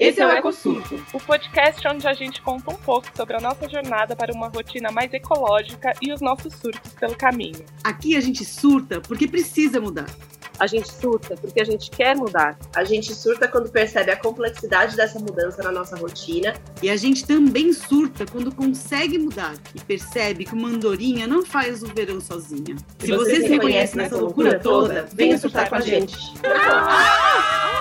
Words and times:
Esse 0.00 0.18
é 0.18 0.26
o 0.26 0.30
EcoSurto, 0.30 0.98
o 1.12 1.20
podcast 1.20 1.86
onde 1.86 2.08
a 2.08 2.14
gente 2.14 2.40
conta 2.40 2.70
um 2.70 2.76
pouco 2.76 3.06
sobre 3.14 3.36
a 3.36 3.40
nossa 3.40 3.68
jornada 3.68 4.16
para 4.16 4.32
uma 4.32 4.48
rotina 4.48 4.90
mais 4.90 5.12
ecológica 5.12 5.92
e 6.00 6.10
os 6.10 6.22
nossos 6.22 6.54
surtos 6.54 6.94
pelo 6.94 7.14
caminho. 7.14 7.62
Aqui 7.84 8.16
a 8.16 8.20
gente 8.20 8.42
surta 8.42 8.98
porque 9.02 9.28
precisa 9.28 9.78
mudar. 9.78 10.06
A 10.58 10.66
gente 10.66 10.90
surta 10.90 11.36
porque 11.36 11.60
a 11.60 11.64
gente 11.64 11.90
quer 11.90 12.16
mudar. 12.16 12.58
A 12.74 12.82
gente 12.82 13.14
surta 13.14 13.46
quando 13.46 13.70
percebe 13.70 14.10
a 14.10 14.16
complexidade 14.16 14.96
dessa 14.96 15.18
mudança 15.18 15.62
na 15.62 15.70
nossa 15.70 15.96
rotina. 15.96 16.54
E 16.82 16.88
a 16.88 16.96
gente 16.96 17.26
também 17.26 17.70
surta 17.74 18.24
quando 18.24 18.54
consegue 18.54 19.18
mudar 19.18 19.54
e 19.74 19.80
percebe 19.80 20.46
que 20.46 20.54
uma 20.54 20.68
andorinha 20.68 21.26
não 21.26 21.44
faz 21.44 21.82
o 21.82 21.86
verão 21.88 22.22
sozinha. 22.22 22.74
Se, 22.98 23.06
Se 23.06 23.12
você, 23.12 23.36
você 23.36 23.42
se 23.42 23.48
reconhece 23.48 23.96
nessa 23.98 24.16
loucura 24.16 24.58
toda, 24.58 25.06
venha 25.12 25.36
surtar 25.36 25.68
com 25.68 25.74
a 25.74 25.80
gente. 25.80 26.16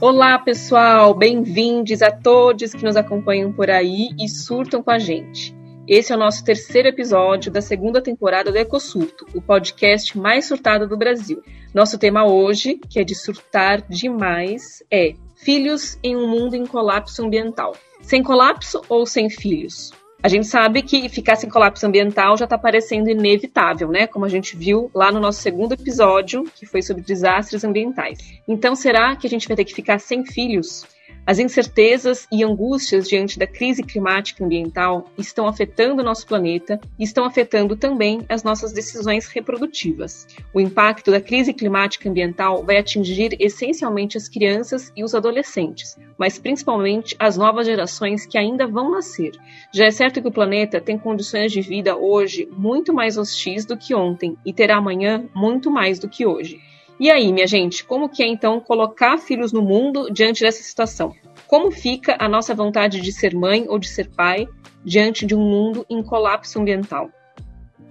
Olá, 0.00 0.38
pessoal! 0.38 1.12
Bem-vindos 1.12 2.02
a 2.02 2.12
todos 2.12 2.72
que 2.72 2.84
nos 2.84 2.94
acompanham 2.94 3.52
por 3.52 3.68
aí 3.68 4.10
e 4.16 4.28
surtam 4.28 4.80
com 4.80 4.92
a 4.92 4.98
gente. 4.98 5.52
Esse 5.88 6.12
é 6.12 6.16
o 6.16 6.18
nosso 6.18 6.44
terceiro 6.44 6.86
episódio 6.86 7.50
da 7.50 7.60
segunda 7.60 8.00
temporada 8.00 8.52
do 8.52 8.56
EcoSurto, 8.56 9.26
o 9.34 9.42
podcast 9.42 10.16
mais 10.16 10.46
surtado 10.46 10.86
do 10.86 10.96
Brasil. 10.96 11.42
Nosso 11.74 11.98
tema 11.98 12.24
hoje, 12.24 12.78
que 12.88 13.00
é 13.00 13.04
de 13.04 13.16
surtar 13.16 13.82
demais, 13.88 14.84
é 14.88 15.14
Filhos 15.34 15.98
em 16.00 16.16
um 16.16 16.28
mundo 16.28 16.54
em 16.54 16.64
colapso 16.64 17.24
ambiental. 17.24 17.74
Sem 18.00 18.22
colapso 18.22 18.80
ou 18.88 19.04
sem 19.04 19.28
filhos? 19.28 19.92
A 20.20 20.26
gente 20.26 20.48
sabe 20.48 20.82
que 20.82 21.08
ficar 21.08 21.36
sem 21.36 21.48
colapso 21.48 21.86
ambiental 21.86 22.36
já 22.36 22.44
está 22.44 22.58
parecendo 22.58 23.08
inevitável, 23.08 23.88
né? 23.88 24.08
Como 24.08 24.24
a 24.24 24.28
gente 24.28 24.56
viu 24.56 24.90
lá 24.92 25.12
no 25.12 25.20
nosso 25.20 25.40
segundo 25.40 25.74
episódio, 25.74 26.42
que 26.56 26.66
foi 26.66 26.82
sobre 26.82 27.04
desastres 27.04 27.62
ambientais. 27.62 28.18
Então, 28.46 28.74
será 28.74 29.14
que 29.14 29.28
a 29.28 29.30
gente 29.30 29.46
vai 29.46 29.56
ter 29.56 29.64
que 29.64 29.74
ficar 29.74 30.00
sem 30.00 30.26
filhos? 30.26 30.84
As 31.28 31.38
incertezas 31.38 32.26
e 32.32 32.42
angústias 32.42 33.06
diante 33.06 33.38
da 33.38 33.46
crise 33.46 33.82
climática 33.82 34.42
e 34.42 34.46
ambiental 34.46 35.10
estão 35.18 35.46
afetando 35.46 36.00
o 36.00 36.04
nosso 36.04 36.26
planeta 36.26 36.80
e 36.98 37.04
estão 37.04 37.22
afetando 37.26 37.76
também 37.76 38.22
as 38.30 38.42
nossas 38.42 38.72
decisões 38.72 39.26
reprodutivas. 39.26 40.26
O 40.54 40.58
impacto 40.58 41.10
da 41.10 41.20
crise 41.20 41.52
climática 41.52 42.08
e 42.08 42.10
ambiental 42.10 42.64
vai 42.64 42.78
atingir 42.78 43.36
essencialmente 43.38 44.16
as 44.16 44.26
crianças 44.26 44.90
e 44.96 45.04
os 45.04 45.14
adolescentes, 45.14 45.98
mas 46.16 46.38
principalmente 46.38 47.14
as 47.18 47.36
novas 47.36 47.66
gerações 47.66 48.24
que 48.24 48.38
ainda 48.38 48.66
vão 48.66 48.90
nascer. 48.90 49.32
Já 49.70 49.84
é 49.84 49.90
certo 49.90 50.22
que 50.22 50.28
o 50.28 50.32
planeta 50.32 50.80
tem 50.80 50.96
condições 50.96 51.52
de 51.52 51.60
vida 51.60 51.94
hoje 51.94 52.48
muito 52.56 52.90
mais 52.94 53.18
hostis 53.18 53.66
do 53.66 53.76
que 53.76 53.94
ontem 53.94 54.34
e 54.46 54.52
terá 54.54 54.78
amanhã 54.78 55.28
muito 55.34 55.70
mais 55.70 55.98
do 55.98 56.08
que 56.08 56.24
hoje. 56.24 56.58
E 57.00 57.12
aí, 57.12 57.32
minha 57.32 57.46
gente, 57.46 57.84
como 57.84 58.08
que 58.08 58.24
é 58.24 58.26
então 58.26 58.58
colocar 58.58 59.18
filhos 59.18 59.52
no 59.52 59.62
mundo 59.62 60.10
diante 60.10 60.42
dessa 60.42 60.62
situação? 60.62 61.14
Como 61.46 61.70
fica 61.70 62.16
a 62.18 62.28
nossa 62.28 62.52
vontade 62.54 63.00
de 63.00 63.12
ser 63.12 63.34
mãe 63.34 63.66
ou 63.68 63.78
de 63.78 63.88
ser 63.88 64.10
pai 64.10 64.48
diante 64.84 65.24
de 65.24 65.32
um 65.32 65.40
mundo 65.40 65.86
em 65.88 66.02
colapso 66.02 66.58
ambiental? 66.58 67.08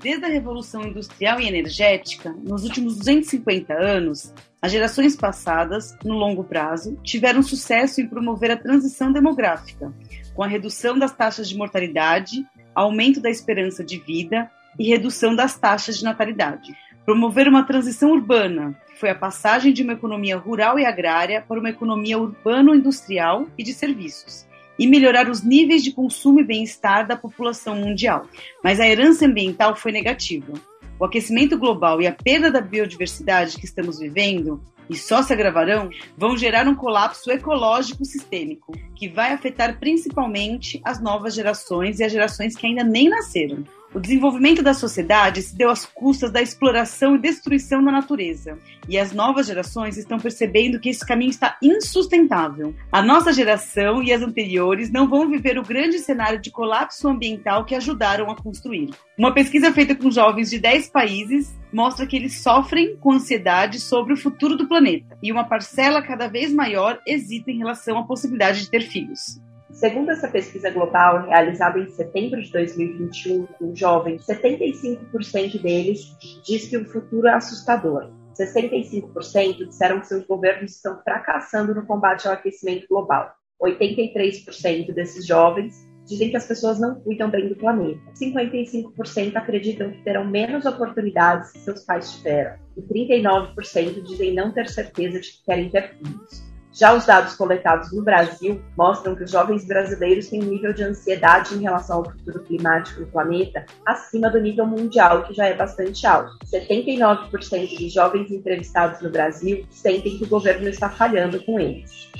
Desde 0.02 0.26
a 0.26 0.28
Revolução 0.28 0.84
Industrial 0.84 1.40
e 1.40 1.48
Energética, 1.48 2.36
nos 2.44 2.66
últimos 2.66 2.98
250 2.98 3.74
anos, 3.74 4.34
as 4.62 4.74
gerações 4.74 5.16
passadas, 5.16 5.98
no 6.04 6.14
longo 6.14 6.44
prazo, 6.44 7.00
tiveram 7.02 7.42
sucesso 7.42 8.02
em 8.02 8.08
promover 8.08 8.52
a 8.52 8.58
transição 8.58 9.12
demográfica, 9.12 9.92
com 10.36 10.44
a 10.44 10.48
redução 10.48 11.00
das 11.00 11.16
taxas 11.16 11.48
de 11.48 11.58
mortalidade, 11.58 12.46
aumento 12.76 13.22
da 13.22 13.30
esperança 13.30 13.84
de 13.84 13.98
vida 14.00 14.52
e 14.78 14.90
redução 14.90 15.34
das 15.34 15.58
taxas 15.58 15.98
de 15.98 16.04
natalidade. 16.04 16.76
Promover 17.06 17.48
uma 17.48 17.64
transição 17.64 18.12
urbana, 18.12 18.78
foi 19.00 19.10
a 19.10 19.16
passagem 19.16 19.72
de 19.72 19.84
uma 19.84 19.94
economia 19.94 20.38
rural 20.38 20.80
e 20.80 20.86
agrária 20.86 21.42
para 21.42 21.60
uma 21.60 21.70
economia 21.70 22.18
urbano-industrial 22.18 23.48
e 23.58 23.64
de 23.64 23.74
serviços, 23.74 24.46
e 24.78 24.88
melhorar 24.88 25.30
os 25.30 25.44
níveis 25.44 25.84
de 25.84 25.92
consumo 25.92 26.40
e 26.40 26.44
bem-estar 26.44 27.08
da 27.08 27.16
população 27.16 27.76
mundial. 27.76 28.28
Mas 28.64 28.80
a 28.80 28.88
herança 28.88 29.26
ambiental 29.26 29.76
foi 29.76 29.92
negativa. 29.92 30.54
O 31.00 31.06
aquecimento 31.06 31.58
global 31.58 32.02
e 32.02 32.08
a 32.08 32.12
perda 32.12 32.52
da 32.52 32.60
biodiversidade 32.60 33.58
que 33.58 33.66
estamos 33.66 34.00
vivendo 34.00 34.62
e 34.90 34.96
só 34.96 35.22
se 35.22 35.34
agravarão, 35.34 35.90
vão 36.18 36.38
gerar 36.38 36.68
um 36.68 36.76
colapso 36.76 37.30
ecológico 37.32 38.06
sistêmico, 38.06 38.74
que 38.96 39.08
vai 39.08 39.34
afetar 39.34 39.80
principalmente 39.80 40.80
as 40.84 41.02
novas 41.02 41.34
gerações 41.34 42.00
e 42.00 42.04
as 42.04 42.12
gerações 42.12 42.56
que 42.56 42.66
ainda 42.66 42.84
nem 42.84 43.10
nasceram. 43.10 43.64
O 43.94 44.00
desenvolvimento 44.02 44.62
da 44.62 44.74
sociedade 44.74 45.42
se 45.42 45.56
deu 45.56 45.70
às 45.70 45.86
custas 45.86 46.30
da 46.30 46.42
exploração 46.42 47.16
e 47.16 47.20
destruição 47.20 47.84
da 47.84 47.92
natureza, 47.92 48.60
e 48.88 48.98
as 48.98 49.14
novas 49.14 49.48
gerações 49.48 49.98
estão 49.98 50.20
percebendo 50.20 50.80
que 50.80 50.90
esse 50.90 51.06
caminho 51.06 51.30
está 51.30 51.58
insustentável. 51.64 52.76
A 52.92 53.02
nossa 53.02 53.32
geração 53.32 54.04
e 54.04 54.12
as 54.12 54.22
anteriores 54.22 54.92
não 54.92 55.08
vão 55.10 55.30
viver 55.30 55.58
o 55.58 55.64
grande 55.64 56.00
cenário 56.00 56.40
de 56.40 56.52
colapso 56.52 57.08
ambiental 57.08 57.64
que 57.64 57.76
ajudaram 57.76 58.30
a 58.30 58.36
construir. 58.36 58.90
Uma 59.18 59.34
pesquisa 59.34 59.72
feita 59.72 59.96
com 59.96 60.12
jovens 60.12 60.50
de 60.50 60.60
10 60.60 60.90
países 60.90 61.56
mostra 61.72 62.06
que 62.06 62.18
eles 62.18 62.42
sofrem 62.42 62.98
com 62.98 63.14
ansiedade 63.14 63.80
sobre 63.80 64.14
o 64.14 64.18
futuro 64.18 64.58
do 64.58 64.68
planeta, 64.68 65.18
e 65.24 65.32
uma 65.32 65.46
parcela 65.46 66.02
cada 66.02 66.28
vez 66.28 66.54
maior 66.54 67.00
hesita 67.08 67.52
em 67.52 67.60
relação 67.60 67.98
à 67.98 68.04
possibilidade 68.04 68.62
de 68.62 68.70
ter 68.70 68.82
filhos. 68.82 69.40
Segundo 69.78 70.10
essa 70.10 70.28
pesquisa 70.28 70.72
global 70.72 71.28
realizada 71.28 71.78
em 71.78 71.88
setembro 71.92 72.42
de 72.42 72.52
2021 72.52 73.46
com 73.46 73.76
jovens, 73.76 74.26
75% 74.26 75.62
deles 75.62 76.18
diz 76.44 76.68
que 76.68 76.78
o 76.78 76.86
futuro 76.86 77.28
é 77.28 77.34
assustador. 77.36 78.12
65% 78.36 79.68
disseram 79.68 80.00
que 80.00 80.08
seus 80.08 80.26
governos 80.26 80.76
estão 80.76 81.00
fracassando 81.04 81.76
no 81.76 81.86
combate 81.86 82.28
ao 82.28 82.34
aquecimento 82.34 82.88
global. 82.88 83.32
83% 83.62 84.96
desses 84.96 85.28
jovens 85.28 85.88
dizem 86.08 86.32
que 86.32 86.38
as 86.38 86.48
pessoas 86.48 86.80
não 86.80 87.00
cuidam 87.02 87.30
bem 87.30 87.48
do 87.48 87.56
planeta. 87.56 88.02
55% 88.20 89.36
acreditam 89.36 89.92
que 89.92 90.04
terão 90.04 90.26
menos 90.26 90.66
oportunidades 90.66 91.52
que 91.52 91.60
seus 91.60 91.86
pais 91.86 92.14
tiveram. 92.14 92.58
E 92.76 92.82
39% 92.82 94.02
dizem 94.02 94.34
não 94.34 94.52
ter 94.52 94.70
certeza 94.70 95.20
de 95.20 95.34
que 95.34 95.46
querem 95.46 95.70
ter 95.70 95.94
filhos. 95.98 96.47
Já 96.78 96.94
os 96.94 97.08
dados 97.08 97.34
coletados 97.34 97.92
no 97.92 98.04
Brasil 98.04 98.62
mostram 98.78 99.16
que 99.16 99.24
os 99.24 99.32
jovens 99.32 99.66
brasileiros 99.66 100.28
têm 100.28 100.44
um 100.44 100.46
nível 100.46 100.72
de 100.72 100.84
ansiedade 100.84 101.56
em 101.56 101.62
relação 101.62 101.98
ao 101.98 102.06
futuro 102.06 102.44
climático 102.44 103.00
do 103.00 103.08
planeta 103.08 103.66
acima 103.84 104.30
do 104.30 104.40
nível 104.40 104.68
mundial, 104.68 105.24
que 105.24 105.34
já 105.34 105.48
é 105.48 105.56
bastante 105.56 106.06
alto. 106.06 106.38
79% 106.46 107.80
dos 107.80 107.92
jovens 107.92 108.30
entrevistados 108.30 109.02
no 109.02 109.10
Brasil 109.10 109.66
sentem 109.72 110.20
que 110.20 110.26
o 110.26 110.30
governo 110.30 110.70
está 110.70 110.88
falhando 110.88 111.44
com 111.44 111.60
eles. 111.60 112.12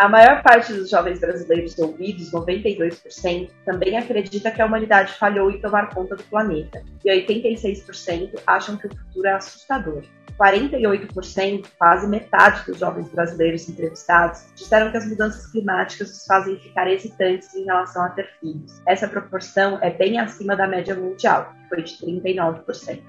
A 0.00 0.08
maior 0.08 0.42
parte 0.42 0.72
dos 0.72 0.88
jovens 0.88 1.20
brasileiros 1.20 1.78
ouvidos, 1.78 2.32
92%, 2.32 3.50
também 3.66 3.98
acredita 3.98 4.50
que 4.50 4.62
a 4.62 4.64
humanidade 4.64 5.12
falhou 5.12 5.50
em 5.50 5.60
tomar 5.60 5.90
conta 5.94 6.16
do 6.16 6.22
planeta, 6.24 6.82
e 7.04 7.10
86% 7.10 8.40
acham 8.46 8.78
que 8.78 8.86
o 8.86 8.96
futuro 8.96 9.26
é 9.26 9.34
assustador. 9.34 10.02
48%, 10.38 11.66
quase 11.78 12.08
metade 12.08 12.64
dos 12.64 12.78
jovens 12.78 13.10
brasileiros 13.10 13.68
entrevistados, 13.68 14.46
disseram 14.54 14.90
que 14.90 14.96
as 14.96 15.06
mudanças 15.06 15.46
climáticas 15.52 16.10
os 16.10 16.24
fazem 16.24 16.58
ficar 16.58 16.90
hesitantes 16.90 17.54
em 17.54 17.66
relação 17.66 18.02
a 18.02 18.08
ter 18.08 18.26
filhos. 18.40 18.80
Essa 18.86 19.06
proporção 19.06 19.78
é 19.82 19.90
bem 19.90 20.18
acima 20.18 20.56
da 20.56 20.66
média 20.66 20.94
mundial, 20.94 21.52
que 21.52 21.68
foi 21.68 21.82
de 21.82 21.92
39%. 21.98 23.02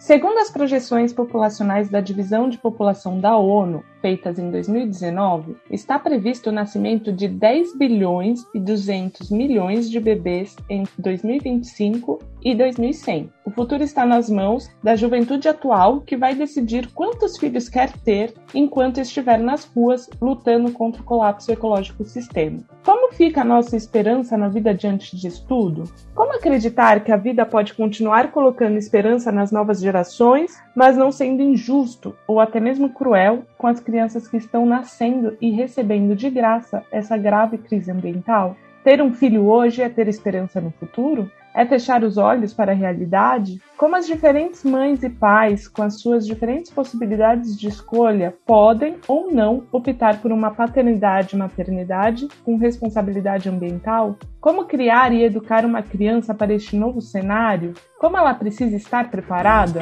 Segundo 0.00 0.38
as 0.38 0.50
projeções 0.50 1.12
populacionais 1.12 1.90
da 1.90 2.00
Divisão 2.00 2.48
de 2.48 2.56
População 2.56 3.20
da 3.20 3.36
ONU, 3.36 3.84
feitas 4.00 4.38
em 4.38 4.50
2019, 4.50 5.56
está 5.70 5.98
previsto 5.98 6.50
o 6.50 6.52
nascimento 6.52 7.12
de 7.12 7.28
10 7.28 7.76
bilhões 7.76 8.44
e 8.54 8.60
200 8.60 9.30
milhões 9.30 9.90
de 9.90 10.00
bebês 10.00 10.56
entre 10.68 10.92
2025 10.98 12.18
e 12.42 12.54
2100. 12.54 13.30
O 13.44 13.50
futuro 13.50 13.82
está 13.82 14.06
nas 14.06 14.30
mãos 14.30 14.70
da 14.82 14.96
juventude 14.96 15.48
atual 15.48 16.00
que 16.00 16.16
vai 16.16 16.34
decidir 16.34 16.90
quantos 16.92 17.36
filhos 17.36 17.68
quer 17.68 17.92
ter 17.98 18.32
enquanto 18.54 18.98
estiver 18.98 19.38
nas 19.38 19.64
ruas 19.64 20.08
lutando 20.20 20.72
contra 20.72 21.02
o 21.02 21.04
colapso 21.04 21.50
ecológico 21.52 22.04
sistêmico. 22.04 22.74
Como 22.84 23.12
fica 23.12 23.42
a 23.42 23.44
nossa 23.44 23.76
esperança 23.76 24.36
na 24.36 24.48
vida 24.48 24.74
diante 24.74 25.16
disso 25.16 25.44
tudo? 25.46 25.84
Como 26.14 26.34
acreditar 26.34 27.04
que 27.04 27.12
a 27.12 27.16
vida 27.16 27.44
pode 27.44 27.74
continuar 27.74 28.30
colocando 28.30 28.78
esperança 28.78 29.30
nas 29.30 29.52
novas 29.52 29.80
gerações, 29.80 30.56
mas 30.74 30.96
não 30.96 31.12
sendo 31.12 31.42
injusto 31.42 32.16
ou 32.26 32.40
até 32.40 32.58
mesmo 32.58 32.90
cruel 32.90 33.44
com 33.58 33.66
as 33.66 33.80
crianças 33.90 34.28
que 34.28 34.36
estão 34.36 34.64
nascendo 34.64 35.36
e 35.40 35.50
recebendo 35.50 36.14
de 36.14 36.30
graça 36.30 36.84
essa 36.92 37.16
grave 37.16 37.58
crise 37.58 37.90
ambiental? 37.90 38.56
Ter 38.84 39.02
um 39.02 39.12
filho 39.12 39.46
hoje 39.46 39.82
é 39.82 39.88
ter 39.88 40.06
esperança 40.06 40.60
no 40.60 40.70
futuro? 40.70 41.28
É 41.52 41.66
fechar 41.66 42.04
os 42.04 42.16
olhos 42.16 42.54
para 42.54 42.70
a 42.70 42.74
realidade? 42.74 43.60
Como 43.76 43.96
as 43.96 44.06
diferentes 44.06 44.62
mães 44.62 45.02
e 45.02 45.10
pais, 45.10 45.66
com 45.66 45.82
as 45.82 46.00
suas 46.00 46.24
diferentes 46.24 46.70
possibilidades 46.70 47.58
de 47.58 47.66
escolha, 47.66 48.32
podem 48.46 48.98
ou 49.08 49.32
não 49.32 49.64
optar 49.72 50.22
por 50.22 50.30
uma 50.30 50.52
paternidade 50.52 51.34
e 51.34 51.38
maternidade 51.38 52.28
com 52.44 52.56
responsabilidade 52.56 53.48
ambiental? 53.48 54.16
Como 54.40 54.66
criar 54.66 55.12
e 55.12 55.24
educar 55.24 55.64
uma 55.66 55.82
criança 55.82 56.32
para 56.32 56.54
este 56.54 56.76
novo 56.76 57.00
cenário? 57.00 57.74
Como 57.98 58.16
ela 58.16 58.32
precisa 58.32 58.76
estar 58.76 59.10
preparada? 59.10 59.80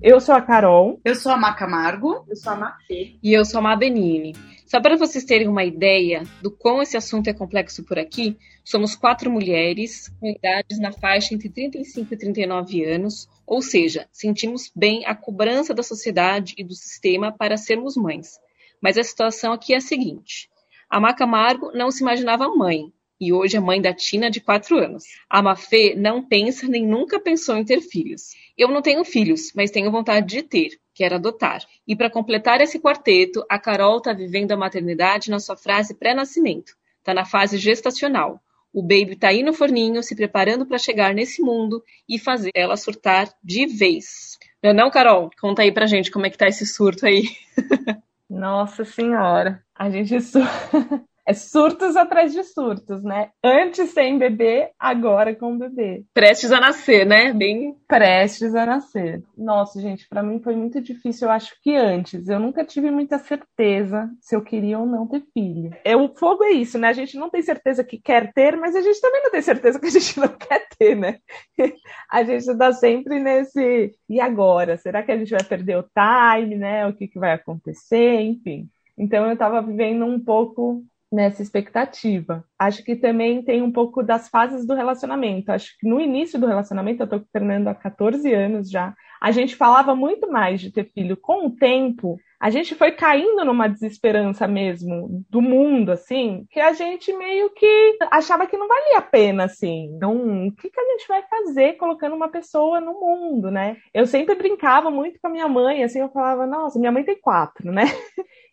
Eu 0.00 0.20
sou 0.20 0.34
a 0.34 0.40
Carol. 0.40 1.00
Eu 1.04 1.16
sou 1.16 1.32
a 1.32 1.36
Maca 1.36 1.58
Camargo. 1.58 2.24
Eu 2.28 2.36
sou 2.36 2.52
a 2.52 2.56
Mafê. 2.56 3.16
E 3.20 3.32
eu 3.32 3.44
sou 3.44 3.58
a 3.58 3.62
Mabenini. 3.62 4.32
Só 4.64 4.80
para 4.80 4.96
vocês 4.96 5.24
terem 5.24 5.48
uma 5.48 5.64
ideia 5.64 6.22
do 6.40 6.52
quão 6.52 6.80
esse 6.80 6.96
assunto 6.96 7.26
é 7.26 7.32
complexo 7.32 7.82
por 7.84 7.98
aqui, 7.98 8.36
somos 8.64 8.94
quatro 8.94 9.30
mulheres 9.30 10.08
com 10.20 10.28
idades 10.28 10.78
na 10.78 10.92
faixa 10.92 11.34
entre 11.34 11.48
35 11.48 12.14
e 12.14 12.16
39 12.16 12.84
anos, 12.84 13.28
ou 13.46 13.60
seja, 13.60 14.06
sentimos 14.12 14.70
bem 14.76 15.04
a 15.04 15.16
cobrança 15.16 15.74
da 15.74 15.82
sociedade 15.82 16.54
e 16.56 16.62
do 16.62 16.74
sistema 16.74 17.32
para 17.32 17.56
sermos 17.56 17.96
mães. 17.96 18.38
Mas 18.80 18.98
a 18.98 19.02
situação 19.02 19.52
aqui 19.52 19.72
é 19.72 19.78
a 19.78 19.80
seguinte: 19.80 20.48
a 20.88 21.00
Maca 21.00 21.18
Camargo 21.18 21.72
não 21.72 21.90
se 21.90 22.02
imaginava 22.02 22.54
mãe, 22.54 22.92
e 23.20 23.32
hoje 23.32 23.56
é 23.56 23.60
mãe 23.60 23.80
da 23.80 23.92
Tina, 23.92 24.30
de 24.30 24.40
4 24.40 24.78
anos. 24.78 25.04
A 25.28 25.42
Mafê 25.42 25.94
não 25.96 26.22
pensa 26.22 26.68
nem 26.68 26.86
nunca 26.86 27.18
pensou 27.18 27.56
em 27.56 27.64
ter 27.64 27.80
filhos. 27.80 28.34
Eu 28.56 28.68
não 28.68 28.80
tenho 28.80 29.04
filhos, 29.04 29.52
mas 29.54 29.70
tenho 29.70 29.90
vontade 29.90 30.26
de 30.26 30.42
ter, 30.42 30.78
quero 30.94 31.16
adotar. 31.16 31.62
E 31.86 31.96
para 31.96 32.10
completar 32.10 32.60
esse 32.60 32.78
quarteto, 32.78 33.44
a 33.48 33.58
Carol 33.58 33.98
está 33.98 34.12
vivendo 34.12 34.52
a 34.52 34.56
maternidade 34.56 35.30
na 35.30 35.40
sua 35.40 35.56
frase 35.56 35.94
pré-nascimento. 35.94 36.74
Está 36.98 37.14
na 37.14 37.24
fase 37.24 37.58
gestacional. 37.58 38.40
O 38.72 38.82
baby 38.82 39.12
está 39.12 39.28
aí 39.28 39.42
no 39.42 39.52
forninho, 39.52 40.02
se 40.02 40.14
preparando 40.14 40.66
para 40.66 40.78
chegar 40.78 41.14
nesse 41.14 41.42
mundo 41.42 41.82
e 42.08 42.18
fazer 42.18 42.50
ela 42.54 42.76
surtar 42.76 43.28
de 43.42 43.66
vez. 43.66 44.38
Não 44.62 44.70
é 44.70 44.72
não, 44.74 44.90
Carol? 44.90 45.30
Conta 45.40 45.62
aí 45.62 45.72
pra 45.72 45.86
gente 45.86 46.10
como 46.10 46.26
é 46.26 46.30
que 46.30 46.36
tá 46.36 46.46
esse 46.46 46.66
surto 46.66 47.06
aí. 47.06 47.24
Nossa 48.28 48.84
senhora, 48.84 49.64
a 49.74 49.88
gente 49.88 50.20
surta. 50.20 51.02
É 51.28 51.34
surtos 51.34 51.94
atrás 51.94 52.32
de 52.32 52.42
surtos, 52.42 53.04
né? 53.04 53.28
Antes 53.44 53.90
sem 53.90 54.16
bebê, 54.16 54.70
agora 54.78 55.34
com 55.34 55.58
bebê. 55.58 56.02
Prestes 56.14 56.50
a 56.50 56.58
nascer, 56.58 57.04
né? 57.04 57.34
Bem. 57.34 57.76
Prestes 57.86 58.54
a 58.54 58.64
nascer. 58.64 59.22
Nossa, 59.36 59.78
gente, 59.78 60.08
para 60.08 60.22
mim 60.22 60.40
foi 60.40 60.56
muito 60.56 60.80
difícil. 60.80 61.28
Eu 61.28 61.32
acho 61.32 61.54
que 61.62 61.76
antes. 61.76 62.28
Eu 62.28 62.40
nunca 62.40 62.64
tive 62.64 62.90
muita 62.90 63.18
certeza 63.18 64.08
se 64.22 64.34
eu 64.34 64.40
queria 64.40 64.78
ou 64.78 64.86
não 64.86 65.06
ter 65.06 65.22
filho. 65.34 65.70
É, 65.84 65.94
o 65.94 66.08
fogo 66.16 66.44
é 66.44 66.52
isso, 66.52 66.78
né? 66.78 66.88
A 66.88 66.94
gente 66.94 67.18
não 67.18 67.28
tem 67.28 67.42
certeza 67.42 67.84
que 67.84 68.00
quer 68.00 68.32
ter, 68.32 68.56
mas 68.56 68.74
a 68.74 68.80
gente 68.80 68.98
também 68.98 69.22
não 69.22 69.30
tem 69.30 69.42
certeza 69.42 69.78
que 69.78 69.86
a 69.86 69.90
gente 69.90 70.18
não 70.18 70.28
quer 70.28 70.66
ter, 70.78 70.94
né? 70.96 71.18
a 72.10 72.22
gente 72.22 72.56
tá 72.56 72.72
sempre 72.72 73.20
nesse. 73.20 73.94
E 74.08 74.18
agora? 74.18 74.78
Será 74.78 75.02
que 75.02 75.12
a 75.12 75.18
gente 75.18 75.32
vai 75.32 75.44
perder 75.44 75.76
o 75.76 75.82
time, 75.82 76.56
né? 76.56 76.86
O 76.86 76.94
que, 76.94 77.06
que 77.06 77.18
vai 77.18 77.34
acontecer? 77.34 78.18
Enfim. 78.22 78.66
Então 78.96 79.26
eu 79.26 79.34
estava 79.34 79.60
vivendo 79.60 80.06
um 80.06 80.18
pouco 80.18 80.82
nessa 81.10 81.42
expectativa. 81.42 82.44
Acho 82.58 82.84
que 82.84 82.96
também 82.96 83.42
tem 83.42 83.62
um 83.62 83.72
pouco 83.72 84.02
das 84.02 84.28
fases 84.28 84.66
do 84.66 84.74
relacionamento. 84.74 85.50
Acho 85.50 85.76
que 85.78 85.88
no 85.88 86.00
início 86.00 86.38
do 86.38 86.46
relacionamento, 86.46 87.02
eu 87.02 87.04
estou 87.04 87.20
treinando 87.32 87.68
há 87.68 87.74
14 87.74 88.32
anos 88.32 88.70
já, 88.70 88.94
a 89.20 89.30
gente 89.30 89.56
falava 89.56 89.94
muito 89.94 90.30
mais 90.30 90.60
de 90.60 90.70
ter 90.70 90.90
filho. 90.92 91.16
Com 91.16 91.46
o 91.46 91.56
tempo, 91.56 92.18
a 92.40 92.50
gente 92.50 92.74
foi 92.74 92.92
caindo 92.92 93.44
numa 93.44 93.68
desesperança 93.68 94.46
mesmo 94.46 95.24
do 95.28 95.42
mundo, 95.42 95.90
assim, 95.90 96.46
que 96.50 96.60
a 96.60 96.72
gente 96.72 97.12
meio 97.12 97.50
que 97.50 97.98
achava 98.12 98.46
que 98.46 98.56
não 98.56 98.68
valia 98.68 98.98
a 98.98 99.02
pena, 99.02 99.44
assim. 99.44 99.90
Então, 99.96 100.46
o 100.46 100.52
que, 100.54 100.70
que 100.70 100.80
a 100.80 100.84
gente 100.84 101.08
vai 101.08 101.22
fazer 101.22 101.72
colocando 101.74 102.14
uma 102.14 102.28
pessoa 102.28 102.80
no 102.80 102.92
mundo, 102.92 103.50
né? 103.50 103.76
Eu 103.92 104.06
sempre 104.06 104.36
brincava 104.36 104.88
muito 104.88 105.18
com 105.20 105.26
a 105.26 105.30
minha 105.30 105.48
mãe, 105.48 105.82
assim, 105.82 105.98
eu 105.98 106.10
falava, 106.10 106.46
nossa, 106.46 106.78
minha 106.78 106.92
mãe 106.92 107.02
tem 107.02 107.20
quatro, 107.20 107.72
né? 107.72 107.84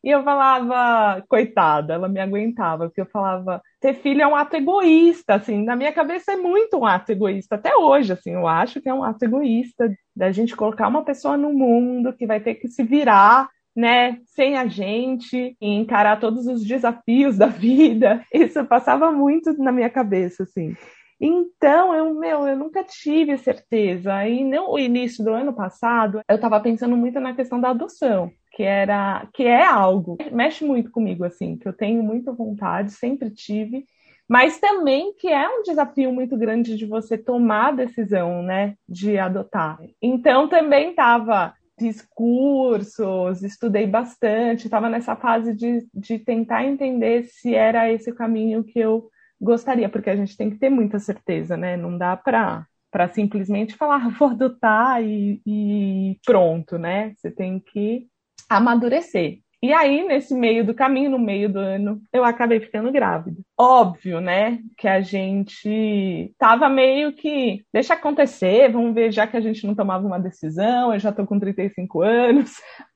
E 0.06 0.12
eu 0.12 0.24
falava, 0.24 1.24
coitada, 1.28 1.96
ela 1.96 2.08
me 2.08 2.20
aguentava, 2.20 2.86
porque 2.86 3.02
eu 3.02 3.08
falava, 3.08 3.60
ter 3.82 3.96
filho 3.96 4.22
é 4.22 4.28
um 4.28 4.36
ato 4.36 4.56
egoísta, 4.56 5.34
assim, 5.34 5.64
na 5.64 5.76
minha 5.76 5.92
cabeça 5.92 6.34
é 6.34 6.36
muito 6.36 6.78
um 6.78 6.86
ato 6.86 7.12
egoísta, 7.12 7.56
até 7.56 7.76
hoje, 7.76 8.14
assim, 8.14 8.34
eu 8.34 8.48
acho 8.48 8.80
que 8.80 8.88
é 8.88 8.94
um 8.94 9.04
ato 9.04 9.26
egoísta 9.26 9.92
da 10.16 10.32
gente 10.32 10.56
colocar 10.56 10.90
uma 10.90 11.04
pessoa 11.04 11.36
no 11.36 11.52
mundo 11.52 12.14
que 12.14 12.28
vai 12.28 12.40
ter 12.40 12.54
que 12.54 12.68
se 12.68 12.84
virar, 12.84 13.50
né, 13.76 14.20
sem 14.28 14.56
a 14.56 14.68
gente, 14.68 15.58
e 15.60 15.68
encarar 15.74 16.20
todos 16.20 16.46
os 16.46 16.64
desafios 16.64 17.36
da 17.36 17.48
vida. 17.48 18.24
Isso 18.32 18.64
passava 18.64 19.12
muito 19.12 19.58
na 19.58 19.72
minha 19.72 19.90
cabeça, 19.90 20.44
assim. 20.44 20.76
Então, 21.20 21.96
eu, 21.96 22.14
meu, 22.14 22.48
eu 22.48 22.56
nunca 22.56 22.84
tive 22.84 23.38
certeza. 23.40 24.28
E 24.28 24.44
no 24.44 24.78
início 24.78 25.24
do 25.24 25.32
ano 25.32 25.52
passado, 25.52 26.22
eu 26.30 26.36
estava 26.36 26.60
pensando 26.60 26.96
muito 26.96 27.20
na 27.20 27.34
questão 27.34 27.60
da 27.60 27.72
adoção 27.72 28.32
que 28.56 28.64
era 28.64 29.28
que 29.34 29.44
é 29.44 29.66
algo 29.66 30.18
mexe 30.32 30.64
muito 30.64 30.90
comigo 30.90 31.26
assim, 31.26 31.58
que 31.58 31.68
eu 31.68 31.74
tenho 31.74 32.02
muita 32.02 32.32
vontade, 32.32 32.92
sempre 32.92 33.30
tive, 33.30 33.86
mas 34.28 34.60
também 34.60 35.14
que 35.14 35.28
é 35.28 35.48
um 35.48 35.62
desafio 35.62 36.12
muito 36.12 36.38
grande 36.38 36.78
de 36.78 36.86
você 36.86 37.18
tomar 37.18 37.68
a 37.68 37.72
decisão, 37.72 38.42
né, 38.42 38.76
de 38.88 39.18
adotar. 39.20 39.78
Então 40.02 40.48
também 40.48 40.92
estava 40.92 41.54
discursos, 41.78 43.44
estudei 43.44 43.86
bastante, 43.86 44.66
estava 44.66 44.90
nessa 44.90 45.18
fase 45.18 45.54
de, 45.54 45.86
de 45.94 46.18
tentar 46.18 46.64
entender 46.64 47.26
se 47.26 47.54
era 47.54 47.92
esse 47.92 48.10
o 48.10 48.16
caminho 48.16 48.64
que 48.64 48.80
eu 48.80 49.10
gostaria, 49.40 49.90
porque 49.90 50.10
a 50.10 50.16
gente 50.16 50.38
tem 50.38 50.50
que 50.50 50.58
ter 50.58 50.70
muita 50.70 50.98
certeza, 50.98 51.58
né? 51.58 51.76
Não 51.76 51.98
dá 51.98 52.16
para 52.16 52.66
para 52.90 53.10
simplesmente 53.10 53.76
falar 53.76 54.08
vou 54.18 54.30
adotar 54.30 55.04
e, 55.04 55.42
e 55.46 56.18
pronto, 56.26 56.78
né? 56.78 57.14
Você 57.18 57.30
tem 57.30 57.60
que 57.60 58.08
amadurecer. 58.50 59.40
E 59.66 59.74
aí, 59.74 60.06
nesse 60.06 60.36
meio 60.36 60.64
do 60.64 60.76
caminho, 60.76 61.10
no 61.10 61.18
meio 61.18 61.52
do 61.52 61.58
ano, 61.58 62.00
eu 62.14 62.24
acabei 62.24 62.60
ficando 62.60 62.92
grávida. 62.92 63.42
Óbvio, 63.58 64.22
né? 64.22 64.60
Que 64.78 64.88
a 64.88 65.02
gente 65.02 66.32
tava 66.38 66.70
meio 66.70 67.14
que, 67.14 67.66
deixa 67.74 67.96
acontecer, 67.96 68.72
vamos 68.72 68.94
ver, 68.94 69.12
já 69.12 69.26
que 69.26 69.36
a 69.36 69.42
gente 69.42 69.66
não 69.66 69.74
tomava 69.74 70.06
uma 70.06 70.20
decisão, 70.20 70.94
eu 70.94 71.00
já 71.00 71.12
tô 71.12 71.26
com 71.26 71.40
35 71.40 72.02
anos. 72.04 72.52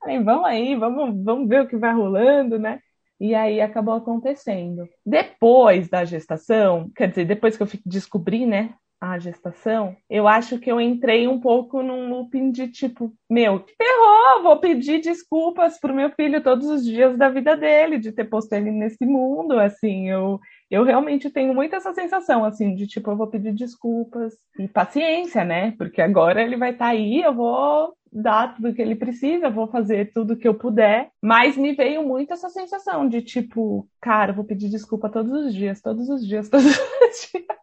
Vamos 0.24 0.44
aí, 0.44 0.76
vamos, 0.76 1.24
vamos 1.24 1.48
ver 1.48 1.62
o 1.62 1.66
que 1.66 1.76
vai 1.76 1.92
rolando, 1.92 2.58
né? 2.58 2.78
E 3.20 3.34
aí 3.34 3.60
acabou 3.60 3.94
acontecendo. 3.94 4.88
Depois 5.04 5.88
da 5.88 6.04
gestação, 6.04 6.90
quer 6.96 7.08
dizer, 7.08 7.26
depois 7.26 7.56
que 7.56 7.62
eu 7.62 7.68
descobri, 7.84 8.46
né, 8.46 8.74
a 9.00 9.18
gestação, 9.18 9.96
eu 10.10 10.28
acho 10.28 10.58
que 10.58 10.70
eu 10.70 10.78
entrei 10.78 11.26
um 11.26 11.40
pouco 11.40 11.82
num 11.82 12.10
looping 12.10 12.50
de 12.50 12.68
tipo, 12.68 13.10
meu, 13.30 13.64
ferrou, 13.78 14.42
vou 14.42 14.58
pedir 14.58 15.00
desculpas 15.00 15.80
pro 15.80 15.94
meu 15.94 16.10
filho 16.10 16.42
todos 16.42 16.66
os 16.66 16.84
dias 16.84 17.16
da 17.16 17.30
vida 17.30 17.56
dele, 17.56 17.98
de 17.98 18.12
ter 18.12 18.24
posto 18.24 18.52
ele 18.52 18.70
nesse 18.70 19.06
mundo, 19.06 19.58
assim, 19.58 20.10
eu, 20.10 20.38
eu 20.70 20.84
realmente 20.84 21.30
tenho 21.30 21.54
muito 21.54 21.74
essa 21.74 21.94
sensação, 21.94 22.44
assim, 22.44 22.74
de 22.74 22.86
tipo, 22.86 23.10
eu 23.10 23.16
vou 23.16 23.26
pedir 23.26 23.54
desculpas 23.54 24.34
e 24.58 24.68
paciência, 24.68 25.44
né, 25.44 25.72
porque 25.78 26.02
agora 26.02 26.42
ele 26.42 26.56
vai 26.56 26.72
estar 26.72 26.86
tá 26.86 26.90
aí, 26.90 27.22
eu 27.22 27.32
vou 27.32 27.94
dar 28.12 28.54
tudo 28.54 28.74
que 28.74 28.82
ele 28.82 28.96
precisa, 28.96 29.48
vou 29.48 29.68
fazer 29.68 30.12
tudo 30.12 30.36
que 30.36 30.46
eu 30.46 30.54
puder, 30.54 31.10
mas 31.22 31.56
me 31.56 31.72
veio 31.72 32.06
muito 32.06 32.32
essa 32.32 32.50
sensação 32.50 33.08
de 33.08 33.22
tipo, 33.22 33.88
cara, 34.00 34.32
vou 34.32 34.44
pedir 34.44 34.68
desculpa 34.68 35.08
todos 35.08 35.32
os 35.32 35.54
dias, 35.54 35.80
todos 35.80 36.08
os 36.08 36.26
dias, 36.26 36.48
todos 36.50 36.66
os 36.66 37.30
dias. 37.30 37.59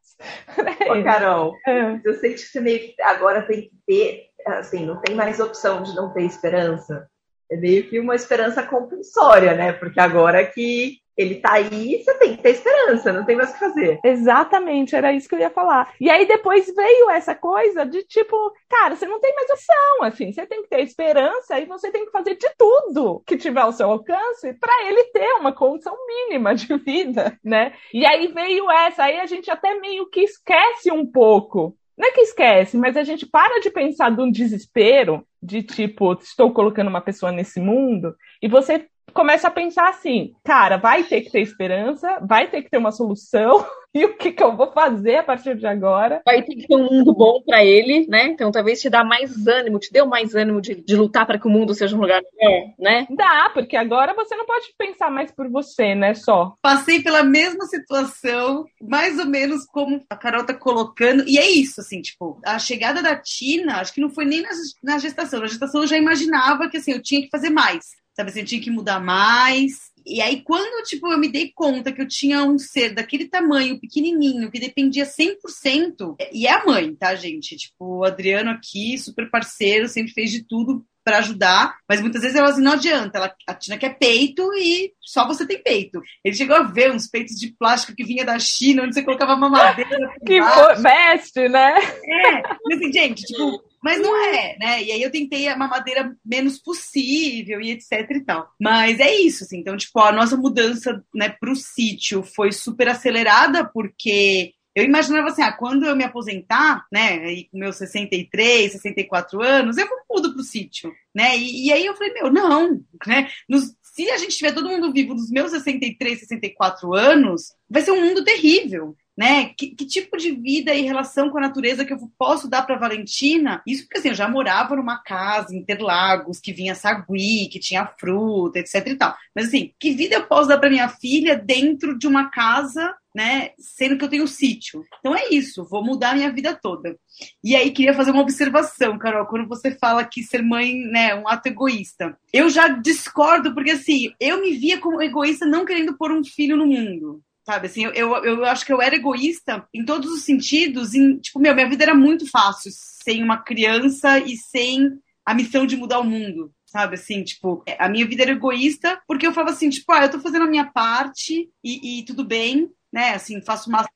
Ô, 0.89 1.03
Carol, 1.03 1.55
é. 1.67 1.99
eu 2.03 2.13
sei 2.15 2.33
que 2.33 2.39
você 2.39 2.59
meio 2.59 2.79
que 2.79 3.01
agora 3.01 3.43
tem 3.43 3.63
que 3.63 3.71
ter, 3.85 4.29
assim, 4.45 4.85
não 4.85 4.99
tem 5.01 5.15
mais 5.15 5.39
opção 5.39 5.83
de 5.83 5.95
não 5.95 6.13
ter 6.13 6.23
esperança. 6.23 7.07
É 7.49 7.55
meio 7.55 7.87
que 7.87 7.99
uma 7.99 8.15
esperança 8.15 8.63
compulsória, 8.63 9.53
né? 9.53 9.73
Porque 9.73 9.99
agora 9.99 10.45
que 10.45 10.97
ele 11.17 11.35
tá 11.35 11.53
aí, 11.53 12.03
você 12.03 12.13
tem 12.19 12.35
que 12.35 12.43
ter 12.43 12.51
esperança, 12.51 13.11
não 13.11 13.25
tem 13.25 13.35
mais 13.35 13.49
o 13.49 13.53
que 13.53 13.59
fazer. 13.59 13.99
Exatamente, 14.03 14.95
era 14.95 15.11
isso 15.11 15.27
que 15.27 15.35
eu 15.35 15.39
ia 15.39 15.49
falar. 15.49 15.91
E 15.99 16.09
aí 16.09 16.27
depois 16.27 16.71
veio 16.75 17.09
essa 17.09 17.33
coisa 17.33 17.85
de 17.85 18.03
tipo, 18.03 18.35
cara, 18.69 18.95
você 18.95 19.07
não 19.07 19.19
tem 19.19 19.33
mais 19.33 19.49
opção, 19.49 20.03
assim, 20.03 20.31
você 20.31 20.45
tem 20.45 20.61
que 20.61 20.69
ter 20.69 20.81
esperança 20.81 21.59
e 21.59 21.65
você 21.65 21.91
tem 21.91 22.05
que 22.05 22.11
fazer 22.11 22.35
de 22.35 22.47
tudo 22.57 23.23
que 23.25 23.35
tiver 23.35 23.61
ao 23.61 23.71
seu 23.71 23.89
alcance 23.89 24.53
para 24.53 24.87
ele 24.87 25.05
ter 25.05 25.33
uma 25.33 25.51
condição 25.51 25.95
mínima 26.05 26.53
de 26.53 26.67
vida, 26.77 27.37
né? 27.43 27.73
E 27.91 28.05
aí 28.05 28.27
veio 28.27 28.69
essa, 28.69 29.05
aí 29.05 29.19
a 29.19 29.25
gente 29.25 29.49
até 29.49 29.79
meio 29.79 30.07
que 30.09 30.21
esquece 30.21 30.91
um 30.91 31.05
pouco 31.05 31.75
não 31.97 32.09
é 32.09 32.11
que 32.11 32.21
esquece, 32.21 32.77
mas 32.77 32.95
a 32.95 33.03
gente 33.03 33.25
para 33.25 33.59
de 33.59 33.71
pensar 33.71 34.11
de 34.11 34.21
um 34.21 34.29
desespero, 34.29 35.25
de 35.41 35.63
tipo, 35.63 36.13
estou 36.13 36.53
colocando 36.53 36.89
uma 36.89 37.01
pessoa 37.01 37.31
nesse 37.31 37.59
mundo, 37.59 38.15
e 38.39 38.47
você 38.47 38.85
começa 39.13 39.47
a 39.47 39.51
pensar 39.51 39.89
assim, 39.89 40.33
cara, 40.43 40.77
vai 40.77 41.03
ter 41.03 41.21
que 41.21 41.31
ter 41.31 41.41
esperança, 41.41 42.19
vai 42.21 42.47
ter 42.49 42.61
que 42.61 42.69
ter 42.69 42.77
uma 42.77 42.91
solução, 42.91 43.65
e 43.93 44.05
o 44.05 44.15
que, 44.15 44.31
que 44.31 44.43
eu 44.43 44.55
vou 44.55 44.71
fazer 44.71 45.17
a 45.17 45.23
partir 45.23 45.55
de 45.55 45.65
agora? 45.65 46.21
Vai 46.23 46.43
ter 46.43 46.55
que 46.55 46.67
ter 46.67 46.75
um 46.75 46.89
mundo 46.89 47.13
bom 47.13 47.41
para 47.41 47.63
ele, 47.63 48.05
né? 48.07 48.27
Então 48.27 48.51
talvez 48.51 48.79
te 48.79 48.89
dá 48.89 49.03
mais 49.03 49.47
ânimo, 49.47 49.79
te 49.79 49.91
deu 49.91 50.05
mais 50.05 50.35
ânimo 50.35 50.61
de, 50.61 50.75
de 50.75 50.95
lutar 50.95 51.25
para 51.25 51.39
que 51.39 51.47
o 51.47 51.49
mundo 51.49 51.73
seja 51.73 51.95
um 51.95 52.01
lugar 52.01 52.21
melhor, 52.21 52.73
né? 52.77 53.07
Dá, 53.09 53.49
porque 53.53 53.75
agora 53.75 54.13
você 54.13 54.35
não 54.35 54.45
pode 54.45 54.67
pensar 54.77 55.09
mais 55.09 55.31
por 55.31 55.49
você, 55.49 55.95
né, 55.95 56.13
só. 56.13 56.53
Passei 56.61 57.01
pela 57.01 57.23
mesma 57.23 57.65
situação, 57.65 58.65
mais 58.81 59.17
ou 59.17 59.25
menos 59.25 59.65
como 59.65 60.03
a 60.09 60.15
Carol 60.15 60.45
tá 60.45 60.53
colocando, 60.53 61.23
e 61.27 61.37
é 61.37 61.49
isso, 61.49 61.81
assim, 61.81 62.01
tipo, 62.01 62.39
a 62.45 62.59
chegada 62.59 63.01
da 63.01 63.15
Tina, 63.15 63.79
acho 63.79 63.93
que 63.93 64.01
não 64.01 64.09
foi 64.09 64.25
nem 64.25 64.41
na, 64.41 64.49
na 64.83 64.97
gestação, 64.99 65.39
na 65.39 65.47
gestação 65.47 65.81
eu 65.81 65.87
já 65.87 65.97
imaginava 65.97 66.69
que, 66.69 66.77
assim, 66.77 66.91
eu 66.91 67.01
tinha 67.01 67.21
que 67.21 67.29
fazer 67.29 67.49
mais 67.49 67.85
sabe 68.17 68.31
assim, 68.31 68.39
eu 68.39 68.45
tinha 68.45 68.61
que 68.61 68.71
mudar 68.71 68.99
mais. 68.99 69.91
e 70.03 70.19
aí, 70.21 70.41
quando, 70.41 70.83
tipo, 70.85 71.07
eu 71.07 71.19
me 71.19 71.29
dei 71.29 71.51
conta 71.53 71.91
que 71.91 72.01
eu 72.01 72.07
tinha 72.07 72.43
um 72.43 72.57
ser 72.57 72.95
daquele 72.95 73.27
tamanho, 73.27 73.79
pequenininho, 73.79 74.49
que 74.49 74.59
dependia 74.59 75.05
100%, 75.05 76.15
e 76.33 76.47
é 76.47 76.51
a 76.51 76.65
mãe, 76.65 76.95
tá, 76.95 77.13
gente? 77.13 77.55
Tipo, 77.55 77.99
o 77.99 78.03
Adriano 78.03 78.49
aqui, 78.49 78.97
super 78.97 79.29
parceiro, 79.29 79.87
sempre 79.87 80.13
fez 80.13 80.31
de 80.31 80.43
tudo 80.43 80.83
para 81.03 81.19
ajudar, 81.19 81.77
mas 81.87 82.01
muitas 82.01 82.21
vezes 82.21 82.35
ela 82.35 82.49
assim, 82.49 82.61
não 82.61 82.73
adianta, 82.73 83.17
ela, 83.17 83.33
a 83.47 83.53
Tina 83.53 83.77
quer 83.77 83.97
peito 83.97 84.43
e 84.55 84.91
só 84.99 85.25
você 85.25 85.47
tem 85.47 85.63
peito. 85.63 86.01
Ele 86.21 86.35
chegou 86.35 86.53
a 86.53 86.63
ver 86.63 86.91
uns 86.91 87.07
peitos 87.07 87.39
de 87.39 87.55
plástico 87.57 87.95
que 87.95 88.03
vinha 88.03 88.25
da 88.25 88.37
China, 88.39 88.83
onde 88.83 88.93
você 88.93 89.01
colocava 89.01 89.37
mamadeira. 89.37 90.09
que 90.25 90.41
veste, 90.81 91.47
né? 91.47 91.75
É, 91.79 92.73
assim, 92.73 92.91
gente, 92.91 93.23
tipo, 93.23 93.63
mas 93.81 94.01
não 94.01 94.15
é, 94.15 94.57
né? 94.59 94.83
E 94.83 94.91
aí 94.91 95.01
eu 95.01 95.11
tentei 95.11 95.47
a 95.47 95.57
mamadeira 95.57 96.15
menos 96.25 96.57
possível 96.59 97.61
e 97.61 97.71
etc 97.71 98.09
e 98.09 98.21
tal. 98.21 98.51
Mas 98.59 98.99
é 98.99 99.15
isso, 99.15 99.43
assim. 99.43 99.59
Então, 99.59 99.77
tipo, 99.77 99.99
a 99.99 100.11
nossa 100.11 100.35
mudança, 100.35 101.03
né, 101.13 101.29
pro 101.29 101.55
sítio 101.55 102.23
foi 102.23 102.51
super 102.51 102.89
acelerada 102.89 103.65
porque 103.65 104.53
eu 104.77 104.83
imaginava 104.83 105.29
assim, 105.29 105.41
ah, 105.41 105.51
quando 105.51 105.85
eu 105.87 105.95
me 105.95 106.03
aposentar, 106.03 106.85
né, 106.91 107.33
e 107.33 107.45
com 107.45 107.57
meus 107.57 107.77
63, 107.77 108.73
64 108.73 109.41
anos, 109.41 109.75
eu 109.75 109.87
vou 109.87 109.97
mudo 110.07 110.33
pro 110.33 110.43
sítio, 110.43 110.91
né? 111.15 111.35
E, 111.35 111.65
e, 111.65 111.73
aí 111.73 111.83
eu 111.83 111.95
falei, 111.95 112.13
meu, 112.13 112.31
não, 112.31 112.79
né? 113.07 113.27
Nos, 113.49 113.73
se 113.81 114.07
a 114.11 114.17
gente 114.17 114.37
tiver 114.37 114.53
todo 114.53 114.69
mundo 114.69 114.93
vivo 114.93 115.15
nos 115.15 115.31
meus 115.31 115.49
63, 115.49 116.19
64 116.19 116.93
anos, 116.93 117.53
vai 117.67 117.81
ser 117.81 117.91
um 117.91 118.05
mundo 118.05 118.23
terrível, 118.23 118.95
né? 119.17 119.45
Que, 119.57 119.69
que, 119.69 119.85
tipo 119.85 120.15
de 120.15 120.31
vida 120.31 120.73
e 120.73 120.83
relação 120.83 121.29
com 121.29 121.39
a 121.39 121.41
natureza 121.41 121.83
que 121.83 121.91
eu 121.91 121.97
posso 122.17 122.47
dar 122.47 122.61
para 122.61 122.77
Valentina? 122.77 123.63
Isso 123.65 123.83
porque 123.83 123.97
assim, 123.97 124.09
eu 124.09 124.13
já 124.13 124.29
morava 124.29 124.75
numa 124.75 124.97
casa 124.97 125.55
em 125.55 125.57
Interlagos, 125.57 126.39
que 126.39 126.53
vinha 126.53 126.75
sagui, 126.75 127.49
que 127.51 127.59
tinha 127.59 127.87
fruta, 127.99 128.59
etc 128.59 128.85
e 128.85 128.95
tal. 128.95 129.15
Mas 129.35 129.47
assim, 129.47 129.73
que 129.79 129.91
vida 129.91 130.15
eu 130.15 130.27
posso 130.27 130.47
dar 130.47 130.59
para 130.59 130.69
minha 130.69 130.87
filha 130.87 131.35
dentro 131.35 131.97
de 131.97 132.05
uma 132.07 132.29
casa, 132.29 132.95
né, 133.15 133.51
sendo 133.57 133.97
que 133.97 134.05
eu 134.05 134.09
tenho 134.09 134.27
sítio? 134.27 134.85
Então 134.99 135.15
é 135.15 135.29
isso, 135.29 135.65
vou 135.67 135.83
mudar 135.83 136.11
a 136.11 136.15
minha 136.15 136.31
vida 136.31 136.53
toda. 136.53 136.95
E 137.43 137.55
aí 137.55 137.71
queria 137.71 137.95
fazer 137.95 138.11
uma 138.11 138.21
observação, 138.21 138.99
Carol, 138.99 139.25
quando 139.25 139.47
você 139.47 139.71
fala 139.71 140.05
que 140.05 140.21
ser 140.21 140.43
mãe, 140.43 140.75
né, 140.75 141.09
é 141.09 141.15
um 141.15 141.27
ato 141.27 141.47
egoísta. 141.47 142.15
Eu 142.31 142.49
já 142.49 142.67
discordo 142.67 143.55
porque 143.55 143.71
assim, 143.71 144.13
eu 144.19 144.39
me 144.39 144.51
via 144.51 144.79
como 144.79 145.01
egoísta 145.01 145.45
não 145.47 145.65
querendo 145.65 145.97
pôr 145.97 146.11
um 146.11 146.23
filho 146.23 146.55
no 146.55 146.67
mundo 146.67 147.23
sabe? 147.47 147.67
Assim, 147.67 147.85
eu, 147.85 147.93
eu, 147.93 148.25
eu 148.25 148.45
acho 148.45 148.65
que 148.65 148.73
eu 148.73 148.81
era 148.81 148.95
egoísta 148.95 149.65
em 149.73 149.85
todos 149.85 150.11
os 150.11 150.23
sentidos. 150.25 150.93
Em, 150.93 151.17
tipo, 151.17 151.39
meu, 151.39 151.55
minha 151.55 151.69
vida 151.69 151.85
era 151.85 151.95
muito 151.95 152.29
fácil 152.29 152.69
sem 152.73 153.23
uma 153.23 153.37
criança 153.37 154.19
e 154.19 154.35
sem 154.35 154.91
a 155.25 155.33
missão 155.33 155.65
de 155.65 155.77
mudar 155.77 155.99
o 155.99 156.03
mundo, 156.03 156.51
sabe? 156.65 156.95
Assim, 156.95 157.23
tipo, 157.23 157.63
a 157.79 157.87
minha 157.87 158.05
vida 158.05 158.23
era 158.23 158.31
egoísta 158.31 159.01
porque 159.07 159.25
eu 159.25 159.31
falava 159.31 159.53
assim, 159.53 159.69
tipo, 159.69 159.89
ah, 159.93 160.03
eu 160.03 160.11
tô 160.11 160.19
fazendo 160.19 160.43
a 160.43 160.49
minha 160.49 160.65
parte 160.65 161.49
e, 161.63 161.99
e 161.99 162.05
tudo 162.05 162.25
bem, 162.25 162.69
né? 162.91 163.11
Assim, 163.11 163.41
faço 163.41 163.69
o 163.69 163.71
máximo 163.71 163.95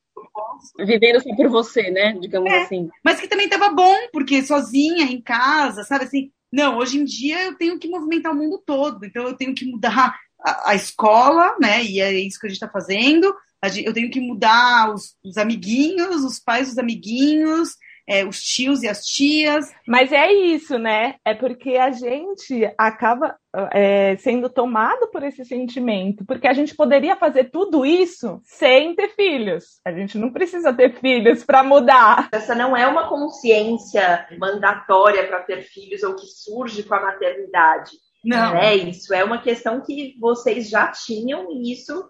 Vivendo 0.78 1.22
só 1.22 1.36
por 1.36 1.50
você, 1.50 1.90
né? 1.90 2.14
Digamos 2.22 2.52
é, 2.52 2.64
assim. 2.64 2.88
Mas 3.04 3.20
que 3.20 3.28
também 3.28 3.50
tava 3.50 3.70
bom, 3.70 3.96
porque 4.14 4.44
sozinha, 4.44 5.06
em 5.06 5.22
casa, 5.22 5.84
sabe? 5.84 6.06
Assim, 6.06 6.32
não, 6.52 6.78
hoje 6.78 7.00
em 7.00 7.04
dia 7.04 7.46
eu 7.46 7.58
tenho 7.58 7.80
que 7.80 7.90
movimentar 7.90 8.32
o 8.32 8.36
mundo 8.36 8.62
todo, 8.66 9.06
então 9.06 9.24
eu 9.24 9.36
tenho 9.36 9.56
que 9.56 9.66
mudar 9.66 10.20
a, 10.44 10.72
a 10.72 10.76
escola, 10.76 11.56
né? 11.60 11.84
E 11.84 12.00
é 12.00 12.12
isso 12.14 12.40
que 12.40 12.48
a 12.48 12.50
gente 12.50 12.58
está 12.58 12.70
fazendo. 12.70 13.34
Eu 13.84 13.94
tenho 13.94 14.10
que 14.10 14.20
mudar 14.20 14.92
os, 14.94 15.16
os 15.24 15.38
amiguinhos, 15.38 16.24
os 16.24 16.40
pais 16.40 16.70
dos 16.70 16.78
amiguinhos, 16.80 17.76
é, 18.08 18.26
os 18.26 18.42
tios 18.42 18.84
e 18.84 18.90
as 18.90 19.06
tias. 19.06 19.72
Mas 19.88 20.12
é 20.12 20.32
isso, 20.32 20.78
né? 20.78 21.16
É 21.24 21.34
porque 21.34 21.78
a 21.78 21.92
gente 21.92 22.70
acaba 22.78 23.38
é, 23.72 24.18
sendo 24.18 24.50
tomado 24.50 25.08
por 25.12 25.24
esse 25.24 25.46
sentimento, 25.46 26.26
porque 26.26 26.48
a 26.48 26.54
gente 26.54 26.76
poderia 26.76 27.16
fazer 27.16 27.46
tudo 27.46 27.86
isso 27.86 28.42
sem 28.44 28.96
ter 28.96 29.10
filhos. 29.10 29.80
A 29.86 29.92
gente 29.92 30.18
não 30.18 30.32
precisa 30.32 30.74
ter 30.74 31.00
filhos 31.00 31.44
para 31.44 31.64
mudar. 31.64 32.30
Essa 32.32 32.56
não 32.56 32.76
é 32.76 32.88
uma 32.88 33.08
consciência 33.08 34.28
mandatória 34.40 35.28
para 35.28 35.42
ter 35.44 35.62
filhos 35.64 36.04
ou 36.04 36.16
que 36.16 36.26
surge 36.26 36.84
com 36.84 36.96
a 36.96 37.02
maternidade. 37.02 37.92
Não. 38.24 38.56
É 38.56 38.76
isso, 38.76 39.14
é 39.14 39.24
uma 39.24 39.42
questão 39.42 39.82
que 39.82 40.16
vocês 40.20 40.70
já 40.70 40.88
tinham 40.88 41.52
e 41.52 41.74
isso 41.74 42.04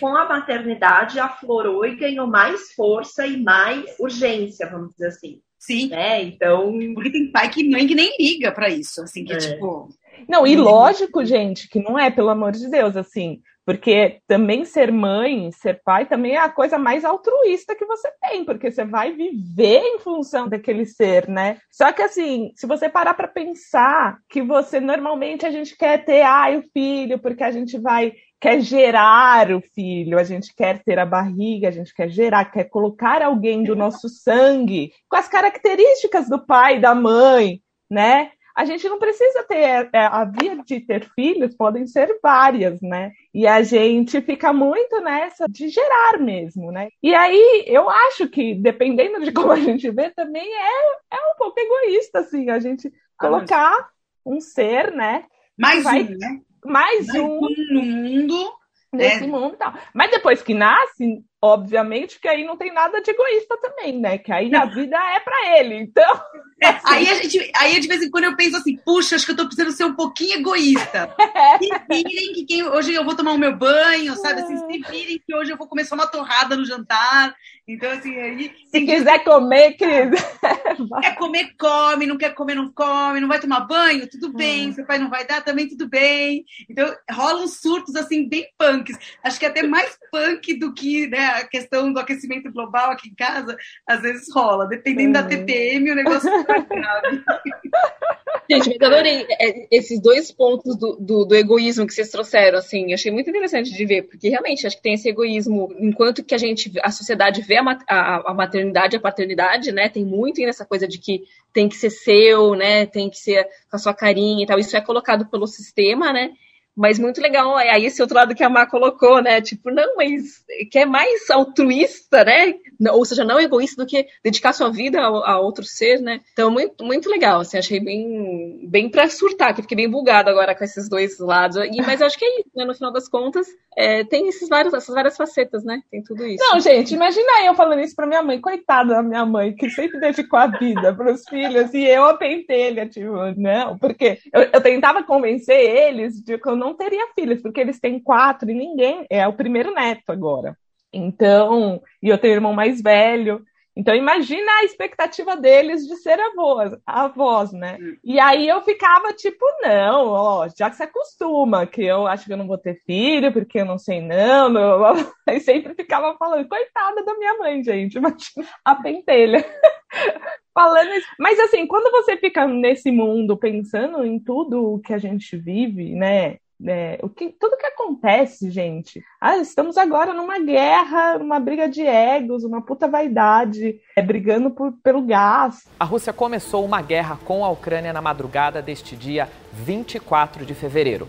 com 0.00 0.08
a 0.16 0.28
maternidade 0.28 1.18
aflorou 1.18 1.84
e 1.86 1.96
ganhou 1.96 2.26
mais 2.26 2.72
força 2.72 3.26
e 3.26 3.42
mais 3.42 3.98
urgência, 3.98 4.68
vamos 4.70 4.92
dizer 4.92 5.08
assim. 5.08 5.40
Sim. 5.58 5.88
Né? 5.88 6.22
Então. 6.22 6.72
Porque 6.94 7.10
tem 7.10 7.30
pai 7.30 7.50
que 7.50 7.68
mãe 7.68 7.86
que 7.86 7.94
nem 7.94 8.16
liga 8.18 8.52
para 8.52 8.68
isso, 8.68 9.02
assim, 9.02 9.24
que 9.24 9.32
é. 9.32 9.38
tipo. 9.38 9.88
Não, 10.28 10.46
e 10.46 10.56
lógico, 10.56 11.24
gente, 11.24 11.68
que 11.68 11.80
não 11.80 11.98
é, 11.98 12.10
pelo 12.10 12.28
amor 12.28 12.52
de 12.52 12.68
Deus, 12.68 12.96
assim, 12.96 13.40
porque 13.68 14.22
também 14.26 14.64
ser 14.64 14.90
mãe, 14.90 15.52
ser 15.52 15.82
pai, 15.84 16.06
também 16.06 16.36
é 16.36 16.38
a 16.38 16.48
coisa 16.48 16.78
mais 16.78 17.04
altruísta 17.04 17.74
que 17.74 17.84
você 17.84 18.10
tem, 18.22 18.42
porque 18.42 18.70
você 18.70 18.82
vai 18.82 19.12
viver 19.12 19.82
em 19.82 19.98
função 19.98 20.48
daquele 20.48 20.86
ser, 20.86 21.28
né? 21.28 21.58
Só 21.70 21.92
que 21.92 22.00
assim, 22.00 22.50
se 22.56 22.66
você 22.66 22.88
parar 22.88 23.12
para 23.12 23.28
pensar 23.28 24.16
que 24.26 24.40
você 24.40 24.80
normalmente 24.80 25.44
a 25.44 25.50
gente 25.50 25.76
quer 25.76 26.02
ter 26.02 26.22
ai 26.22 26.56
o 26.56 26.64
filho, 26.72 27.18
porque 27.18 27.44
a 27.44 27.50
gente 27.50 27.78
vai 27.78 28.14
quer 28.40 28.62
gerar 28.62 29.54
o 29.54 29.60
filho, 29.60 30.18
a 30.18 30.24
gente 30.24 30.54
quer 30.56 30.82
ter 30.82 30.98
a 30.98 31.04
barriga, 31.04 31.68
a 31.68 31.70
gente 31.70 31.92
quer 31.92 32.08
gerar, 32.08 32.46
quer 32.46 32.64
colocar 32.70 33.20
alguém 33.20 33.64
do 33.64 33.76
nosso 33.76 34.08
sangue 34.08 34.92
com 35.10 35.16
as 35.16 35.28
características 35.28 36.26
do 36.26 36.42
pai, 36.42 36.80
da 36.80 36.94
mãe, 36.94 37.60
né? 37.90 38.30
A 38.58 38.64
gente 38.64 38.88
não 38.88 38.98
precisa 38.98 39.44
ter 39.44 39.88
é, 39.92 40.04
a 40.04 40.24
via 40.24 40.56
de 40.56 40.80
ter 40.80 41.08
filhos 41.14 41.54
podem 41.54 41.86
ser 41.86 42.18
várias, 42.20 42.82
né? 42.82 43.12
E 43.32 43.46
a 43.46 43.62
gente 43.62 44.20
fica 44.20 44.52
muito 44.52 45.00
nessa 45.00 45.46
de 45.48 45.68
gerar 45.68 46.18
mesmo, 46.18 46.72
né? 46.72 46.88
E 47.00 47.14
aí 47.14 47.62
eu 47.68 47.88
acho 47.88 48.28
que 48.28 48.56
dependendo 48.56 49.24
de 49.24 49.30
como 49.30 49.52
a 49.52 49.60
gente 49.60 49.88
vê 49.92 50.10
também 50.10 50.42
é, 50.42 50.92
é 51.12 51.16
um 51.16 51.38
pouco 51.38 51.54
egoísta 51.60 52.18
assim, 52.18 52.50
a 52.50 52.58
gente 52.58 52.92
colocar 53.16 53.90
um 54.26 54.40
ser, 54.40 54.90
né? 54.90 55.26
Mais 55.56 55.84
vai, 55.84 56.02
um, 56.02 56.18
né? 56.18 56.40
Mais, 56.64 57.06
mais 57.06 57.14
um, 57.14 57.38
um 57.38 57.54
no 57.70 57.82
mundo 57.82 58.52
nesse 58.92 59.22
é. 59.22 59.26
mundo 59.28 59.54
e 59.54 59.56
tal. 59.56 59.72
Mas 59.94 60.10
depois 60.10 60.42
que 60.42 60.52
nasce, 60.52 61.22
obviamente 61.40 62.20
que 62.20 62.28
aí 62.28 62.44
não 62.44 62.56
tem 62.56 62.72
nada 62.72 63.00
de 63.00 63.10
egoísta 63.10 63.56
também, 63.60 63.98
né? 63.98 64.18
Que 64.18 64.32
aí 64.32 64.54
a 64.54 64.64
vida 64.64 64.96
é 64.96 65.20
para 65.20 65.58
ele. 65.58 65.74
Então. 65.76 66.04
É, 66.60 66.76
aí 66.86 67.08
a 67.08 67.14
gente, 67.14 67.52
aí 67.54 67.78
de 67.78 67.86
vez 67.86 68.02
em 68.02 68.10
quando 68.10 68.24
eu 68.24 68.34
penso 68.34 68.56
assim, 68.56 68.76
puxa, 68.78 69.14
acho 69.14 69.24
que 69.24 69.30
eu 69.30 69.36
tô 69.36 69.46
precisando 69.46 69.70
ser 69.70 69.84
um 69.84 69.94
pouquinho 69.94 70.40
egoísta. 70.40 71.14
Se 71.62 71.70
virem 71.88 72.32
que 72.32 72.44
quem, 72.46 72.64
hoje 72.64 72.92
eu 72.92 73.04
vou 73.04 73.14
tomar 73.14 73.30
o 73.30 73.38
meu 73.38 73.56
banho, 73.56 74.16
sabe? 74.16 74.40
Assim, 74.40 74.56
se 74.56 74.78
virem 74.90 75.22
que 75.24 75.34
hoje 75.36 75.52
eu 75.52 75.56
vou 75.56 75.68
comer 75.68 75.84
só 75.84 75.94
uma 75.94 76.08
torrada 76.08 76.56
no 76.56 76.64
jantar. 76.64 77.32
Então, 77.68 77.90
assim, 77.90 78.18
aí. 78.18 78.50
Se 78.72 78.80
quiser 78.80 79.22
comer, 79.24 79.74
querido. 79.74 80.16
Quer 81.02 81.14
comer, 81.16 81.54
come, 81.58 82.06
não 82.06 82.16
quer 82.16 82.34
comer, 82.34 82.54
não 82.54 82.72
come, 82.72 83.20
não 83.20 83.28
vai 83.28 83.38
tomar 83.38 83.60
banho, 83.60 84.08
tudo 84.08 84.32
bem. 84.32 84.68
Hum. 84.68 84.72
Seu 84.72 84.86
pai 84.86 84.98
não 84.98 85.10
vai 85.10 85.26
dar, 85.26 85.44
também 85.44 85.68
tudo 85.68 85.86
bem. 85.88 86.44
Então, 86.68 86.92
rolam 87.10 87.46
surtos, 87.46 87.94
assim, 87.94 88.28
bem 88.28 88.46
punks. 88.56 88.96
Acho 89.22 89.38
que 89.38 89.44
é 89.44 89.48
até 89.48 89.62
mais 89.62 89.98
punk 90.10 90.54
do 90.54 90.72
que 90.72 91.08
né, 91.08 91.27
a 91.28 91.46
questão 91.46 91.92
do 91.92 92.00
aquecimento 92.00 92.50
global 92.52 92.90
aqui 92.90 93.08
em 93.08 93.14
casa, 93.14 93.56
às 93.86 94.02
vezes 94.02 94.32
rola. 94.34 94.66
Dependendo 94.66 95.14
da 95.14 95.22
TPM, 95.22 95.90
o 95.90 95.94
negócio 95.94 96.30
fica 96.38 96.60
grave. 96.60 97.22
Gente, 98.50 98.78
mas 98.78 98.90
adorei 98.90 99.26
é, 99.30 99.68
esses 99.70 100.00
dois 100.00 100.32
pontos 100.32 100.74
do, 100.76 100.96
do, 100.96 101.24
do, 101.26 101.34
egoísmo 101.34 101.86
que 101.86 101.92
vocês 101.92 102.08
trouxeram, 102.08 102.58
assim, 102.58 102.94
achei 102.94 103.12
muito 103.12 103.28
interessante 103.28 103.70
de 103.70 103.84
ver, 103.84 104.02
porque 104.02 104.30
realmente 104.30 104.66
acho 104.66 104.76
que 104.76 104.82
tem 104.82 104.94
esse 104.94 105.06
egoísmo, 105.06 105.68
enquanto 105.78 106.24
que 106.24 106.34
a 106.34 106.38
gente, 106.38 106.72
a 106.82 106.90
sociedade 106.90 107.42
vê 107.42 107.58
a, 107.58 107.78
a, 107.86 108.30
a 108.30 108.34
maternidade, 108.34 108.96
a 108.96 109.00
paternidade, 109.00 109.70
né, 109.70 109.90
tem 109.90 110.02
muito 110.02 110.40
nessa 110.40 110.64
coisa 110.64 110.88
de 110.88 110.98
que 110.98 111.24
tem 111.52 111.68
que 111.68 111.76
ser 111.76 111.90
seu, 111.90 112.54
né, 112.54 112.86
tem 112.86 113.10
que 113.10 113.18
ser 113.18 113.44
com 113.70 113.76
a 113.76 113.78
sua 113.78 113.92
carinha 113.92 114.44
e 114.44 114.46
tal, 114.46 114.58
isso 114.58 114.76
é 114.76 114.80
colocado 114.80 115.26
pelo 115.26 115.46
sistema, 115.46 116.10
né, 116.10 116.30
mas 116.78 116.96
muito 116.96 117.20
legal, 117.20 117.58
é 117.58 117.70
aí 117.70 117.86
esse 117.86 118.00
outro 118.00 118.16
lado 118.16 118.36
que 118.36 118.44
a 118.44 118.48
Má 118.48 118.64
colocou, 118.64 119.20
né? 119.20 119.40
Tipo, 119.40 119.68
não, 119.68 119.96
mas 119.96 120.44
que 120.70 120.78
é 120.78 120.86
mais 120.86 121.28
altruísta, 121.28 122.24
né? 122.24 122.54
Ou 122.92 123.04
seja, 123.04 123.24
não 123.24 123.40
egoísta 123.40 123.82
do 123.82 123.88
que 123.88 124.06
dedicar 124.22 124.52
sua 124.52 124.70
vida 124.70 125.00
a, 125.00 125.32
a 125.32 125.40
outro 125.40 125.64
ser, 125.64 126.00
né? 126.00 126.20
Então, 126.32 126.52
muito, 126.52 126.84
muito 126.84 127.10
legal, 127.10 127.40
assim, 127.40 127.58
achei 127.58 127.80
bem, 127.80 128.60
bem 128.62 128.88
pra 128.88 129.08
surtar, 129.08 129.54
que 129.54 129.62
fiquei 129.62 129.76
bem 129.76 129.90
bugado 129.90 130.30
agora 130.30 130.54
com 130.54 130.62
esses 130.62 130.88
dois 130.88 131.18
lados. 131.18 131.56
E, 131.56 131.82
mas 131.82 132.00
acho 132.00 132.16
que 132.16 132.24
é 132.24 132.40
isso, 132.40 132.50
né? 132.54 132.64
No 132.64 132.74
final 132.74 132.92
das 132.92 133.08
contas, 133.08 133.48
é, 133.76 134.04
tem 134.04 134.28
esses 134.28 134.48
vários, 134.48 134.72
essas 134.72 134.94
várias 134.94 135.16
facetas, 135.16 135.64
né? 135.64 135.82
Tem 135.90 136.02
tudo 136.02 136.24
isso. 136.24 136.44
Não, 136.48 136.60
gente, 136.60 136.94
imagina 136.94 137.44
eu 137.44 137.54
falando 137.54 137.80
isso 137.80 137.96
pra 137.96 138.06
minha 138.06 138.22
mãe, 138.22 138.40
coitada 138.40 138.94
da 138.94 139.02
minha 139.02 139.26
mãe, 139.26 139.52
que 139.52 139.68
sempre 139.70 139.98
dedicou 139.98 140.38
a 140.38 140.46
vida 140.46 140.94
pros 140.94 141.24
filhos, 141.28 141.74
e 141.74 141.84
eu 141.84 142.04
a 142.04 142.14
pentelha, 142.14 142.88
tipo, 142.88 143.12
não, 143.36 143.76
porque 143.76 144.18
eu, 144.32 144.42
eu 144.52 144.60
tentava 144.60 145.02
convencer 145.02 145.58
eles 145.58 146.22
de 146.22 146.38
que 146.38 146.48
eu 146.48 146.56
não 146.56 146.67
não 146.68 146.74
teria 146.74 147.08
filhos, 147.14 147.40
porque 147.40 147.60
eles 147.60 147.80
têm 147.80 147.98
quatro 147.98 148.50
e 148.50 148.54
ninguém. 148.54 149.06
É 149.10 149.26
o 149.26 149.32
primeiro 149.32 149.72
neto 149.72 150.10
agora. 150.10 150.56
Então, 150.92 151.82
e 152.02 152.08
eu 152.08 152.18
tenho 152.18 152.34
um 152.34 152.36
irmão 152.36 152.52
mais 152.52 152.80
velho. 152.80 153.42
Então 153.78 153.94
imagina 153.94 154.50
a 154.54 154.64
expectativa 154.64 155.36
deles 155.36 155.86
de 155.86 155.94
ser 155.98 156.18
avós, 156.18 156.72
avós, 156.84 157.52
né? 157.52 157.78
E 158.02 158.18
aí 158.18 158.48
eu 158.48 158.60
ficava 158.62 159.12
tipo, 159.12 159.44
não, 159.62 160.08
ó, 160.08 160.48
já 160.48 160.68
que 160.68 160.74
se 160.74 160.82
acostuma, 160.82 161.64
que 161.64 161.84
eu 161.84 162.04
acho 162.08 162.26
que 162.26 162.32
eu 162.32 162.36
não 162.36 162.48
vou 162.48 162.58
ter 162.58 162.82
filho, 162.84 163.32
porque 163.32 163.60
eu 163.60 163.64
não 163.64 163.78
sei 163.78 164.00
não, 164.00 164.48
não. 164.48 164.82
Aí 165.28 165.38
sempre 165.38 165.74
ficava 165.74 166.16
falando, 166.18 166.48
coitada 166.48 167.04
da 167.04 167.14
minha 167.16 167.38
mãe, 167.38 167.62
gente, 167.62 167.98
imagina 167.98 168.48
a 168.64 168.74
pentelha. 168.74 169.46
Falando 170.52 170.92
isso. 170.94 171.06
Mas 171.16 171.38
assim, 171.38 171.64
quando 171.64 171.88
você 171.92 172.16
fica 172.16 172.48
nesse 172.48 172.90
mundo 172.90 173.36
pensando 173.36 174.04
em 174.04 174.18
tudo 174.18 174.80
que 174.84 174.92
a 174.92 174.98
gente 174.98 175.36
vive, 175.36 175.94
né? 175.94 176.38
É, 176.66 176.98
o 177.02 177.08
que, 177.08 177.28
tudo 177.30 177.56
que 177.56 177.66
acontece, 177.66 178.50
gente. 178.50 179.02
Ah, 179.20 179.36
estamos 179.38 179.76
agora 179.76 180.12
numa 180.12 180.40
guerra, 180.40 181.18
numa 181.18 181.38
briga 181.38 181.68
de 181.68 181.82
egos, 181.82 182.42
uma 182.42 182.60
puta 182.60 182.88
vaidade, 182.88 183.80
é, 183.96 184.02
brigando 184.02 184.50
por, 184.50 184.72
pelo 184.82 185.02
gás. 185.02 185.68
A 185.78 185.84
Rússia 185.84 186.12
começou 186.12 186.64
uma 186.64 186.82
guerra 186.82 187.18
com 187.24 187.44
a 187.44 187.50
Ucrânia 187.50 187.92
na 187.92 188.02
madrugada 188.02 188.60
deste 188.60 188.96
dia 188.96 189.28
24 189.52 190.44
de 190.44 190.54
fevereiro. 190.54 191.06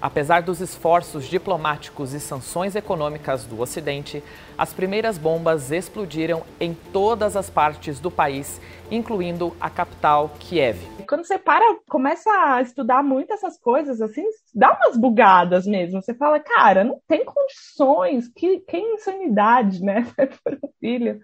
Apesar 0.00 0.42
dos 0.42 0.60
esforços 0.60 1.26
diplomáticos 1.26 2.14
e 2.14 2.20
sanções 2.20 2.76
econômicas 2.76 3.44
do 3.44 3.60
Ocidente, 3.60 4.22
as 4.56 4.72
primeiras 4.72 5.18
bombas 5.18 5.72
explodiram 5.72 6.44
em 6.60 6.72
todas 6.72 7.36
as 7.36 7.50
partes 7.50 7.98
do 7.98 8.10
país, 8.10 8.60
incluindo 8.90 9.56
a 9.60 9.68
capital 9.68 10.30
Kiev. 10.38 10.78
Quando 11.08 11.24
você 11.24 11.36
para, 11.36 11.78
começa 11.88 12.30
a 12.30 12.62
estudar 12.62 13.02
muito 13.02 13.32
essas 13.32 13.58
coisas, 13.58 14.00
assim, 14.00 14.24
dá 14.54 14.72
umas 14.72 14.96
bugadas 14.96 15.66
mesmo. 15.66 16.00
Você 16.00 16.14
fala, 16.14 16.38
cara, 16.38 16.84
não 16.84 17.00
tem 17.08 17.24
condições, 17.24 18.28
que, 18.28 18.60
que 18.60 18.78
insanidade, 18.78 19.82
né? 19.82 20.06
Por 20.44 20.54
um 20.62 20.68
filho 20.78 21.20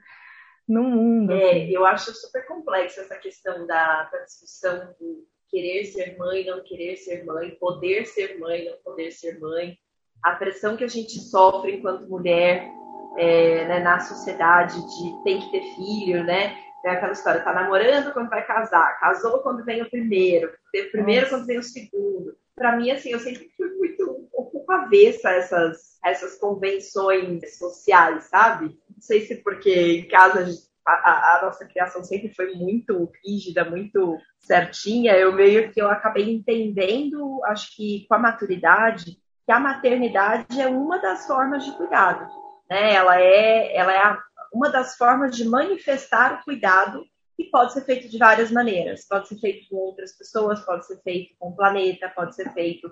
no 0.66 0.82
mundo. 0.82 1.32
É, 1.32 1.70
eu 1.70 1.84
acho 1.86 2.12
super 2.12 2.44
complexa 2.46 3.02
essa 3.02 3.16
questão 3.16 3.66
da, 3.66 4.04
da 4.04 4.18
discussão 4.24 4.94
do 4.98 5.26
querer 5.54 5.84
ser 5.84 6.18
mãe, 6.18 6.44
não 6.44 6.64
querer 6.64 6.96
ser 6.96 7.24
mãe, 7.24 7.56
poder 7.60 8.06
ser 8.06 8.40
mãe, 8.40 8.64
não 8.64 8.76
poder 8.78 9.12
ser 9.12 9.38
mãe, 9.38 9.78
a 10.20 10.32
pressão 10.32 10.76
que 10.76 10.82
a 10.82 10.88
gente 10.88 11.20
sofre 11.20 11.76
enquanto 11.76 12.08
mulher 12.08 12.68
é, 13.16 13.64
né, 13.68 13.78
na 13.78 14.00
sociedade 14.00 14.74
de 14.74 15.22
tem 15.22 15.40
que 15.40 15.52
ter 15.52 15.62
filho, 15.76 16.24
né? 16.24 16.56
É 16.84 16.90
aquela 16.90 17.12
história, 17.12 17.40
tá 17.40 17.52
namorando 17.52 18.12
quando 18.12 18.28
vai 18.28 18.44
casar, 18.44 18.98
casou 18.98 19.38
quando 19.38 19.64
vem 19.64 19.80
o 19.80 19.88
primeiro, 19.88 20.48
o 20.48 20.90
primeiro 20.90 21.22
Nossa. 21.22 21.36
quando 21.36 21.46
vem 21.46 21.58
o 21.58 21.62
segundo. 21.62 22.36
Para 22.56 22.76
mim, 22.76 22.90
assim, 22.90 23.10
eu 23.10 23.20
sempre 23.20 23.48
fui 23.56 23.68
muito 23.76 24.10
um 24.10 24.28
pouco 24.30 24.70
avessa 24.72 25.30
essas, 25.30 25.98
essas 26.04 26.36
convenções 26.36 27.56
sociais, 27.56 28.24
sabe? 28.24 28.76
Não 28.90 29.00
sei 29.00 29.22
se 29.22 29.36
porque 29.36 29.72
em 29.72 30.08
casa 30.08 30.44
a, 30.86 31.38
a, 31.38 31.42
nossa 31.42 31.66
criação 31.66 32.04
sempre 32.04 32.32
foi 32.34 32.54
muito 32.54 33.10
rígida, 33.24 33.64
muito 33.64 34.18
certinha, 34.38 35.16
eu 35.16 35.32
meio 35.32 35.72
que 35.72 35.80
eu 35.80 35.88
acabei 35.88 36.30
entendendo, 36.30 37.42
acho 37.46 37.74
que 37.74 38.06
com 38.06 38.14
a 38.14 38.18
maturidade, 38.18 39.18
que 39.46 39.52
a 39.52 39.58
maternidade 39.58 40.60
é 40.60 40.68
uma 40.68 40.98
das 40.98 41.26
formas 41.26 41.64
de 41.64 41.72
cuidado. 41.72 42.26
Né? 42.68 42.94
Ela 42.94 43.20
é, 43.20 43.76
ela 43.76 43.92
é 43.92 43.98
a, 43.98 44.18
uma 44.52 44.70
das 44.70 44.96
formas 44.96 45.34
de 45.34 45.44
manifestar 45.48 46.34
o 46.34 46.44
cuidado 46.44 47.04
que 47.36 47.44
pode 47.44 47.72
ser 47.72 47.84
feito 47.84 48.08
de 48.08 48.18
várias 48.18 48.50
maneiras. 48.50 49.06
Pode 49.08 49.28
ser 49.28 49.38
feito 49.38 49.68
com 49.68 49.76
outras 49.76 50.16
pessoas, 50.16 50.60
pode 50.60 50.86
ser 50.86 51.00
feito 51.02 51.34
com 51.38 51.48
o 51.48 51.56
planeta, 51.56 52.12
pode 52.14 52.34
ser 52.34 52.52
feito. 52.52 52.88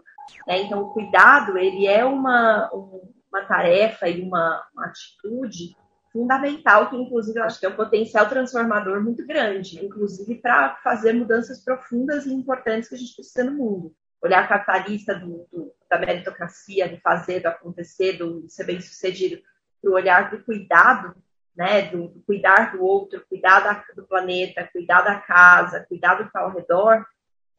Né? 0.46 0.62
Então, 0.62 0.82
o 0.82 0.92
cuidado 0.92 1.56
ele 1.56 1.86
é 1.86 2.04
uma, 2.04 2.70
uma 2.72 3.44
tarefa 3.46 4.08
e 4.08 4.20
uma, 4.22 4.66
uma 4.74 4.86
atitude 4.86 5.76
fundamental, 6.12 6.90
que 6.90 6.96
inclusive 6.96 7.38
eu 7.38 7.44
acho 7.44 7.58
que 7.58 7.66
tem 7.66 7.70
um 7.72 7.76
potencial 7.76 8.28
transformador 8.28 9.02
muito 9.02 9.26
grande, 9.26 9.84
inclusive 9.84 10.34
para 10.36 10.76
fazer 10.76 11.12
mudanças 11.12 11.64
profundas 11.64 12.26
e 12.26 12.32
importantes 12.32 12.88
que 12.88 12.94
a 12.94 12.98
gente 12.98 13.14
precisa 13.14 13.44
no 13.44 13.52
mundo. 13.52 13.94
Olhar 14.22 14.48
capitalista 14.48 15.14
do, 15.14 15.48
do, 15.50 15.72
da 15.90 15.98
meritocracia, 15.98 16.88
do 16.88 17.00
fazer, 17.00 17.40
do 17.40 17.48
acontecer, 17.48 18.18
do 18.18 18.48
ser 18.48 18.64
bem 18.64 18.80
sucedido, 18.80 19.42
para 19.80 19.90
o 19.90 19.94
olhar 19.94 20.30
do 20.30 20.44
cuidado, 20.44 21.16
né, 21.56 21.90
do, 21.90 22.08
do, 22.08 22.20
cuidar 22.22 22.72
do 22.72 22.84
outro, 22.84 23.24
cuidar 23.28 23.60
da, 23.60 23.84
do 23.94 24.06
planeta, 24.06 24.68
cuidar 24.72 25.02
da 25.02 25.16
casa, 25.16 25.84
cuidar 25.88 26.14
do 26.14 26.22
que 26.22 26.28
está 26.28 26.40
ao 26.40 26.52
redor, 26.52 27.04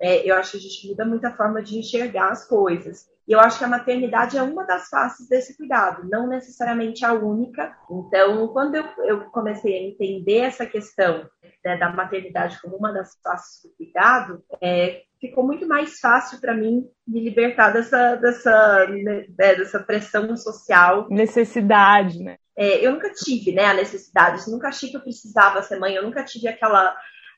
é, 0.03 0.29
eu 0.29 0.35
acho 0.35 0.51
que 0.51 0.57
a 0.57 0.59
gente 0.59 0.89
muda 0.89 1.05
muito 1.05 1.25
a 1.25 1.31
forma 1.31 1.63
de 1.63 1.77
enxergar 1.79 2.29
as 2.29 2.45
coisas. 2.45 3.07
E 3.25 3.31
eu 3.31 3.39
acho 3.39 3.57
que 3.57 3.63
a 3.63 3.69
maternidade 3.69 4.37
é 4.37 4.43
uma 4.43 4.65
das 4.65 4.89
faces 4.89 5.29
desse 5.29 5.55
cuidado, 5.55 6.09
não 6.09 6.27
necessariamente 6.27 7.05
a 7.05 7.13
única. 7.13 7.73
Então, 7.89 8.49
quando 8.49 8.75
eu, 8.75 8.83
eu 9.05 9.21
comecei 9.31 9.77
a 9.77 9.81
entender 9.81 10.39
essa 10.39 10.65
questão 10.65 11.25
né, 11.63 11.77
da 11.77 11.89
maternidade 11.89 12.61
como 12.61 12.75
uma 12.75 12.91
das 12.91 13.17
faces 13.23 13.63
do 13.63 13.69
cuidado, 13.77 14.43
é, 14.61 15.03
ficou 15.21 15.45
muito 15.45 15.65
mais 15.65 16.01
fácil 16.01 16.41
para 16.41 16.53
mim 16.53 16.85
me 17.07 17.23
libertar 17.23 17.71
dessa, 17.71 18.17
dessa, 18.17 18.85
né, 18.89 19.25
dessa 19.37 19.79
pressão 19.79 20.35
social. 20.35 21.07
Necessidade, 21.09 22.21
né? 22.21 22.35
É, 22.57 22.85
eu 22.85 22.91
nunca 22.91 23.09
tive 23.13 23.53
né, 23.53 23.67
a 23.67 23.73
necessidade, 23.73 24.43
eu 24.45 24.51
nunca 24.51 24.67
achei 24.67 24.89
que 24.89 24.97
eu 24.97 25.01
precisava 25.01 25.63
ser 25.63 25.79
mãe, 25.79 25.95
eu 25.95 26.03
nunca 26.03 26.25
tive 26.25 26.49
aquela 26.49 26.93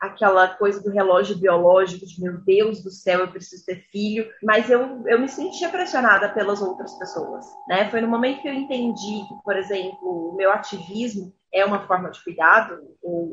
aquela 0.05 0.47
coisa 0.47 0.81
do 0.81 0.91
relógio 0.91 1.37
biológico, 1.37 2.05
de 2.05 2.21
meu 2.21 2.37
Deus 2.39 2.83
do 2.83 2.89
céu, 2.89 3.21
eu 3.21 3.27
preciso 3.27 3.65
ter 3.65 3.83
filho, 3.91 4.27
mas 4.43 4.69
eu, 4.69 5.03
eu 5.07 5.19
me 5.19 5.27
sentia 5.27 5.69
pressionada 5.69 6.29
pelas 6.29 6.61
outras 6.61 6.93
pessoas, 6.97 7.45
né? 7.67 7.89
Foi 7.89 8.01
no 8.01 8.07
momento 8.07 8.41
que 8.41 8.47
eu 8.47 8.53
entendi 8.53 9.25
que, 9.27 9.35
por 9.43 9.55
exemplo, 9.55 10.31
o 10.31 10.35
meu 10.35 10.51
ativismo 10.51 11.33
é 11.53 11.63
uma 11.63 11.85
forma 11.87 12.11
de 12.11 12.21
cuidado, 12.23 12.79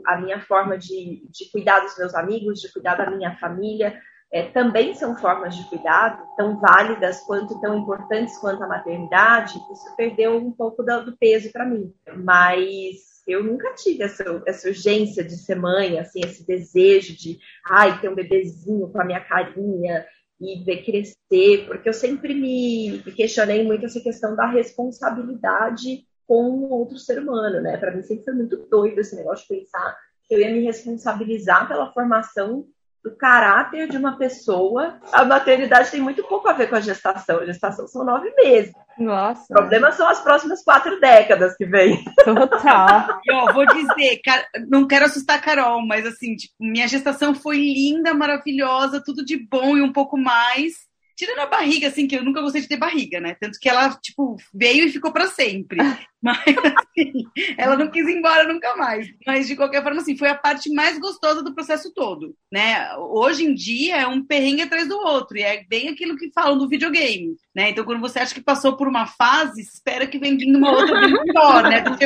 a 0.07 0.17
minha 0.17 0.41
forma 0.41 0.79
de, 0.79 1.27
de 1.31 1.51
cuidar 1.51 1.81
dos 1.81 1.97
meus 1.99 2.15
amigos, 2.15 2.61
de 2.61 2.73
cuidar 2.73 2.95
da 2.95 3.11
minha 3.11 3.37
família, 3.39 4.01
é, 4.33 4.45
também 4.45 4.95
são 4.95 5.15
formas 5.17 5.55
de 5.55 5.69
cuidado, 5.69 6.23
tão 6.37 6.59
válidas 6.59 7.21
quanto 7.21 7.61
tão 7.61 7.77
importantes 7.77 8.39
quanto 8.39 8.63
a 8.65 8.67
maternidade, 8.67 9.59
isso 9.71 9.95
perdeu 9.95 10.37
um 10.39 10.51
pouco 10.51 10.83
do, 10.83 11.05
do 11.05 11.17
peso 11.19 11.53
para 11.53 11.67
mim. 11.67 11.93
Mas 12.25 13.12
eu 13.27 13.43
nunca 13.43 13.73
tive 13.75 14.03
essa, 14.03 14.25
essa 14.47 14.69
urgência 14.69 15.23
de 15.23 15.37
ser 15.37 15.57
mãe, 15.57 15.99
assim, 15.99 16.21
esse 16.25 16.47
desejo 16.47 17.17
de, 17.17 17.39
ai, 17.67 18.01
ter 18.01 18.09
um 18.09 18.15
bebezinho 18.15 18.89
com 18.89 19.01
a 19.01 19.05
minha 19.05 19.21
carinha 19.21 20.05
e 20.41 20.65
ver 20.65 20.85
crescer, 20.85 21.67
porque 21.67 21.89
eu 21.89 21.93
sempre 21.93 22.35
me, 22.35 23.01
questionei 23.15 23.63
muito 23.65 23.87
essa 23.87 24.01
questão 24.01 24.35
da 24.35 24.47
responsabilidade 24.47 26.05
com 26.27 26.65
outro 26.71 26.99
ser 26.99 27.21
humano, 27.21 27.61
né? 27.61 27.77
Para 27.77 27.95
mim 27.95 28.03
sempre 28.03 28.25
foi 28.25 28.35
muito 28.35 28.57
doido 28.69 28.99
esse 28.99 29.15
negócio 29.15 29.47
de 29.47 29.61
pensar 29.61 29.97
que 30.25 30.35
eu 30.35 30.41
ia 30.41 30.53
me 30.53 30.65
responsabilizar 30.65 31.69
pela 31.69 31.93
formação 31.93 32.67
do 33.03 33.17
caráter 33.17 33.89
de 33.89 33.97
uma 33.97 34.17
pessoa. 34.17 35.01
A 35.13 35.25
maternidade 35.25 35.91
tem 35.91 36.01
muito 36.01 36.23
pouco 36.25 36.49
a 36.49 36.53
ver 36.53 36.69
com 36.69 36.77
a 36.77 36.81
gestação. 36.81 37.41
A 37.41 37.47
gestação 37.47 37.87
são 37.89 38.05
nove 38.05 38.33
meses. 38.37 38.73
Nossa. 38.97 39.45
O 39.51 39.57
problema 39.57 39.91
são 39.93 40.09
as 40.09 40.21
próximas 40.21 40.63
quatro 40.63 41.01
décadas 41.01 41.57
que 41.57 41.67
vem. 41.67 42.05
Total. 42.25 43.21
Eu 43.27 43.53
vou 43.53 43.67
dizer, 43.67 44.21
não 44.69 44.87
quero 44.87 45.07
assustar 45.07 45.39
a 45.39 45.43
Carol, 45.43 45.85
mas 45.85 46.07
assim, 46.07 46.37
tipo, 46.37 46.55
minha 46.61 46.87
gestação 46.87 47.35
foi 47.35 47.57
linda, 47.57 48.15
maravilhosa, 48.15 49.03
tudo 49.05 49.25
de 49.25 49.37
bom 49.37 49.77
e 49.77 49.83
um 49.83 49.93
pouco 49.93 50.17
mais. 50.17 50.75
Tirando 51.17 51.41
a 51.41 51.47
barriga, 51.47 51.89
assim, 51.89 52.07
que 52.07 52.17
eu 52.17 52.25
nunca 52.25 52.41
gostei 52.41 52.63
de 52.63 52.69
ter 52.69 52.77
barriga, 52.77 53.21
né? 53.21 53.37
Tanto 53.41 53.59
que 53.61 53.69
ela, 53.69 53.91
tipo, 54.01 54.37
veio 54.55 54.87
e 54.87 54.91
ficou 54.91 55.13
para 55.13 55.27
sempre. 55.27 55.79
Mas, 56.23 56.39
assim, 56.47 57.25
ela 57.59 57.77
não 57.77 57.91
quis 57.91 58.07
ir 58.07 58.19
embora 58.19 58.47
nunca 58.47 58.77
mais. 58.77 59.09
Mas, 59.27 59.49
de 59.49 59.57
qualquer 59.57 59.83
forma, 59.83 60.01
assim, 60.01 60.17
foi 60.17 60.29
a 60.29 60.37
parte 60.37 60.73
mais 60.73 60.99
gostosa 60.99 61.43
do 61.43 61.55
processo 61.55 61.93
todo, 61.93 62.35
né? 62.51 62.95
Hoje 62.97 63.45
em 63.45 63.55
dia 63.55 63.97
é 63.97 64.07
um 64.07 64.25
perrengue 64.25 64.63
atrás 64.63 64.87
do 64.89 64.97
outro. 64.97 65.37
E 65.37 65.43
é 65.43 65.65
bem 65.65 65.89
aquilo 65.89 66.17
que 66.17 66.31
falam 66.33 66.57
do 66.57 66.69
videogame, 66.69 67.35
né? 67.55 67.71
Então, 67.71 67.85
quando 67.85 68.01
você 68.01 68.21
acha 68.21 68.35
que 68.35 68.41
passou 68.41 68.77
por 68.77 68.87
uma 68.87 69.07
fase, 69.07 69.61
espera 69.61 70.07
que 70.07 70.19
vem 70.19 70.37
vindo 70.37 70.59
uma 70.59 70.71
outra 70.71 71.01
bem 71.01 71.13
melhor, 71.13 71.63
né? 71.65 71.81
Do 71.81 71.97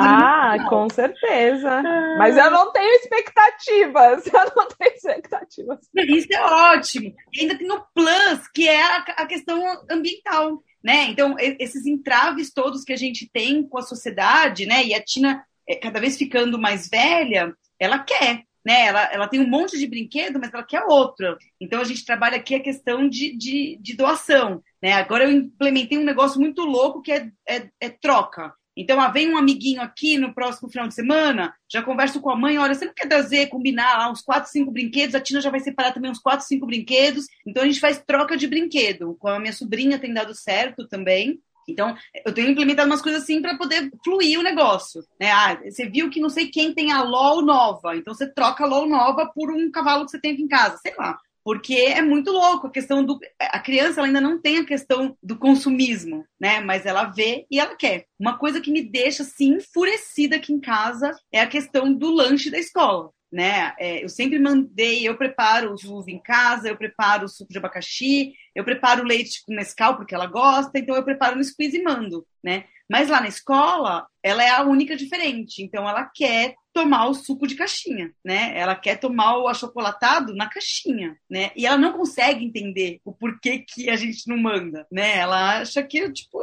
Ah, 0.00 0.56
com 0.68 0.88
certeza. 0.88 1.82
Mas 2.18 2.36
eu 2.36 2.50
não 2.50 2.72
tenho 2.72 2.94
expectativas. 2.94 4.24
Eu 4.34 4.52
não 4.56 4.68
tenho 4.68 4.92
expectativas. 4.94 5.78
Isso 5.94 6.28
é 6.32 6.42
ótimo. 6.42 7.14
E 7.32 7.42
ainda 7.42 7.56
tem 7.56 7.70
o 7.70 7.80
plus, 7.94 8.48
que 8.52 8.68
é 8.68 8.82
a 8.82 9.26
questão 9.26 9.62
ambiental 9.90 10.62
né? 10.84 11.04
Então, 11.04 11.34
esses 11.38 11.86
entraves 11.86 12.52
todos 12.52 12.84
que 12.84 12.92
a 12.92 12.96
gente 12.96 13.26
tem 13.32 13.66
com 13.66 13.78
a 13.78 13.82
sociedade, 13.82 14.66
né? 14.66 14.84
E 14.84 14.92
a 14.92 15.02
Tina, 15.02 15.42
é, 15.66 15.74
cada 15.76 15.98
vez 15.98 16.18
ficando 16.18 16.58
mais 16.58 16.90
velha, 16.90 17.56
ela 17.78 17.98
quer, 17.98 18.42
né? 18.62 18.86
Ela, 18.86 19.02
ela 19.10 19.28
tem 19.28 19.40
um 19.40 19.48
monte 19.48 19.78
de 19.78 19.86
brinquedo, 19.86 20.38
mas 20.38 20.52
ela 20.52 20.62
quer 20.62 20.84
outro. 20.84 21.38
Então, 21.58 21.80
a 21.80 21.84
gente 21.84 22.04
trabalha 22.04 22.36
aqui 22.36 22.54
a 22.54 22.62
questão 22.62 23.08
de, 23.08 23.34
de, 23.34 23.78
de 23.80 23.96
doação, 23.96 24.62
né? 24.82 24.92
Agora 24.92 25.24
eu 25.24 25.32
implementei 25.32 25.96
um 25.96 26.04
negócio 26.04 26.38
muito 26.38 26.62
louco 26.62 27.00
que 27.00 27.12
é, 27.12 27.30
é, 27.48 27.70
é 27.80 27.88
troca. 27.88 28.52
Então, 28.76 29.00
ah, 29.00 29.08
vem 29.08 29.32
um 29.32 29.36
amiguinho 29.36 29.80
aqui 29.80 30.18
no 30.18 30.34
próximo 30.34 30.68
final 30.68 30.88
de 30.88 30.94
semana, 30.94 31.54
já 31.70 31.82
converso 31.82 32.20
com 32.20 32.30
a 32.30 32.36
mãe, 32.36 32.58
olha, 32.58 32.74
você 32.74 32.84
não 32.84 32.94
quer 32.94 33.06
trazer, 33.06 33.46
combinar 33.46 33.98
lá 33.98 34.10
uns 34.10 34.20
quatro, 34.20 34.50
cinco 34.50 34.70
brinquedos? 34.70 35.14
A 35.14 35.20
Tina 35.20 35.40
já 35.40 35.50
vai 35.50 35.60
separar 35.60 35.92
também 35.92 36.10
uns 36.10 36.18
quatro, 36.18 36.46
cinco 36.46 36.66
brinquedos. 36.66 37.26
Então, 37.46 37.62
a 37.62 37.66
gente 37.66 37.80
faz 37.80 38.02
troca 38.04 38.36
de 38.36 38.46
brinquedo. 38.46 39.16
Com 39.18 39.28
a 39.28 39.38
minha 39.38 39.52
sobrinha 39.52 39.98
tem 39.98 40.12
dado 40.12 40.34
certo 40.34 40.86
também. 40.88 41.40
Então, 41.68 41.96
eu 42.24 42.32
tenho 42.32 42.50
implementado 42.50 42.88
umas 42.88 43.02
coisas 43.02 43.22
assim 43.22 43.40
para 43.40 43.56
poder 43.56 43.90
fluir 44.04 44.38
o 44.38 44.42
negócio. 44.42 45.02
Né? 45.18 45.30
Ah, 45.30 45.58
você 45.64 45.88
viu 45.88 46.10
que 46.10 46.20
não 46.20 46.28
sei 46.28 46.48
quem 46.48 46.74
tem 46.74 46.92
a 46.92 47.02
LOL 47.02 47.42
nova, 47.42 47.96
então 47.96 48.12
você 48.12 48.26
troca 48.26 48.64
a 48.64 48.66
LOL 48.66 48.88
nova 48.88 49.30
por 49.34 49.50
um 49.50 49.70
cavalo 49.70 50.04
que 50.04 50.10
você 50.10 50.20
tem 50.20 50.32
aqui 50.32 50.42
em 50.42 50.48
casa, 50.48 50.76
sei 50.78 50.94
lá. 50.96 51.18
Porque 51.44 51.74
é 51.74 52.00
muito 52.00 52.30
louco 52.30 52.66
a 52.66 52.70
questão 52.70 53.04
do. 53.04 53.18
A 53.38 53.60
criança 53.60 54.02
ainda 54.02 54.20
não 54.20 54.40
tem 54.40 54.58
a 54.58 54.64
questão 54.64 55.16
do 55.22 55.38
consumismo, 55.38 56.24
né? 56.40 56.60
Mas 56.60 56.86
ela 56.86 57.04
vê 57.04 57.46
e 57.50 57.60
ela 57.60 57.76
quer. 57.76 58.06
Uma 58.18 58.38
coisa 58.38 58.60
que 58.60 58.70
me 58.70 58.82
deixa 58.82 59.22
assim 59.22 59.56
enfurecida 59.56 60.36
aqui 60.36 60.52
em 60.52 60.60
casa 60.60 61.14
é 61.30 61.40
a 61.40 61.46
questão 61.46 61.92
do 61.92 62.10
lanche 62.10 62.50
da 62.50 62.58
escola 62.58 63.10
né? 63.34 63.74
É, 63.80 64.04
eu 64.04 64.08
sempre 64.08 64.38
mandei, 64.38 65.08
eu 65.08 65.16
preparo 65.16 65.74
o 65.74 65.92
uva 65.92 66.08
em 66.08 66.22
casa, 66.22 66.68
eu 66.68 66.76
preparo 66.76 67.24
o 67.24 67.28
suco 67.28 67.50
de 67.50 67.58
abacaxi, 67.58 68.32
eu 68.54 68.62
preparo 68.62 69.02
o 69.02 69.06
leite 69.06 69.42
com 69.44 69.52
Nescau 69.52 69.96
porque 69.96 70.14
ela 70.14 70.26
gosta, 70.26 70.78
então 70.78 70.94
eu 70.94 71.02
preparo 71.02 71.34
no 71.34 71.42
squeeze 71.42 71.76
e 71.76 71.82
mando, 71.82 72.24
né? 72.44 72.66
Mas 72.88 73.08
lá 73.08 73.20
na 73.20 73.26
escola, 73.26 74.06
ela 74.22 74.44
é 74.44 74.50
a 74.50 74.62
única 74.62 74.96
diferente. 74.96 75.62
Então, 75.62 75.88
ela 75.88 76.04
quer 76.04 76.54
tomar 76.74 77.06
o 77.06 77.14
suco 77.14 77.46
de 77.46 77.54
caixinha, 77.54 78.12
né? 78.22 78.52
Ela 78.58 78.74
quer 78.74 78.98
tomar 78.98 79.38
o 79.38 79.46
achocolatado 79.46 80.34
na 80.34 80.48
caixinha, 80.48 81.16
né? 81.30 81.52
E 81.54 81.64
ela 81.64 81.78
não 81.78 81.92
consegue 81.92 82.44
entender 82.44 82.98
o 83.04 83.12
porquê 83.12 83.64
que 83.66 83.88
a 83.88 83.96
gente 83.96 84.28
não 84.28 84.36
manda, 84.36 84.84
né? 84.90 85.18
Ela 85.18 85.60
acha 85.60 85.82
que, 85.84 86.10
tipo, 86.12 86.38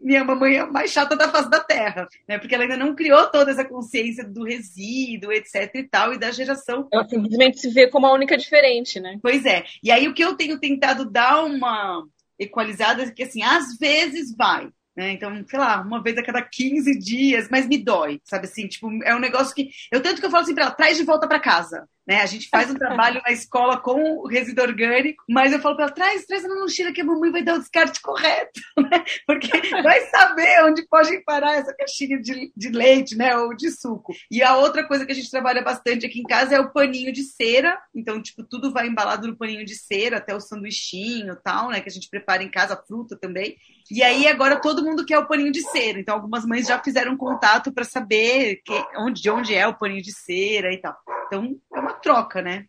minha 0.00 0.24
mamãe 0.24 0.54
é 0.54 0.60
a 0.60 0.66
mais 0.66 0.90
chata 0.90 1.14
da 1.14 1.30
face 1.30 1.50
da 1.50 1.60
terra, 1.60 2.08
né? 2.26 2.38
Porque 2.38 2.54
ela 2.54 2.64
ainda 2.64 2.78
não 2.78 2.94
criou 2.94 3.30
toda 3.30 3.50
essa 3.50 3.64
consciência 3.64 4.24
do 4.24 4.42
resíduo, 4.42 5.30
etc 5.32 5.70
e 5.74 5.82
tal, 5.84 6.14
e 6.14 6.18
da 6.18 6.30
geração. 6.30 6.88
Ela 6.90 7.06
simplesmente 7.06 7.60
se 7.60 7.68
vê 7.68 7.88
como 7.88 8.06
a 8.06 8.14
única 8.14 8.38
diferente, 8.38 8.98
né? 8.98 9.18
Pois 9.20 9.44
é. 9.44 9.64
E 9.82 9.90
aí, 9.90 10.08
o 10.08 10.14
que 10.14 10.24
eu 10.24 10.34
tenho 10.34 10.58
tentado 10.58 11.04
dar 11.04 11.44
uma 11.44 12.02
equalizada 12.38 13.02
é 13.02 13.10
que, 13.10 13.24
assim, 13.24 13.42
às 13.42 13.76
vezes 13.76 14.34
vai, 14.34 14.70
né? 14.98 15.12
Então, 15.12 15.44
sei 15.48 15.58
lá, 15.60 15.80
uma 15.80 16.02
vez 16.02 16.18
a 16.18 16.22
cada 16.24 16.42
15 16.42 16.98
dias, 16.98 17.48
mas 17.48 17.68
me 17.68 17.78
dói, 17.78 18.20
sabe 18.24 18.46
assim? 18.46 18.66
Tipo, 18.66 18.90
é 19.04 19.14
um 19.14 19.20
negócio 19.20 19.54
que. 19.54 19.70
Eu 19.92 20.02
tanto 20.02 20.20
que 20.20 20.26
eu 20.26 20.30
falo 20.30 20.42
assim 20.42 20.54
pra 20.56 20.64
ela, 20.64 20.72
traz 20.72 20.96
de 20.96 21.04
volta 21.04 21.28
para 21.28 21.38
casa. 21.38 21.88
Né? 22.08 22.22
A 22.22 22.26
gente 22.26 22.48
faz 22.48 22.70
um 22.70 22.74
trabalho 22.74 23.20
na 23.22 23.30
escola 23.30 23.76
com 23.78 24.00
o 24.20 24.26
resíduo 24.26 24.64
orgânico, 24.64 25.22
mas 25.28 25.52
eu 25.52 25.60
falo 25.60 25.76
para 25.76 25.84
ela, 25.84 25.94
traz, 25.94 26.24
traz 26.24 26.42
uma 26.42 26.54
mochila 26.54 26.90
que 26.90 27.02
a 27.02 27.04
mamãe 27.04 27.30
vai 27.30 27.42
dar 27.42 27.56
o 27.56 27.58
descarte 27.58 28.00
correto, 28.00 28.62
né? 28.90 29.04
Porque 29.26 29.50
vai 29.82 30.00
saber 30.06 30.64
onde 30.64 30.86
pode 30.88 31.22
parar 31.24 31.56
essa 31.56 31.74
caixinha 31.76 32.18
de, 32.18 32.50
de 32.56 32.68
leite, 32.70 33.14
né? 33.14 33.36
Ou 33.36 33.54
de 33.54 33.70
suco. 33.70 34.14
E 34.30 34.42
a 34.42 34.56
outra 34.56 34.88
coisa 34.88 35.04
que 35.04 35.12
a 35.12 35.14
gente 35.14 35.30
trabalha 35.30 35.60
bastante 35.60 36.06
aqui 36.06 36.20
em 36.20 36.22
casa 36.22 36.54
é 36.54 36.60
o 36.60 36.72
paninho 36.72 37.12
de 37.12 37.24
cera. 37.24 37.78
Então, 37.94 38.22
tipo, 38.22 38.42
tudo 38.42 38.72
vai 38.72 38.86
embalado 38.86 39.26
no 39.26 39.36
paninho 39.36 39.66
de 39.66 39.74
cera, 39.74 40.16
até 40.16 40.34
o 40.34 40.40
sanduichinho 40.40 41.34
e 41.34 41.42
tal, 41.42 41.68
né? 41.68 41.82
Que 41.82 41.90
a 41.90 41.92
gente 41.92 42.08
prepara 42.08 42.42
em 42.42 42.50
casa, 42.50 42.82
fruta 42.88 43.18
também. 43.20 43.54
E 43.90 44.02
aí 44.02 44.26
agora 44.26 44.60
todo 44.60 44.82
mundo 44.82 45.04
quer 45.04 45.18
o 45.18 45.26
paninho 45.26 45.52
de 45.52 45.60
cera. 45.60 46.00
Então, 46.00 46.14
algumas 46.14 46.46
mães 46.46 46.66
já 46.66 46.82
fizeram 46.82 47.18
contato 47.18 47.70
para 47.70 47.84
saber 47.84 48.62
que, 48.64 48.72
onde, 48.96 49.20
de 49.20 49.30
onde 49.30 49.54
é 49.54 49.66
o 49.66 49.76
paninho 49.76 50.02
de 50.02 50.12
cera 50.12 50.72
e 50.72 50.78
tal. 50.78 50.96
Então, 51.26 51.54
é 51.74 51.78
uma 51.78 51.97
troca, 52.00 52.42
né? 52.42 52.66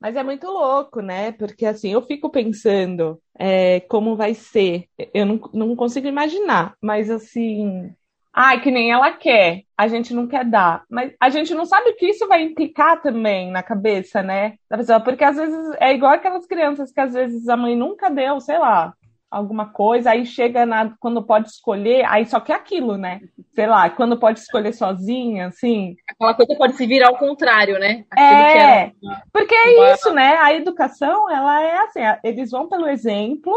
Mas 0.00 0.16
é 0.16 0.22
muito 0.22 0.46
louco, 0.46 1.00
né? 1.00 1.32
Porque 1.32 1.66
assim, 1.66 1.92
eu 1.92 2.02
fico 2.02 2.30
pensando 2.30 3.20
é, 3.38 3.80
como 3.80 4.16
vai 4.16 4.34
ser. 4.34 4.86
Eu 5.12 5.26
não, 5.26 5.40
não 5.52 5.76
consigo 5.76 6.06
imaginar, 6.06 6.74
mas 6.80 7.10
assim. 7.10 7.92
Ai, 8.38 8.60
que 8.60 8.70
nem 8.70 8.92
ela 8.92 9.12
quer, 9.12 9.62
a 9.78 9.88
gente 9.88 10.12
não 10.12 10.26
quer 10.26 10.44
dar. 10.44 10.84
Mas 10.90 11.14
a 11.18 11.30
gente 11.30 11.54
não 11.54 11.64
sabe 11.64 11.90
o 11.90 11.96
que 11.96 12.06
isso 12.06 12.28
vai 12.28 12.42
implicar 12.42 13.00
também 13.00 13.50
na 13.50 13.62
cabeça, 13.62 14.22
né? 14.22 14.58
Da 14.68 14.76
pessoa, 14.76 15.00
porque 15.00 15.24
às 15.24 15.36
vezes 15.36 15.74
é 15.80 15.94
igual 15.94 16.12
aquelas 16.12 16.46
crianças 16.46 16.92
que 16.92 17.00
às 17.00 17.14
vezes 17.14 17.48
a 17.48 17.56
mãe 17.56 17.74
nunca 17.74 18.10
deu, 18.10 18.38
sei 18.40 18.58
lá, 18.58 18.92
alguma 19.30 19.72
coisa, 19.72 20.10
aí 20.10 20.24
chega 20.24 20.64
na, 20.64 20.94
quando 20.98 21.22
pode 21.22 21.48
escolher, 21.48 22.04
aí 22.06 22.24
só 22.26 22.40
quer 22.40 22.54
aquilo, 22.54 22.96
né? 22.96 23.20
Sei 23.54 23.66
lá, 23.66 23.90
quando 23.90 24.18
pode 24.18 24.40
escolher 24.40 24.72
sozinha, 24.72 25.48
assim. 25.48 25.96
Aquela 26.08 26.34
coisa 26.34 26.54
pode 26.56 26.74
se 26.74 26.86
virar 26.86 27.08
ao 27.08 27.18
contrário, 27.18 27.78
né? 27.78 28.04
Aquilo 28.10 28.40
é, 28.40 28.92
uma, 29.02 29.22
porque 29.32 29.54
é 29.54 29.76
uma... 29.76 29.90
isso, 29.92 30.12
né? 30.12 30.36
A 30.38 30.54
educação, 30.54 31.30
ela 31.30 31.62
é 31.62 31.78
assim, 31.78 32.00
eles 32.24 32.50
vão 32.50 32.68
pelo 32.68 32.88
exemplo, 32.88 33.52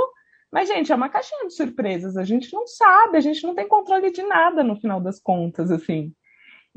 mas, 0.51 0.67
gente, 0.67 0.91
é 0.91 0.95
uma 0.95 1.09
caixinha 1.09 1.45
de 1.47 1.53
surpresas, 1.53 2.17
a 2.17 2.23
gente 2.23 2.51
não 2.53 2.65
sabe, 2.65 3.17
a 3.17 3.21
gente 3.21 3.43
não 3.43 3.53
tem 3.53 3.67
controle 3.67 4.11
de 4.11 4.23
nada 4.23 4.63
no 4.63 4.75
final 4.75 4.99
das 4.99 5.19
contas, 5.19 5.69
assim. 5.69 6.11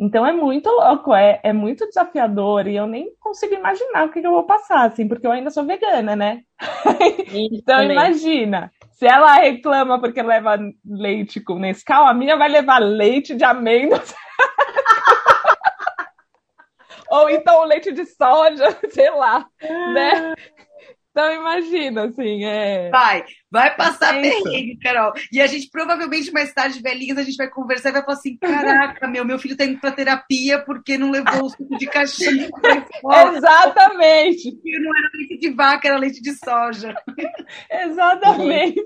Então 0.03 0.27
é 0.27 0.33
muito 0.33 0.69
louco, 0.69 1.15
é, 1.15 1.39
é 1.45 1.53
muito 1.53 1.87
desafiador 1.87 2.67
e 2.67 2.75
eu 2.75 2.89
nem 2.89 3.15
consigo 3.21 3.55
imaginar 3.55 4.05
o 4.05 4.11
que, 4.11 4.21
que 4.21 4.27
eu 4.27 4.33
vou 4.33 4.43
passar, 4.43 4.85
assim, 4.85 5.07
porque 5.07 5.25
eu 5.25 5.31
ainda 5.31 5.49
sou 5.49 5.65
vegana, 5.65 6.17
né? 6.17 6.43
então 7.33 7.77
também. 7.77 7.93
imagina, 7.93 8.73
se 8.91 9.07
ela 9.07 9.33
reclama 9.35 10.01
porque 10.01 10.21
leva 10.21 10.59
leite 10.85 11.41
com 11.41 11.57
Nescau, 11.57 12.05
a 12.05 12.13
minha 12.13 12.37
vai 12.37 12.49
levar 12.49 12.81
leite 12.81 13.37
de 13.37 13.45
amêndoas. 13.45 14.13
Ou 17.09 17.31
então 17.31 17.65
leite 17.65 17.93
de 17.93 18.05
soja, 18.05 18.77
sei 18.91 19.11
lá, 19.11 19.47
né? 19.95 20.35
Então 21.13 21.31
imagina, 21.31 22.07
assim, 22.07 22.43
é. 22.43 22.89
Vai, 22.89 23.23
vai 23.51 23.77
passar 23.77 24.17
é 24.17 24.23
perrengue, 24.23 24.79
Carol. 24.79 25.13
E 25.31 25.43
a 25.43 25.47
gente 25.47 25.69
provavelmente 25.71 26.33
mais 26.33 26.55
tarde, 26.55 26.81
velhinhas, 26.81 27.19
a 27.19 27.23
gente 27.23 27.37
vai 27.37 27.51
conversar 27.51 27.91
e 27.91 27.93
vai 27.93 28.03
falar 28.03 28.17
assim: 28.17 28.35
caraca, 28.39 29.07
meu, 29.07 29.23
meu 29.23 29.39
filho 29.39 29.55
tá 29.55 29.67
indo 29.67 29.79
pra 29.79 29.93
terapia 29.93 30.59
porque 30.65 30.97
não 30.97 31.11
levou 31.11 31.45
o 31.45 31.51
suco 31.51 31.77
de 31.77 31.87
caixinha. 31.87 32.49
Exatamente. 33.37 34.59
Não 34.65 34.97
era 34.97 35.11
leite 35.15 35.39
de 35.39 35.51
vaca, 35.51 35.87
era 35.87 35.99
leite 35.99 36.23
de 36.23 36.33
soja. 36.33 36.95
Exatamente. 37.71 38.83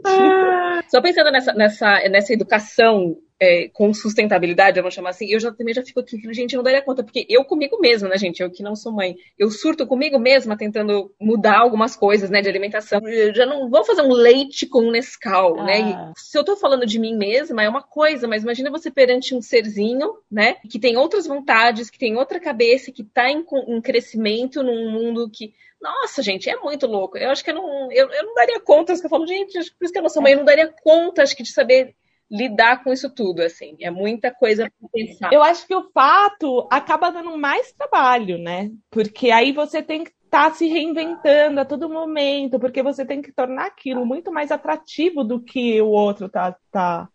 Só 0.88 1.00
pensando 1.00 1.30
nessa, 1.30 1.54
nessa, 1.54 2.08
nessa 2.08 2.32
educação 2.32 3.16
é, 3.40 3.68
com 3.68 3.92
sustentabilidade, 3.92 4.80
vamos 4.80 4.94
chamar 4.94 5.10
assim, 5.10 5.26
eu 5.30 5.38
já 5.38 5.52
também 5.52 5.74
já 5.74 5.82
fico 5.82 6.00
aqui, 6.00 6.18
gente, 6.32 6.54
eu 6.54 6.58
não 6.58 6.64
daria 6.64 6.82
conta, 6.82 7.04
porque 7.04 7.26
eu 7.28 7.44
comigo 7.44 7.78
mesma, 7.78 8.08
né, 8.08 8.16
gente, 8.16 8.42
eu 8.42 8.50
que 8.50 8.62
não 8.62 8.74
sou 8.74 8.92
mãe, 8.92 9.16
eu 9.38 9.50
surto 9.50 9.86
comigo 9.86 10.18
mesma 10.18 10.56
tentando 10.56 11.12
mudar 11.20 11.58
algumas 11.58 11.94
coisas, 11.94 12.30
né, 12.30 12.40
de 12.40 12.48
alimentação. 12.48 13.06
Eu 13.06 13.34
já 13.34 13.44
não 13.44 13.68
vou 13.68 13.84
fazer 13.84 14.02
um 14.02 14.12
leite 14.12 14.66
com 14.66 14.90
Nescau, 14.90 15.56
né? 15.64 15.80
ah. 15.80 16.06
né? 16.06 16.12
E 16.16 16.20
se 16.20 16.38
eu 16.38 16.44
tô 16.44 16.56
falando 16.56 16.86
de 16.86 16.98
mim 16.98 17.16
mesma, 17.16 17.62
é 17.62 17.68
uma 17.68 17.82
coisa, 17.82 18.26
mas 18.26 18.42
imagina 18.42 18.70
você 18.70 18.90
perante 18.90 19.34
um 19.34 19.42
serzinho, 19.42 20.16
né, 20.30 20.56
que 20.70 20.78
tem 20.78 20.96
outras 20.96 21.26
vontades, 21.26 21.90
que 21.90 21.98
tem 21.98 22.16
outra 22.16 22.40
cabeça, 22.40 22.90
que 22.90 23.04
tá 23.04 23.30
em, 23.30 23.44
em 23.68 23.80
crescimento 23.80 24.62
num 24.62 24.90
mundo 24.90 25.30
que 25.30 25.52
nossa, 25.78 26.22
gente, 26.22 26.48
é 26.48 26.56
muito 26.56 26.86
louco. 26.86 27.18
Eu 27.18 27.30
acho 27.30 27.44
que 27.44 27.50
eu 27.50 27.54
não, 27.54 27.92
eu, 27.92 28.10
eu 28.10 28.24
não 28.24 28.34
daria 28.34 28.58
conta, 28.60 28.98
que 28.98 29.04
eu 29.04 29.10
falo, 29.10 29.26
gente, 29.26 29.52
por 29.52 29.84
isso 29.84 29.92
que 29.92 29.98
eu 29.98 30.02
não 30.02 30.08
sou 30.08 30.22
mãe, 30.22 30.32
eu 30.32 30.38
não 30.38 30.44
daria 30.44 30.72
conta, 30.82 31.22
acho 31.22 31.36
que, 31.36 31.42
de 31.42 31.52
saber 31.52 31.94
lidar 32.30 32.82
com 32.82 32.92
isso 32.92 33.12
tudo, 33.12 33.40
assim. 33.40 33.76
É 33.80 33.90
muita 33.90 34.32
coisa 34.32 34.70
para 34.78 34.88
pensar. 34.92 35.32
Eu 35.32 35.42
acho 35.42 35.66
que 35.66 35.74
o 35.74 35.90
fato 35.92 36.66
acaba 36.70 37.10
dando 37.10 37.36
mais 37.38 37.72
trabalho, 37.72 38.38
né? 38.38 38.70
Porque 38.90 39.30
aí 39.30 39.52
você 39.52 39.82
tem 39.82 40.04
que 40.04 40.10
estar 40.24 40.50
tá 40.50 40.54
se 40.54 40.66
reinventando 40.66 41.60
a 41.60 41.64
todo 41.64 41.88
momento, 41.88 42.58
porque 42.58 42.82
você 42.82 43.04
tem 43.04 43.22
que 43.22 43.32
tornar 43.32 43.66
aquilo 43.66 44.04
muito 44.04 44.32
mais 44.32 44.50
atrativo 44.50 45.22
do 45.22 45.40
que 45.40 45.80
o 45.80 45.88
outro 45.88 46.28
tá, 46.28 46.56
tá, 46.70 47.08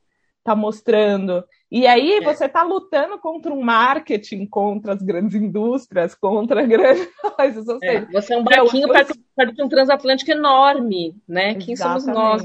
tá 0.43 0.55
mostrando. 0.55 1.43
E 1.71 1.87
aí 1.87 2.15
é. 2.15 2.21
você 2.21 2.45
está 2.45 2.63
lutando 2.63 3.17
contra 3.19 3.53
um 3.53 3.61
marketing, 3.61 4.45
contra 4.45 4.93
as 4.93 5.01
grandes 5.01 5.35
indústrias, 5.35 6.13
contra 6.15 6.63
grandes 6.67 7.07
coisas. 7.37 7.67
Ou 7.67 7.79
é, 7.81 7.87
seja, 7.87 8.07
é, 8.09 8.11
você 8.11 8.33
é 8.33 8.37
um 8.37 8.43
barquinho 8.43 8.87
para 8.89 9.51
de 9.51 9.63
um 9.63 9.69
transatlântico 9.69 10.31
enorme, 10.31 11.15
né? 11.27 11.55
Quem 11.55 11.75
somos 11.75 12.05
nós? 12.05 12.43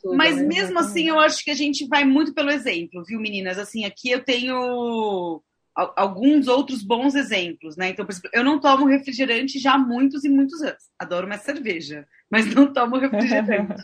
Tudo, 0.00 0.16
Mas 0.16 0.36
né? 0.36 0.42
mesmo 0.44 0.78
assim, 0.78 1.08
eu 1.08 1.18
acho 1.18 1.44
que 1.44 1.50
a 1.50 1.54
gente 1.54 1.86
vai 1.86 2.04
muito 2.04 2.32
pelo 2.32 2.50
exemplo, 2.50 3.02
viu, 3.04 3.20
meninas? 3.20 3.58
Assim, 3.58 3.84
aqui 3.84 4.10
eu 4.10 4.22
tenho 4.24 5.42
alguns 5.74 6.46
outros 6.46 6.82
bons 6.82 7.14
exemplos, 7.14 7.76
né? 7.76 7.90
Então, 7.90 8.04
por 8.04 8.12
exemplo, 8.12 8.30
eu 8.32 8.44
não 8.44 8.60
tomo 8.60 8.86
refrigerante 8.86 9.58
já 9.58 9.74
há 9.74 9.78
muitos 9.78 10.24
e 10.24 10.28
muitos 10.28 10.60
anos. 10.62 10.82
Adoro 10.98 11.26
uma 11.26 11.38
cerveja, 11.38 12.06
mas 12.30 12.52
não 12.54 12.72
tomo 12.72 12.96
refrigerante. 12.98 13.82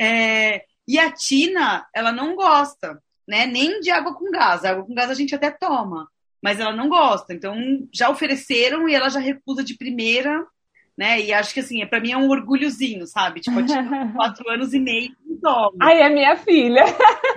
é, 0.00 0.64
e 0.86 0.98
a 0.98 1.10
Tina, 1.10 1.86
ela 1.94 2.12
não 2.12 2.34
gosta 2.34 3.00
né? 3.26 3.46
Nem 3.46 3.80
de 3.80 3.90
água 3.90 4.14
com 4.14 4.30
gás. 4.30 4.64
A 4.64 4.70
água 4.70 4.84
com 4.84 4.94
gás 4.94 5.10
a 5.10 5.14
gente 5.14 5.34
até 5.34 5.50
toma, 5.50 6.08
mas 6.42 6.60
ela 6.60 6.74
não 6.74 6.88
gosta. 6.88 7.32
Então, 7.32 7.56
já 7.92 8.10
ofereceram 8.10 8.88
e 8.88 8.94
ela 8.94 9.08
já 9.08 9.18
recusa 9.18 9.64
de 9.64 9.76
primeira, 9.76 10.46
né? 10.96 11.20
E 11.20 11.32
acho 11.32 11.52
que 11.52 11.60
assim, 11.60 11.82
é, 11.82 11.86
para 11.86 12.00
mim 12.00 12.12
é 12.12 12.16
um 12.16 12.30
orgulhozinho, 12.30 13.06
sabe? 13.06 13.40
Tipo, 13.40 13.60
eu 13.60 13.66
tinha 13.66 13.82
quatro 14.14 14.48
anos 14.50 14.72
e 14.74 14.78
meio 14.78 15.14
e 15.28 15.36
toma. 15.36 15.72
Ai, 15.80 16.02
é 16.02 16.08
minha 16.08 16.36
filha. 16.36 16.84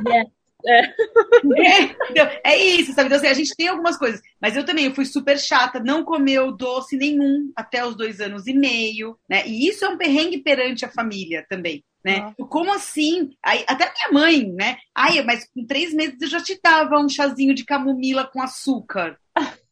É. 0.08 0.38
É. 0.66 0.82
É, 0.82 1.96
então, 2.10 2.28
é, 2.44 2.58
isso, 2.58 2.92
sabe? 2.92 3.08
Então, 3.08 3.18
assim, 3.18 3.28
a 3.28 3.34
gente 3.34 3.56
tem 3.56 3.68
algumas 3.68 3.98
coisas, 3.98 4.22
mas 4.42 4.56
eu 4.56 4.66
também 4.66 4.86
eu 4.86 4.94
fui 4.94 5.06
super 5.06 5.40
chata, 5.40 5.80
não 5.80 6.04
comeu 6.04 6.52
doce 6.52 6.98
nenhum 6.98 7.52
até 7.56 7.86
os 7.86 7.96
dois 7.96 8.20
anos 8.20 8.48
e 8.48 8.54
meio, 8.54 9.18
né? 9.30 9.48
E 9.48 9.68
isso 9.68 9.86
é 9.86 9.90
um 9.90 9.98
perrengue 9.98 10.40
perante 10.40 10.84
a 10.84 10.90
família 10.90 11.46
também, 11.48 11.84
né? 12.08 12.34
Como 12.50 12.74
assim? 12.74 13.32
Aí, 13.43 13.65
até 13.67 13.91
minha 13.91 14.12
mãe, 14.13 14.50
né? 14.54 14.78
Ai, 14.96 15.22
mas 15.24 15.46
com 15.54 15.65
três 15.65 15.93
meses 15.93 16.22
eu 16.22 16.30
já 16.30 16.41
te 16.41 16.58
dava 16.63 16.98
um 16.98 17.10
chazinho 17.10 17.54
de 17.54 17.65
camomila 17.65 18.26
com 18.26 18.41
açúcar. 18.41 19.20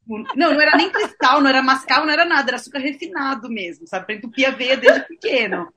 Não, 0.06 0.54
não 0.54 0.62
era 0.62 0.76
nem 0.76 0.91
cristal, 0.91 1.41
não 1.41 1.50
era 1.50 1.63
mascavo, 1.63 2.06
não 2.06 2.13
era 2.13 2.26
nada, 2.26 2.50
era 2.50 2.58
açúcar 2.58 2.80
refinado 2.80 3.50
mesmo, 3.50 3.88
sabe? 3.88 4.06
Para 4.06 4.15
entupir 4.15 4.48
a 4.48 4.52
veia 4.52 4.76
desde 4.76 5.08
pequeno. 5.08 5.67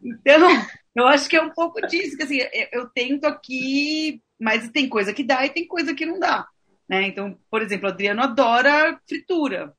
Então, 0.00 0.48
eu 0.94 1.08
acho 1.08 1.28
que 1.28 1.36
é 1.36 1.42
um 1.42 1.50
pouco 1.50 1.80
disso, 1.86 2.16
que 2.16 2.22
assim, 2.22 2.38
eu 2.70 2.88
tento 2.90 3.24
aqui, 3.24 4.22
mas 4.38 4.68
tem 4.70 4.88
coisa 4.88 5.12
que 5.12 5.24
dá 5.24 5.44
e 5.46 5.50
tem 5.50 5.66
coisa 5.66 5.94
que 5.94 6.06
não 6.06 6.20
dá. 6.20 6.46
Né? 6.88 7.08
Então, 7.08 7.36
por 7.50 7.62
exemplo, 7.62 7.88
o 7.88 7.92
Adriano 7.92 8.22
adora 8.22 9.00
fritura. 9.08 9.72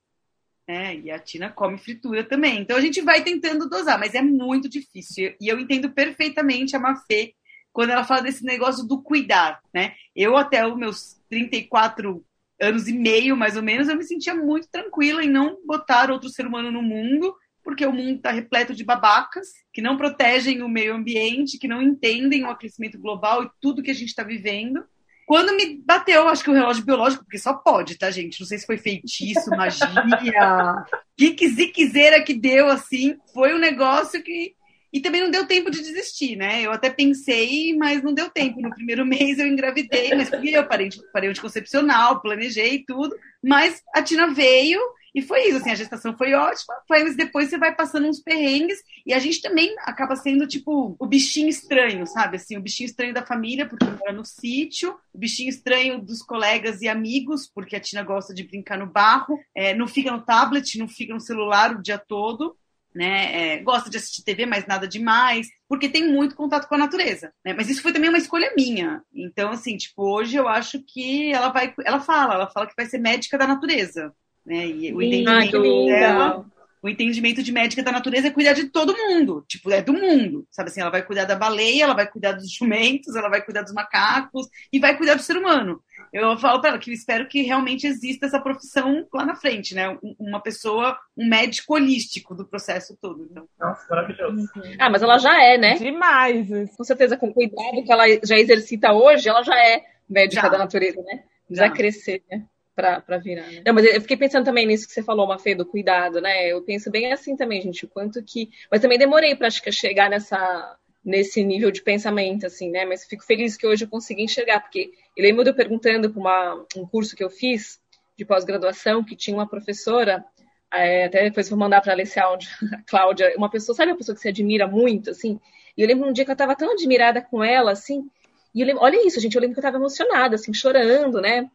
Né? 0.67 0.97
E 0.97 1.12
a 1.12 1.19
Tina 1.19 1.49
come 1.49 1.78
fritura 1.78 2.23
também. 2.23 2.62
Então 2.62 2.78
a 2.78 2.82
gente 2.82 3.02
vai 3.02 3.23
tentando 3.23 3.69
dosar, 3.69 3.99
mas 3.99 4.15
é 4.15 4.21
muito 4.21 4.69
difícil. 4.69 5.36
E 5.39 5.47
eu 5.47 5.60
entendo 5.60 5.91
perfeitamente 5.91 6.76
a 6.76 6.80
Mafê 6.80 7.34
quando 7.71 7.89
ela 7.89 8.04
fala 8.04 8.21
desse 8.21 8.45
negócio 8.45 8.86
do 8.88 9.02
cuidar, 9.02 9.60
né? 9.73 9.95
Eu 10.15 10.38
até 10.38 10.65
os 10.65 10.78
meus 10.78 11.19
34 11.30 12.23
anos 12.62 12.88
e 12.88 12.93
meio, 12.93 13.36
mais 13.36 13.58
ou 13.58 13.63
menos, 13.63 13.89
eu 13.89 13.97
me 13.97 14.04
sentia 14.04 14.36
muito 14.36 14.69
tranquila 14.69 15.23
em 15.23 15.30
não 15.30 15.58
botar 15.65 16.12
outro 16.12 16.30
ser 16.30 16.45
humano 16.45 16.71
no 16.71 16.84
mundo, 16.84 17.36
porque 17.63 17.86
o 17.86 17.91
mundo 17.91 18.17
está 18.17 18.32
repleto 18.32 18.76
de 18.76 18.84
babacas 18.84 19.47
que 19.73 19.82
não 19.82 19.97
protegem 19.97 20.62
o 20.62 20.69
meio 20.69 20.93
ambiente, 20.93 21.58
que 21.58 21.67
não 21.67 21.82
entendem 21.82 22.43
o 22.43 22.49
aquecimento 22.49 22.99
global 22.99 23.43
e 23.43 23.49
tudo 23.60 23.82
que 23.82 23.91
a 23.91 23.95
gente 23.95 24.10
está 24.10 24.23
vivendo. 24.23 24.86
Quando 25.26 25.56
me 25.56 25.82
bateu, 25.86 26.28
acho 26.28 26.44
que 26.44 26.50
o 26.50 26.54
relógio 26.54 26.86
biológico, 26.86 27.24
porque 27.24 27.38
só 27.38 27.54
pode, 27.54 27.98
tá, 27.98 28.12
gente? 28.12 28.40
Não 28.40 28.48
sei 28.48 28.58
se 28.58 28.66
foi 28.66 28.78
feitiço, 28.78 29.50
magia, 29.52 30.86
que 31.18 31.34
quiser 31.68 32.22
que 32.24 32.34
deu, 32.34 32.68
assim. 32.68 33.18
Foi 33.34 33.54
um 33.54 33.60
negócio 33.60 34.22
que 34.22 34.56
e 34.94 35.00
também 35.00 35.22
não 35.22 35.32
deu 35.32 35.48
tempo 35.48 35.72
de 35.72 35.82
desistir, 35.82 36.36
né? 36.36 36.62
Eu 36.62 36.72
até 36.72 36.88
pensei, 36.88 37.76
mas 37.76 38.04
não 38.04 38.14
deu 38.14 38.30
tempo. 38.30 38.62
No 38.62 38.70
primeiro 38.70 39.04
mês 39.08 39.40
eu 39.40 39.48
engravidei, 39.48 40.14
mas 40.14 40.30
porque 40.30 40.52
eu 40.52 40.68
parei, 40.68 40.90
parei 41.12 41.32
anticoncepcional, 41.32 42.22
planejei 42.22 42.84
tudo. 42.86 43.16
Mas 43.44 43.82
a 43.96 44.04
Tina 44.04 44.28
veio 44.28 44.80
e 45.13 45.21
foi 45.21 45.47
isso, 45.47 45.58
assim, 45.58 45.71
a 45.71 45.76
gestação 45.76 46.17
foi 46.17 46.34
ótima, 46.34 46.76
mas 46.89 47.15
depois 47.15 47.49
você 47.49 47.58
vai 47.58 47.76
passando 47.76 48.08
uns 48.08 48.19
perrengues 48.19 48.80
e 49.06 49.13
a 49.13 49.19
gente 49.19 49.41
também 49.41 49.76
acaba 49.80 50.15
sendo, 50.15 50.47
tipo, 50.47 50.95
o 50.99 51.06
bichinho 51.06 51.49
estranho, 51.49 52.08
sabe? 52.08 52.38
Assim, 52.38 52.58
o 52.58 52.62
bichinho 52.62 52.88
estranho 52.88 53.13
da 53.13 53.26
família, 53.26 53.67
porque 53.67 53.86
mora 53.86 54.12
no 54.12 54.26
sítio, 54.26 54.95
o 55.13 55.17
bichinho 55.17 55.49
estranho 55.49 56.02
dos 56.02 56.23
colegas 56.23 56.82
e 56.82 56.88
amigos, 56.88 57.49
porque 57.54 57.76
a 57.76 57.80
Tina 57.80 58.04
gosta 58.04 58.34
de 58.34 58.43
brincar 58.43 58.78
no 58.78 58.88
barro, 58.88 59.39
é, 59.56 59.73
não 59.76 59.88
fica 59.88 60.12
no 60.12 60.26
tablet, 60.26 60.78
não 60.78 60.88
fica 60.88 61.13
no 61.13 61.19
celular 61.19 61.76
o 61.76 61.82
dia 61.82 61.97
todo 61.97 62.58
né? 62.93 63.56
É, 63.56 63.58
gosta 63.63 63.89
de 63.89 63.97
assistir 63.97 64.23
TV, 64.23 64.45
mas 64.45 64.67
nada 64.67 64.88
demais, 64.88 65.47
porque 65.67 65.89
tem 65.89 66.08
muito 66.08 66.36
contato 66.36 66.67
com 66.67 66.76
a 66.76 66.78
natureza, 66.78 67.34
né? 67.43 67.54
Mas 67.54 67.69
isso 67.69 67.82
foi 67.82 67.91
também 67.91 68.10
uma 68.10 68.17
escolha 68.17 68.54
minha. 68.56 69.02
Então, 69.13 69.52
assim, 69.52 69.76
tipo, 69.78 70.04
hoje 70.04 70.36
eu 70.38 70.47
acho 70.47 70.82
que 70.84 71.32
ela 71.34 71.49
vai, 71.49 71.73
ela 71.86 71.99
fala, 71.99 72.36
ela 72.36 72.49
fala 72.49 72.67
que 72.67 72.76
vai 72.78 72.86
ser 72.86 72.99
médica 72.99 73.38
da 73.38 73.47
natureza, 73.47 74.13
né? 74.46 74.68
E 74.68 74.94
o 74.94 75.02
entendimento 75.02 75.62
dela, 75.86 76.46
o 76.82 76.90
entendimento 76.90 77.44
de 77.44 77.52
médica 77.52 77.84
da 77.84 77.92
natureza 77.92 78.28
é 78.28 78.32
cuidar 78.32 78.54
de 78.54 78.66
todo 78.66 78.98
mundo, 78.98 79.44
tipo, 79.48 79.72
é 79.72 79.82
do 79.82 79.94
mundo, 79.94 80.46
sabe 80.52 80.70
assim, 80.70 80.82
ela 80.82 80.90
vai 80.90 81.02
cuidar 81.02 81.26
da 81.26 81.36
baleia, 81.36 81.84
ela 81.84 81.94
vai 81.94 82.08
cuidar 82.08 82.34
dos 82.34 82.52
jumentos, 82.52 83.16
ela 83.16 83.30
vai 83.30 83.42
cuidar 83.42 83.62
dos 83.62 83.74
macacos 83.74 84.48
e 84.72 84.80
vai 84.80 84.98
cuidar 84.98 85.16
do 85.16 85.22
ser 85.22 85.38
humano 85.38 85.82
eu 86.14 86.38
falo 86.38 86.62
para 86.62 86.70
ela 86.70 86.80
que 86.80 86.92
eu 86.92 86.94
espero 86.94 87.28
que 87.28 87.42
realmente 87.42 87.88
exista 87.88 88.28
essa 88.28 88.40
profissão 88.40 89.08
lá 89.12 89.26
na 89.26 89.36
frente, 89.36 89.74
né? 89.74 89.98
Uma 90.20 90.40
pessoa, 90.40 90.96
um 91.18 91.28
médico 91.28 91.74
holístico 91.74 92.36
do 92.36 92.46
processo 92.46 92.96
todo. 93.02 93.28
Então. 93.30 93.48
Nossa, 93.60 93.84
maravilhoso. 93.90 94.48
Ah, 94.80 94.92
mas 94.92 95.02
ela 95.02 95.18
já 95.18 95.44
é, 95.44 95.58
né? 95.58 95.74
Demais. 95.74 96.48
Com 96.78 96.84
certeza, 96.84 97.18
com 97.18 97.30
o 97.30 97.34
cuidado 97.34 97.84
que 97.84 97.92
ela 97.92 98.04
já 98.24 98.38
exercita 98.38 98.94
hoje, 98.94 99.28
ela 99.28 99.42
já 99.42 99.56
é 99.56 99.84
médica 100.08 100.44
já. 100.44 100.50
da 100.50 100.58
natureza, 100.60 101.02
né? 101.02 101.24
Já, 101.50 101.68
já 101.68 101.74
crescer, 101.74 102.24
né? 102.30 102.46
Pra 102.76 103.18
virar, 103.20 103.46
né? 103.52 103.62
Não, 103.66 103.74
mas 103.74 103.86
eu 103.86 104.02
fiquei 104.02 104.18
pensando 104.18 104.46
também 104.46 104.66
nisso 104.66 104.88
que 104.88 104.94
você 104.94 105.04
falou, 105.04 105.28
Mafê, 105.28 105.54
do 105.54 105.66
cuidado, 105.66 106.20
né? 106.20 106.48
Eu 106.48 106.62
penso 106.64 106.90
bem 106.90 107.12
assim 107.14 107.36
também, 107.36 107.62
gente, 107.62 107.86
o 107.86 107.88
quanto 107.88 108.24
que... 108.24 108.50
Mas 108.72 108.82
também 108.82 108.98
demorei 108.98 109.36
que, 109.36 109.72
chegar 109.72 110.10
nessa 110.10 110.76
nesse 111.04 111.44
nível 111.44 111.70
de 111.70 111.82
pensamento, 111.82 112.46
assim, 112.46 112.72
né? 112.72 112.86
Mas 112.86 113.06
fico 113.06 113.26
feliz 113.26 113.58
que 113.58 113.68
hoje 113.68 113.84
eu 113.84 113.90
consegui 113.90 114.24
enxergar, 114.24 114.62
porque 114.62 114.92
eu 115.18 115.24
lembro 115.24 115.44
de 115.44 115.50
eu 115.50 115.54
perguntando 115.54 116.10
para 116.10 116.56
um 116.78 116.88
curso 116.88 117.16
que 117.16 117.24
eu 117.24 117.30
fiz 117.30 117.80
de 118.18 118.24
pós-graduação, 118.24 119.04
que 119.04 119.16
tinha 119.16 119.36
uma 119.36 119.48
professora, 119.48 120.24
é, 120.72 121.06
até 121.06 121.24
depois 121.24 121.50
vou 121.50 121.60
mandar 121.60 121.82
para 121.82 121.94
a 121.94 122.24
áudio, 122.24 122.50
a 122.74 122.82
Cláudia, 122.88 123.34
uma 123.38 123.50
pessoa, 123.50 123.76
sabe 123.76 123.92
uma 123.92 123.98
pessoa 123.98 124.16
que 124.16 124.22
se 124.22 124.30
admira 124.30 124.68
muito, 124.68 125.10
assim? 125.10 125.40
E 125.76 125.82
eu 125.82 125.88
lembro 125.88 126.08
um 126.08 126.14
dia 126.14 126.24
que 126.24 126.32
eu 126.32 126.34
estava 126.34 126.56
tão 126.56 126.72
admirada 126.72 127.22
com 127.22 127.44
ela, 127.44 127.72
assim, 127.72 128.08
e 128.56 128.62
eu 128.62 128.68
lembro, 128.68 128.84
olha 128.84 129.06
isso, 129.06 129.20
gente, 129.20 129.36
eu 129.36 129.42
lembro 129.42 129.56
que 129.56 129.60
eu 129.60 129.68
estava 129.68 129.78
emocionada, 129.78 130.36
assim, 130.36 130.54
chorando, 130.54 131.20
né? 131.20 131.50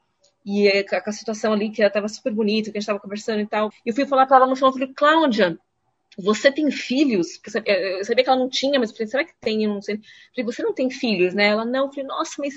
E 0.44 0.68
é, 0.68 0.84
a 0.90 1.12
situação 1.12 1.52
ali, 1.52 1.70
que 1.70 1.82
ela 1.82 1.88
estava 1.88 2.08
super 2.08 2.32
bonita, 2.32 2.70
que 2.70 2.78
a 2.78 2.80
gente 2.80 2.84
estava 2.84 3.00
conversando 3.00 3.40
e 3.40 3.46
tal. 3.46 3.70
E 3.84 3.90
eu 3.90 3.94
fui 3.94 4.06
falar 4.06 4.26
para 4.26 4.36
ela 4.36 4.46
no 4.46 4.56
final, 4.56 4.70
eu 4.70 4.74
falei, 4.74 4.92
Cláudia, 4.94 5.58
você 6.18 6.50
tem 6.50 6.70
filhos? 6.70 7.40
Eu 7.64 8.04
sabia 8.04 8.24
que 8.24 8.30
ela 8.30 8.38
não 8.38 8.48
tinha, 8.48 8.78
mas 8.78 8.90
eu 8.90 8.96
falei, 8.96 9.08
será 9.08 9.24
que 9.24 9.34
tem? 9.40 9.64
Eu 9.64 9.74
não 9.74 9.82
sei. 9.82 9.96
Eu 9.96 10.00
falei, 10.34 10.44
você 10.46 10.62
não 10.62 10.74
tem 10.74 10.90
filhos, 10.90 11.34
né? 11.34 11.48
Ela 11.48 11.64
não. 11.64 11.86
Eu 11.86 11.90
falei, 11.90 12.04
nossa, 12.06 12.34
mas 12.38 12.54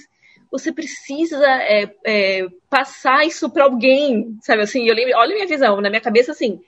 você 0.51 0.71
precisa 0.71 1.45
é, 1.45 1.93
é, 2.05 2.47
passar 2.69 3.25
isso 3.25 3.49
para 3.49 3.63
alguém, 3.63 4.37
sabe 4.41 4.63
assim? 4.63 4.87
Eu 4.87 4.95
lembro, 4.95 5.17
olha 5.17 5.31
a 5.31 5.35
minha 5.35 5.47
visão, 5.47 5.79
na 5.79 5.89
minha 5.89 6.01
cabeça, 6.01 6.31
assim, 6.31 6.59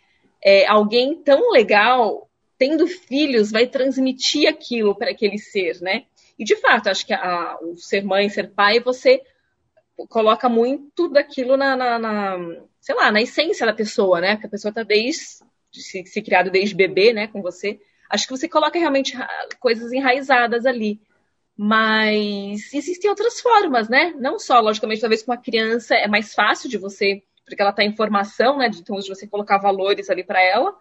é, 0.44 0.66
alguém 0.68 1.16
tão 1.16 1.52
legal, 1.52 2.30
tendo 2.58 2.88
filhos, 2.88 3.52
vai 3.52 3.68
transmitir 3.68 4.48
aquilo 4.48 4.96
para 4.96 5.12
aquele 5.12 5.38
ser, 5.38 5.82
né? 5.82 6.04
E 6.38 6.46
de 6.46 6.56
fato, 6.56 6.90
acho 6.90 7.06
que 7.06 7.14
a, 7.14 7.58
o 7.62 7.76
ser 7.76 8.04
mãe, 8.04 8.30
ser 8.30 8.52
pai, 8.52 8.80
você 8.80 9.22
coloca 10.10 10.50
muito 10.50 11.08
daquilo 11.08 11.56
na, 11.56 11.76
na, 11.76 12.00
na, 12.00 12.38
sei 12.80 12.96
lá, 12.96 13.12
na 13.12 13.22
essência 13.22 13.66
da 13.66 13.74
pessoa, 13.74 14.20
né? 14.20 14.34
Porque 14.34 14.48
a 14.48 14.50
pessoa 14.50 14.70
está 14.70 14.84
desde 14.84 15.44
se, 15.72 16.06
se 16.06 16.22
criado 16.22 16.52
desde 16.52 16.76
bebê, 16.76 17.14
né, 17.14 17.28
com 17.28 17.42
você, 17.42 17.80
acho 18.10 18.28
que 18.28 18.38
você 18.38 18.48
coloca 18.48 18.78
realmente 18.78 19.18
coisas 19.60 19.92
enraizadas 19.92 20.66
ali. 20.66 21.02
Mas 21.56 22.74
existem 22.74 23.10
outras 23.10 23.40
formas, 23.40 23.88
né? 23.88 24.14
Não 24.18 24.40
só, 24.40 24.60
logicamente, 24.60 25.02
talvez 25.02 25.22
com 25.22 25.32
a 25.32 25.38
criança 25.38 25.96
é 25.96 26.08
mais 26.08 26.34
fácil 26.34 26.70
de 26.70 26.78
você, 26.78 27.24
porque 27.46 27.62
ela 27.62 27.70
está 27.72 27.84
em 27.84 27.96
formação, 27.96 28.58
né? 28.58 28.70
Então, 28.74 28.98
de 28.98 29.08
você 29.08 29.28
colocar 29.28 29.60
valores 29.60 30.10
ali 30.10 30.24
para 30.24 30.42
ela 30.42 30.76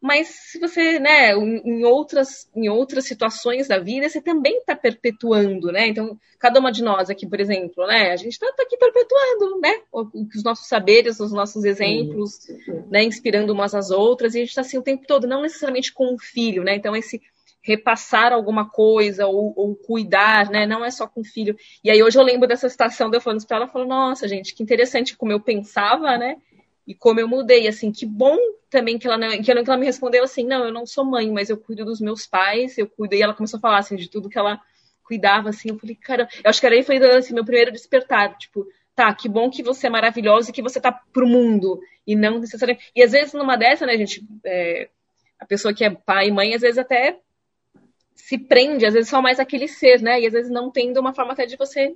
mas 0.00 0.28
se 0.28 0.58
você, 0.58 0.98
né, 0.98 1.32
em 1.32 1.84
outras, 1.84 2.48
em 2.54 2.68
outras 2.68 3.06
situações 3.06 3.66
da 3.66 3.78
vida, 3.78 4.08
você 4.08 4.20
também 4.20 4.58
está 4.58 4.76
perpetuando, 4.76 5.72
né? 5.72 5.88
Então, 5.88 6.18
cada 6.38 6.60
uma 6.60 6.70
de 6.70 6.82
nós 6.82 7.08
aqui, 7.08 7.26
por 7.26 7.40
exemplo, 7.40 7.86
né, 7.86 8.12
a 8.12 8.16
gente 8.16 8.32
está 8.32 8.46
tá 8.52 8.62
aqui 8.62 8.76
perpetuando, 8.76 9.58
né, 9.58 9.80
os 9.92 10.44
nossos 10.44 10.68
saberes, 10.68 11.18
os 11.18 11.32
nossos 11.32 11.64
exemplos, 11.64 12.34
sim, 12.34 12.60
sim. 12.60 12.84
né, 12.90 13.02
inspirando 13.02 13.52
umas 13.52 13.74
às 13.74 13.90
outras, 13.90 14.34
e 14.34 14.38
a 14.38 14.40
gente 14.40 14.50
está 14.50 14.60
assim 14.60 14.78
o 14.78 14.82
tempo 14.82 15.06
todo, 15.06 15.26
não 15.26 15.42
necessariamente 15.42 15.92
com 15.92 16.14
o 16.14 16.18
filho, 16.18 16.62
né? 16.62 16.74
Então, 16.76 16.94
esse 16.94 17.20
repassar 17.66 18.32
alguma 18.32 18.70
coisa 18.70 19.26
ou, 19.26 19.52
ou, 19.56 19.74
cuidar, 19.74 20.48
né? 20.50 20.66
Não 20.66 20.84
é 20.84 20.90
só 20.90 21.08
com 21.08 21.20
o 21.20 21.24
filho. 21.24 21.56
E 21.82 21.90
aí 21.90 22.00
hoje 22.00 22.16
eu 22.16 22.22
lembro 22.22 22.46
dessa 22.46 22.68
situação 22.68 23.10
de 23.10 23.16
eu 23.16 23.20
falando 23.20 23.44
para 23.44 23.56
ela, 23.56 23.66
falou, 23.66 23.88
nossa, 23.88 24.28
gente, 24.28 24.54
que 24.54 24.62
interessante 24.62 25.16
como 25.16 25.32
eu 25.32 25.40
pensava, 25.40 26.16
né? 26.16 26.36
E 26.86 26.94
como 26.94 27.18
eu 27.18 27.26
mudei, 27.26 27.66
assim, 27.66 27.90
que 27.90 28.06
bom 28.06 28.38
também 28.70 28.98
que 28.98 29.06
ela, 29.06 29.18
não, 29.18 29.42
que 29.42 29.50
ela 29.50 29.76
me 29.76 29.86
respondeu 29.86 30.22
assim, 30.22 30.44
não, 30.44 30.64
eu 30.64 30.72
não 30.72 30.86
sou 30.86 31.04
mãe, 31.04 31.30
mas 31.30 31.50
eu 31.50 31.56
cuido 31.56 31.84
dos 31.84 32.00
meus 32.00 32.26
pais, 32.26 32.78
eu 32.78 32.86
cuido, 32.86 33.14
e 33.14 33.22
ela 33.22 33.34
começou 33.34 33.58
a 33.58 33.60
falar, 33.60 33.78
assim, 33.78 33.96
de 33.96 34.08
tudo 34.08 34.28
que 34.28 34.38
ela 34.38 34.60
cuidava, 35.02 35.48
assim, 35.48 35.70
eu 35.70 35.78
falei, 35.78 35.96
cara, 35.96 36.28
eu 36.44 36.50
acho 36.50 36.60
que 36.60 36.66
aí 36.66 36.82
foi, 36.82 36.98
assim, 37.16 37.34
meu 37.34 37.44
primeiro 37.44 37.72
despertar, 37.72 38.36
tipo, 38.36 38.66
tá, 38.94 39.12
que 39.14 39.28
bom 39.28 39.50
que 39.50 39.62
você 39.62 39.86
é 39.86 39.90
maravilhosa 39.90 40.50
e 40.50 40.52
que 40.52 40.62
você 40.62 40.80
tá 40.80 40.92
pro 40.92 41.26
mundo, 41.26 41.80
e 42.06 42.16
não 42.16 42.38
necessariamente, 42.38 42.90
e 42.94 43.02
às 43.02 43.12
vezes 43.12 43.32
numa 43.34 43.56
dessa, 43.56 43.86
né, 43.86 43.96
gente, 43.96 44.26
é, 44.44 44.88
a 45.38 45.46
pessoa 45.46 45.74
que 45.74 45.84
é 45.84 45.90
pai 45.90 46.28
e 46.28 46.32
mãe, 46.32 46.54
às 46.54 46.62
vezes 46.62 46.78
até 46.78 47.18
se 48.14 48.38
prende, 48.38 48.86
às 48.86 48.94
vezes 48.94 49.10
só 49.10 49.20
mais 49.20 49.38
aquele 49.38 49.68
ser, 49.68 50.00
né, 50.00 50.20
e 50.20 50.26
às 50.26 50.32
vezes 50.32 50.50
não 50.50 50.70
tendo 50.70 50.98
uma 50.98 51.14
forma 51.14 51.32
até 51.32 51.46
de 51.46 51.56
você 51.56 51.94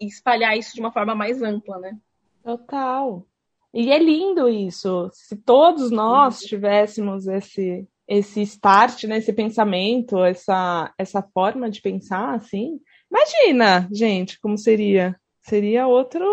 espalhar 0.00 0.56
isso 0.56 0.74
de 0.74 0.80
uma 0.80 0.92
forma 0.92 1.14
mais 1.14 1.42
ampla, 1.42 1.78
né. 1.78 1.96
Total, 2.42 3.26
e 3.72 3.90
é 3.90 3.98
lindo 3.98 4.48
isso. 4.48 5.10
Se 5.12 5.36
todos 5.36 5.90
nós 5.90 6.40
tivéssemos 6.40 7.26
esse 7.26 7.86
esse 8.08 8.42
start, 8.42 9.04
né, 9.04 9.18
esse 9.18 9.32
pensamento, 9.32 10.18
essa 10.24 10.92
essa 10.98 11.22
forma 11.22 11.70
de 11.70 11.80
pensar 11.80 12.34
assim, 12.34 12.80
imagina, 13.08 13.88
gente, 13.92 14.40
como 14.40 14.58
seria? 14.58 15.16
Seria 15.40 15.86
outro 15.86 16.24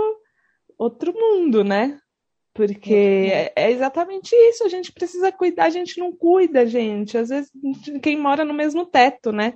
outro 0.77 1.13
mundo, 1.13 1.63
né? 1.63 1.99
Porque 2.53 3.29
é, 3.31 3.53
é 3.55 3.71
exatamente 3.71 4.35
isso, 4.35 4.63
a 4.63 4.69
gente 4.69 4.91
precisa 4.91 5.31
cuidar, 5.31 5.65
a 5.65 5.69
gente 5.69 5.99
não 5.99 6.11
cuida, 6.11 6.65
gente. 6.65 7.15
Às 7.17 7.29
vezes 7.29 7.51
quem 8.01 8.17
mora 8.17 8.43
no 8.43 8.53
mesmo 8.53 8.83
teto, 8.83 9.31
né? 9.31 9.53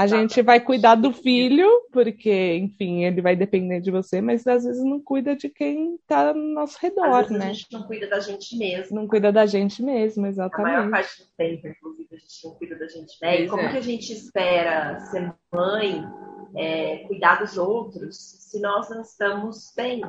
A 0.00 0.06
gente 0.06 0.40
vai 0.40 0.58
cuidar 0.58 0.94
do 0.94 1.12
filho, 1.12 1.68
porque, 1.92 2.56
enfim, 2.56 3.04
ele 3.04 3.20
vai 3.20 3.36
depender 3.36 3.80
de 3.80 3.90
você, 3.90 4.22
mas 4.22 4.46
às 4.46 4.64
vezes 4.64 4.82
não 4.82 4.98
cuida 4.98 5.36
de 5.36 5.50
quem 5.50 5.96
está 5.96 6.32
no 6.32 6.54
nosso 6.54 6.78
redor, 6.80 7.24
às 7.24 7.30
né? 7.30 7.50
A 7.50 7.52
gente 7.52 7.66
não 7.70 7.82
cuida 7.82 8.08
da 8.08 8.18
gente 8.18 8.56
mesmo. 8.56 8.96
Não 8.96 9.06
cuida 9.06 9.30
da 9.30 9.44
gente 9.44 9.82
mesmo, 9.82 10.26
exatamente. 10.26 10.74
A 10.74 10.78
maior 10.78 10.90
parte 10.90 11.22
do 11.22 11.28
tempo, 11.36 11.68
inclusive, 11.68 12.08
a 12.12 12.16
gente 12.16 12.44
não 12.44 12.54
cuida 12.54 12.78
da 12.78 12.88
gente 12.88 13.18
mesmo. 13.20 13.44
E 13.44 13.48
como 13.48 13.62
é. 13.62 13.72
que 13.72 13.76
a 13.76 13.82
gente 13.82 14.12
espera 14.12 15.00
ser 15.00 15.34
mãe, 15.52 16.02
é, 16.56 16.98
cuidar 17.06 17.40
dos 17.40 17.58
outros, 17.58 18.16
se 18.16 18.58
nós 18.58 18.88
não 18.88 19.02
estamos 19.02 19.72
bem? 19.76 20.00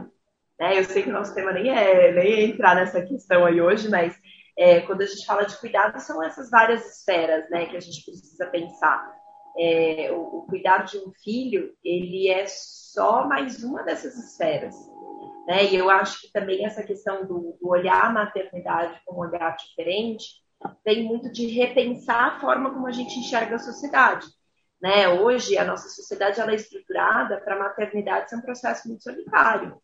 Né? 0.58 0.80
Eu 0.80 0.86
sei 0.86 1.04
que 1.04 1.10
o 1.10 1.14
nosso 1.14 1.36
tema 1.36 1.52
nem 1.52 1.70
é, 1.70 2.14
nem 2.14 2.34
é 2.34 2.44
entrar 2.44 2.76
nessa 2.76 3.02
questão 3.02 3.46
aí 3.46 3.60
hoje, 3.60 3.90
mas 3.90 4.16
é, 4.58 4.80
quando 4.82 5.02
a 5.02 5.06
gente 5.06 5.26
fala 5.26 5.44
de 5.44 5.58
cuidado, 5.58 6.00
são 6.00 6.24
essas 6.24 6.50
várias 6.50 7.00
esferas 7.00 7.50
né, 7.50 7.66
que 7.66 7.76
a 7.76 7.80
gente 7.80 8.06
precisa 8.06 8.46
pensar. 8.46 9.21
É, 9.58 10.12
o, 10.12 10.40
o 10.40 10.46
cuidar 10.48 10.80
de 10.86 10.98
um 10.98 11.12
filho, 11.24 11.74
ele 11.84 12.30
é 12.30 12.46
só 12.48 13.28
mais 13.28 13.64
uma 13.64 13.84
dessas 13.84 14.18
esferas. 14.18 14.76
Né? 15.48 15.66
E 15.66 15.76
eu 15.76 15.90
acho 15.90 16.22
que 16.22 16.32
também 16.32 16.66
essa 16.66 16.84
questão 16.84 17.26
do, 17.26 17.58
do 17.60 17.70
olhar 17.70 18.06
a 18.06 18.12
maternidade 18.12 19.00
com 19.06 19.16
um 19.16 19.20
olhar 19.20 19.56
diferente 19.56 20.42
tem 20.84 21.04
muito 21.04 21.32
de 21.32 21.48
repensar 21.48 22.36
a 22.36 22.40
forma 22.40 22.72
como 22.72 22.88
a 22.88 22.92
gente 22.92 23.20
enxerga 23.20 23.56
a 23.56 23.60
sociedade. 23.60 24.28
Né? 24.82 25.08
Hoje, 25.10 25.58
a 25.58 25.66
nossa 25.66 25.90
sociedade 25.90 26.40
ela 26.40 26.52
é 26.52 26.56
estruturada 26.56 27.40
para 27.42 27.56
a 27.56 27.60
maternidade 27.60 28.30
ser 28.30 28.36
um 28.36 28.42
processo 28.42 28.88
muito 28.88 29.04
solitário. 29.04 29.80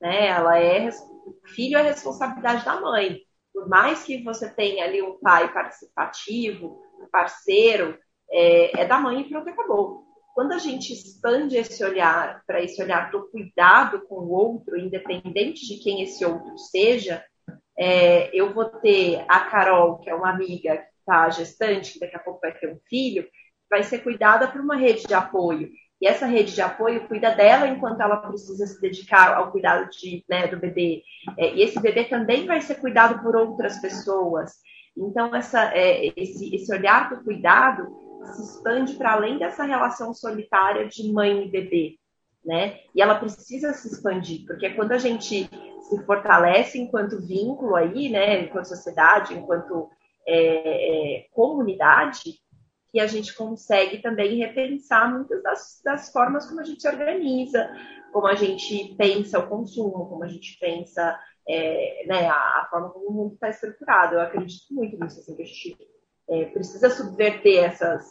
Né? 0.00 0.28
Ela 0.28 0.58
é, 0.58 0.90
filho 1.46 1.78
é 1.78 1.82
responsabilidade 1.82 2.64
da 2.64 2.80
mãe. 2.80 3.20
Por 3.52 3.68
mais 3.68 4.04
que 4.04 4.22
você 4.22 4.48
tenha 4.48 4.84
ali 4.84 5.02
um 5.02 5.18
pai 5.18 5.52
participativo, 5.52 6.80
um 7.00 7.08
parceiro, 7.08 7.98
é, 8.30 8.82
é 8.82 8.84
da 8.86 8.98
mãe 8.98 9.20
e 9.20 9.28
pronto, 9.28 9.48
acabou. 9.48 10.04
Quando 10.34 10.52
a 10.52 10.58
gente 10.58 10.92
expande 10.92 11.56
esse 11.56 11.82
olhar 11.82 12.42
para 12.46 12.62
esse 12.62 12.82
olhar 12.82 13.10
do 13.10 13.26
cuidado 13.30 14.02
com 14.06 14.16
o 14.16 14.30
outro, 14.30 14.78
independente 14.78 15.66
de 15.66 15.82
quem 15.82 16.02
esse 16.02 16.24
outro 16.26 16.58
seja, 16.58 17.24
é, 17.78 18.30
eu 18.36 18.52
vou 18.52 18.66
ter 18.66 19.24
a 19.28 19.40
Carol, 19.40 19.98
que 19.98 20.10
é 20.10 20.14
uma 20.14 20.30
amiga 20.30 20.76
que 20.76 20.98
está 20.98 21.30
gestante, 21.30 21.94
que 21.94 22.00
daqui 22.00 22.16
a 22.16 22.20
pouco 22.20 22.40
vai 22.40 22.52
ter 22.52 22.70
um 22.70 22.78
filho, 22.88 23.26
vai 23.70 23.82
ser 23.82 24.00
cuidada 24.00 24.48
por 24.48 24.60
uma 24.60 24.76
rede 24.76 25.06
de 25.06 25.14
apoio. 25.14 25.70
E 26.00 26.06
essa 26.06 26.26
rede 26.26 26.54
de 26.54 26.60
apoio 26.60 27.08
cuida 27.08 27.34
dela 27.34 27.66
enquanto 27.66 28.00
ela 28.00 28.18
precisa 28.18 28.66
se 28.66 28.80
dedicar 28.80 29.34
ao 29.34 29.50
cuidado 29.50 29.88
de, 29.88 30.22
né, 30.28 30.46
do 30.46 30.58
bebê. 30.58 31.02
É, 31.38 31.54
e 31.54 31.62
esse 31.62 31.80
bebê 31.80 32.04
também 32.04 32.46
vai 32.46 32.60
ser 32.60 32.74
cuidado 32.74 33.22
por 33.22 33.34
outras 33.34 33.78
pessoas. 33.78 34.52
Então, 34.94 35.34
essa, 35.34 35.72
é, 35.74 36.12
esse, 36.16 36.54
esse 36.54 36.72
olhar 36.74 37.08
do 37.08 37.24
cuidado 37.24 38.05
se 38.26 38.42
expande 38.42 38.94
para 38.94 39.12
além 39.12 39.38
dessa 39.38 39.64
relação 39.64 40.12
solitária 40.14 40.86
de 40.86 41.12
mãe 41.12 41.44
e 41.44 41.50
bebê. 41.50 41.98
Né? 42.44 42.80
E 42.94 43.02
ela 43.02 43.16
precisa 43.16 43.72
se 43.72 43.88
expandir, 43.88 44.46
porque 44.46 44.70
quando 44.70 44.92
a 44.92 44.98
gente 44.98 45.50
se 45.88 46.04
fortalece 46.04 46.78
enquanto 46.78 47.20
vínculo 47.20 47.74
aí, 47.74 48.08
né, 48.08 48.44
enquanto 48.44 48.66
sociedade, 48.66 49.34
enquanto 49.34 49.90
é, 50.26 51.18
é, 51.18 51.26
comunidade, 51.32 52.38
que 52.90 53.00
a 53.00 53.06
gente 53.06 53.34
consegue 53.34 53.98
também 53.98 54.38
repensar 54.38 55.12
muitas 55.12 55.42
das, 55.42 55.80
das, 55.84 56.12
formas 56.12 56.46
como 56.46 56.60
a 56.60 56.64
gente 56.64 56.80
se 56.80 56.88
organiza, 56.88 57.68
como 58.12 58.26
a 58.26 58.34
gente 58.34 58.94
pensa 58.96 59.38
o 59.38 59.48
consumo, 59.48 60.08
como 60.08 60.24
a 60.24 60.28
gente 60.28 60.58
pensa 60.58 61.18
é, 61.48 62.04
né, 62.06 62.28
a, 62.28 62.34
a, 62.34 62.68
forma 62.70 62.90
como 62.90 63.08
o 63.08 63.12
mundo 63.12 63.34
está 63.34 63.48
estruturado. 63.50 64.14
Eu 64.14 64.20
acredito 64.20 64.72
muito 64.72 64.98
nisso, 64.98 65.20
assim, 65.20 65.36
que 65.36 65.42
a 65.42 65.44
gente 65.44 65.76
é, 66.28 66.44
precisa 66.46 66.90
subverter 66.90 67.64
essas, 67.64 68.04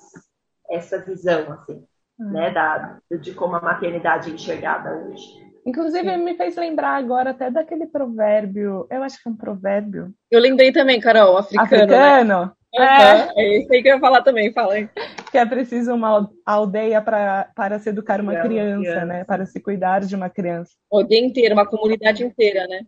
essa 0.70 1.00
visão, 1.00 1.52
assim, 1.54 1.84
hum. 2.20 2.32
né, 2.32 2.52
da, 2.52 3.00
de 3.20 3.34
como 3.34 3.56
a 3.56 3.62
maternidade 3.62 4.32
é 4.32 4.34
enxergada 4.34 4.96
hoje. 4.96 5.46
Inclusive, 5.66 6.10
Sim. 6.10 6.24
me 6.24 6.36
fez 6.36 6.56
lembrar 6.56 6.96
agora 6.96 7.32
até 7.32 7.50
daquele 7.50 7.88
provérbio, 7.88 8.86
eu 8.90 9.02
acho 9.02 9.22
que 9.22 9.28
é 9.28 9.32
um 9.32 9.36
provérbio. 9.36 10.14
Eu 10.30 10.40
lembrei 10.40 10.72
também, 10.72 11.00
Carol, 11.00 11.38
africano. 11.38 11.88
Né? 11.88 11.98
Africano? 11.98 12.46
Né? 12.46 12.52
É. 12.78 13.42
é 13.42 13.58
isso 13.60 13.74
aí 13.74 13.82
que 13.82 13.90
eu 13.90 13.96
ia 13.96 14.00
falar 14.00 14.22
também, 14.22 14.52
fala 14.54 14.76
aí. 14.76 14.90
Que 15.32 15.38
é 15.38 15.46
preciso 15.46 15.94
uma 15.94 16.30
aldeia 16.46 17.02
pra, 17.02 17.50
para 17.56 17.80
se 17.80 17.90
educar 17.90 18.22
uma 18.22 18.36
criança, 18.36 18.82
criança, 18.82 19.06
né? 19.06 19.24
Para 19.24 19.46
se 19.46 19.60
cuidar 19.60 20.02
de 20.02 20.16
uma 20.16 20.30
criança. 20.30 20.72
Aldeia 20.92 21.26
inteira, 21.26 21.56
uma 21.56 21.66
comunidade 21.66 22.24
inteira, 22.24 22.68
né? 22.68 22.82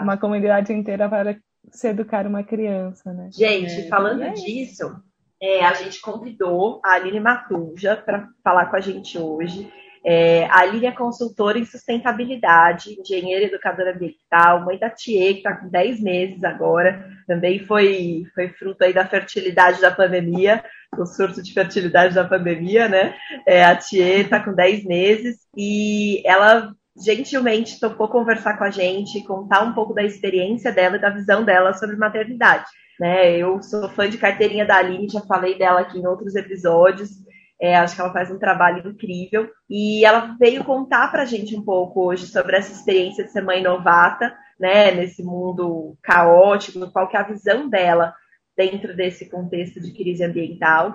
Uma 0.00 0.16
comunidade 0.16 0.72
inteira 0.72 1.08
para 1.08 1.36
se 1.70 1.88
educar 1.88 2.26
uma 2.26 2.42
criança, 2.42 3.12
né? 3.12 3.30
Gente, 3.32 3.72
é, 3.72 3.88
falando 3.88 4.22
é 4.22 4.30
disso, 4.30 4.94
é, 5.40 5.64
a 5.64 5.74
gente 5.74 6.00
convidou 6.00 6.80
a 6.84 6.92
Aline 6.94 7.20
Matuja 7.20 7.96
para 7.96 8.28
falar 8.42 8.66
com 8.66 8.76
a 8.76 8.80
gente 8.80 9.18
hoje. 9.18 9.70
É, 10.04 10.46
a 10.46 10.60
Aline 10.60 10.86
é 10.86 10.92
consultora 10.92 11.58
em 11.58 11.64
sustentabilidade, 11.64 12.98
engenheira 12.98 13.44
educadora 13.44 13.92
ambiental, 13.94 14.64
mãe 14.64 14.76
da 14.76 14.90
Tie, 14.90 15.34
que 15.34 15.38
está 15.38 15.56
com 15.56 15.68
10 15.68 16.00
meses 16.00 16.42
agora, 16.42 17.08
também 17.26 17.60
foi, 17.60 18.24
foi 18.34 18.48
fruto 18.48 18.82
aí 18.82 18.92
da 18.92 19.06
fertilidade 19.06 19.80
da 19.80 19.92
pandemia, 19.92 20.64
do 20.96 21.06
surto 21.06 21.40
de 21.40 21.52
fertilidade 21.52 22.14
da 22.14 22.24
pandemia, 22.24 22.88
né? 22.88 23.14
É, 23.46 23.64
a 23.64 23.76
Tie 23.76 24.00
está 24.00 24.40
com 24.40 24.52
10 24.52 24.84
meses 24.84 25.38
e 25.56 26.20
ela 26.26 26.72
gentilmente 26.96 27.80
topou 27.80 28.08
conversar 28.08 28.58
com 28.58 28.64
a 28.64 28.70
gente, 28.70 29.24
contar 29.24 29.62
um 29.62 29.72
pouco 29.72 29.94
da 29.94 30.02
experiência 30.02 30.72
dela 30.72 30.96
e 30.96 31.00
da 31.00 31.10
visão 31.10 31.44
dela 31.44 31.72
sobre 31.72 31.96
maternidade. 31.96 32.66
Né? 33.00 33.36
Eu 33.36 33.62
sou 33.62 33.88
fã 33.88 34.08
de 34.08 34.18
carteirinha 34.18 34.66
da 34.66 34.76
Aline, 34.76 35.08
já 35.08 35.20
falei 35.22 35.58
dela 35.58 35.80
aqui 35.80 35.98
em 35.98 36.06
outros 36.06 36.34
episódios. 36.34 37.10
É, 37.60 37.76
acho 37.76 37.94
que 37.94 38.00
ela 38.00 38.12
faz 38.12 38.30
um 38.30 38.38
trabalho 38.38 38.88
incrível. 38.88 39.48
E 39.70 40.04
ela 40.04 40.36
veio 40.38 40.64
contar 40.64 41.10
para 41.10 41.22
a 41.22 41.26
gente 41.26 41.56
um 41.56 41.64
pouco 41.64 42.04
hoje 42.04 42.26
sobre 42.26 42.56
essa 42.56 42.72
experiência 42.72 43.24
de 43.24 43.30
ser 43.30 43.42
mãe 43.42 43.62
novata, 43.62 44.36
né, 44.58 44.92
nesse 44.92 45.22
mundo 45.22 45.96
caótico, 46.02 46.90
qual 46.90 47.08
que 47.08 47.16
é 47.16 47.20
a 47.20 47.28
visão 47.28 47.68
dela 47.68 48.14
dentro 48.56 48.94
desse 48.94 49.28
contexto 49.30 49.80
de 49.80 49.92
crise 49.92 50.24
ambiental, 50.24 50.94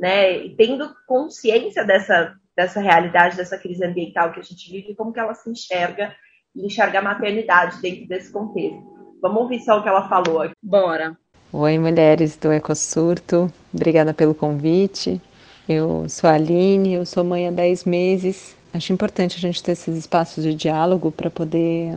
né, 0.00 0.38
e 0.38 0.56
tendo 0.56 0.90
consciência 1.06 1.84
dessa, 1.84 2.34
dessa 2.56 2.80
realidade, 2.80 3.36
dessa 3.36 3.58
crise 3.58 3.84
ambiental 3.84 4.32
que 4.32 4.40
a 4.40 4.42
gente 4.42 4.70
vive, 4.70 4.94
como 4.94 5.12
que 5.12 5.20
ela 5.20 5.34
se 5.34 5.50
enxerga 5.50 6.14
e 6.54 6.66
enxerga 6.66 7.00
a 7.00 7.02
maternidade 7.02 7.80
dentro 7.80 8.06
desse 8.06 8.32
contexto. 8.32 8.82
Vamos 9.20 9.42
ouvir 9.42 9.60
só 9.60 9.78
o 9.78 9.82
que 9.82 9.88
ela 9.88 10.08
falou 10.08 10.42
aqui. 10.42 10.54
Bora! 10.62 11.16
Oi, 11.52 11.78
mulheres 11.78 12.36
do 12.36 12.52
Ecosurto, 12.52 13.52
obrigada 13.72 14.12
pelo 14.12 14.34
convite. 14.34 15.20
Eu 15.68 16.08
sou 16.08 16.28
a 16.28 16.34
Aline, 16.34 16.94
eu 16.94 17.06
sou 17.06 17.24
mãe 17.24 17.46
há 17.46 17.50
10 17.50 17.84
meses. 17.84 18.56
Acho 18.72 18.92
importante 18.92 19.36
a 19.36 19.40
gente 19.40 19.62
ter 19.62 19.72
esses 19.72 19.96
espaços 19.96 20.42
de 20.42 20.54
diálogo 20.54 21.12
para 21.12 21.30
poder 21.30 21.96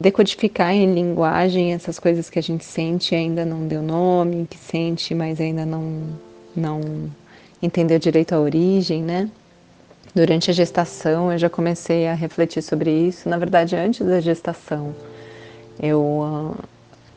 decodificar 0.00 0.72
em 0.72 0.92
linguagem 0.92 1.72
essas 1.72 1.98
coisas 1.98 2.28
que 2.28 2.38
a 2.38 2.42
gente 2.42 2.64
sente 2.64 3.14
e 3.14 3.18
ainda 3.18 3.44
não 3.44 3.66
deu 3.66 3.82
nome, 3.82 4.46
que 4.48 4.56
sente, 4.56 5.14
mas 5.14 5.40
ainda 5.40 5.64
não, 5.64 6.18
não 6.54 6.80
entendeu 7.62 7.98
direito 7.98 8.34
a 8.34 8.40
origem, 8.40 9.02
né? 9.02 9.30
Durante 10.16 10.50
a 10.50 10.54
gestação 10.54 11.30
eu 11.30 11.36
já 11.36 11.50
comecei 11.50 12.08
a 12.08 12.14
refletir 12.14 12.62
sobre 12.62 12.90
isso, 12.90 13.28
na 13.28 13.36
verdade 13.36 13.76
antes 13.76 14.00
da 14.00 14.18
gestação. 14.18 14.94
Eu 15.78 16.00
uh, 16.00 16.56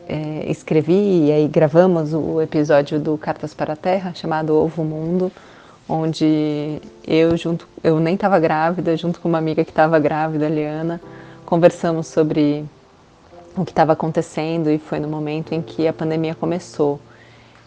é, 0.06 0.44
escrevi 0.52 1.28
e 1.28 1.32
aí 1.32 1.48
gravamos 1.48 2.14
o 2.14 2.42
episódio 2.42 3.00
do 3.00 3.18
Cartas 3.18 3.54
para 3.54 3.72
a 3.72 3.76
Terra, 3.78 4.12
chamado 4.14 4.54
Ovo 4.54 4.84
Mundo, 4.84 5.32
onde 5.88 6.82
eu 7.08 7.38
junto, 7.38 7.66
eu 7.82 8.02
nem 8.02 8.16
estava 8.16 8.38
grávida, 8.38 8.98
junto 8.98 9.22
com 9.22 9.30
uma 9.30 9.38
amiga 9.38 9.64
que 9.64 9.72
estava 9.72 9.98
grávida, 9.98 10.50
Liana, 10.50 11.00
conversamos 11.46 12.06
sobre 12.06 12.66
o 13.56 13.64
que 13.64 13.72
estava 13.72 13.94
acontecendo 13.94 14.70
e 14.70 14.78
foi 14.78 15.00
no 15.00 15.08
momento 15.08 15.54
em 15.54 15.62
que 15.62 15.88
a 15.88 15.94
pandemia 15.94 16.36
começou. 16.36 17.00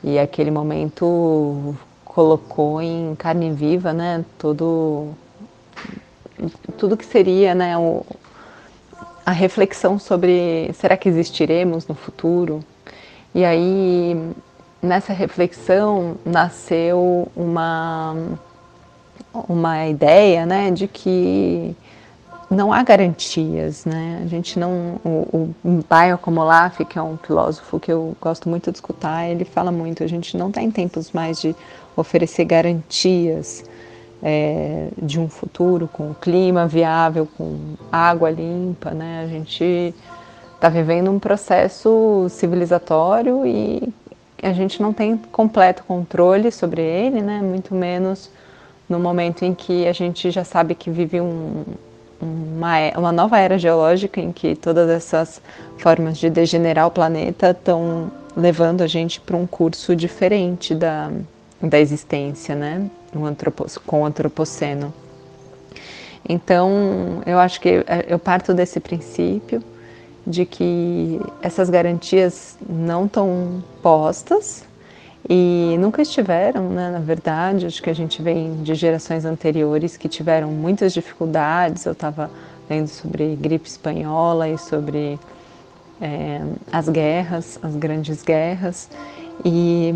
E 0.05 0.19
aquele 0.19 0.51
momento 0.51 1.75
colocou 2.05 2.83
em 2.83 3.15
carne 3.15 3.51
viva, 3.51 3.95
né, 3.95 4.23
todo 4.39 5.15
tudo 6.77 6.97
que 6.97 7.05
seria, 7.05 7.55
né, 7.55 7.77
o, 7.79 8.05
a 9.25 9.31
reflexão 9.31 9.99
sobre 9.99 10.71
será 10.75 10.97
que 10.97 11.09
existiremos 11.09 11.87
no 11.87 11.95
futuro? 11.95 12.65
E 13.35 13.45
aí 13.45 14.17
nessa 14.83 15.13
reflexão 15.13 16.17
nasceu 16.25 17.31
uma, 17.37 18.17
uma 19.49 19.87
ideia 19.87 20.45
né, 20.45 20.71
de 20.71 20.89
que 20.89 21.77
não 22.51 22.73
há 22.73 22.83
garantias, 22.83 23.87
né? 23.87 24.21
A 24.23 24.29
gente 24.29 24.59
não. 24.59 25.01
O, 25.03 25.55
o 25.65 25.85
Bayo 25.89 26.19
Komolaf, 26.19 26.85
que 26.85 26.99
é 26.99 27.03
um 27.03 27.17
filósofo 27.17 27.81
que 27.81 27.91
eu 27.91 28.15
gosto 28.21 28.47
muito 28.47 28.71
de 28.71 28.77
escutar, 28.77 29.27
ele 29.27 29.45
fala 29.45 29.73
muito: 29.73 30.05
a 30.05 30.07
gente 30.07 30.37
não 30.37 30.49
está 30.49 30.61
em 30.61 30.71
tempos 30.71 31.13
mais 31.13 31.41
de 31.41 31.57
oferecer 31.97 32.45
garantias 32.45 33.65
é, 34.23 34.89
de 35.01 35.19
um 35.19 35.29
futuro 35.29 35.89
com 35.89 36.15
clima 36.15 36.67
viável, 36.67 37.27
com 37.37 37.75
água 37.91 38.31
limpa, 38.31 38.93
né? 38.93 39.23
A 39.25 39.29
gente 39.29 39.93
está 40.55 40.69
vivendo 40.69 41.11
um 41.11 41.19
processo 41.19 42.29
civilizatório 42.31 43.45
e 43.45 43.93
a 44.41 44.53
gente 44.53 44.81
não 44.81 44.93
tem 44.93 45.17
completo 45.17 45.83
controle 45.85 46.53
sobre 46.53 46.81
ele, 46.81 47.21
né? 47.21 47.41
Muito 47.43 47.75
menos 47.75 48.31
no 48.89 49.01
momento 49.01 49.45
em 49.45 49.55
que 49.55 49.87
a 49.89 49.93
gente 49.93 50.31
já 50.31 50.45
sabe 50.45 50.75
que 50.75 50.91
vive 50.91 51.21
um, 51.21 51.65
uma, 52.21 52.77
uma 52.97 53.13
nova 53.13 53.39
era 53.39 53.59
geológica 53.59 54.21
em 54.21 54.31
que 54.31 54.55
todas 54.55 54.89
essas 54.89 55.43
formas 55.79 56.19
de 56.19 56.31
degenerar 56.31 56.87
o 56.87 56.91
planeta 56.91 57.51
estão 57.51 58.11
levando 58.37 58.83
a 58.83 58.87
gente 58.87 59.21
para 59.21 59.37
um 59.37 59.47
curso 59.47 59.97
diferente 59.97 60.75
da, 60.75 61.11
da 61.61 61.79
existência, 61.81 62.55
né? 62.55 62.89
Com 63.87 64.03
o 64.03 64.07
antropoceno. 64.07 64.93
Então, 66.29 67.23
eu 67.27 67.39
acho 67.39 67.61
que 67.61 67.85
eu 68.07 68.19
parto 68.19 68.55
desse 68.55 68.79
princípio 68.81 69.63
de 70.27 70.47
que 70.47 71.21
essas 71.43 71.69
garantias 71.69 72.57
não 72.69 73.07
estão 73.07 73.63
postas 73.83 74.65
e 75.29 75.77
nunca 75.79 76.03
estiveram, 76.03 76.69
né, 76.71 76.91
na 76.91 77.01
verdade. 77.01 77.67
Acho 77.67 77.83
que 77.83 77.91
a 77.91 77.95
gente 77.95 78.23
vem 78.23 78.63
de 78.63 78.75
gerações 78.75 79.25
anteriores 79.25 79.97
que 79.97 80.09
tiveram 80.09 80.49
muitas 80.49 80.93
dificuldades. 80.93 81.85
Eu 81.87 81.93
estava 81.93 82.31
lendo 82.71 82.89
sobre 82.89 83.37
gripe 83.37 83.69
espanhola 83.69 84.49
e 84.49 84.57
sobre 84.59 85.19
é, 86.01 86.41
as 86.73 86.89
guerras, 86.89 87.59
as 87.63 87.75
grandes 87.77 88.23
guerras. 88.23 88.89
E, 89.45 89.95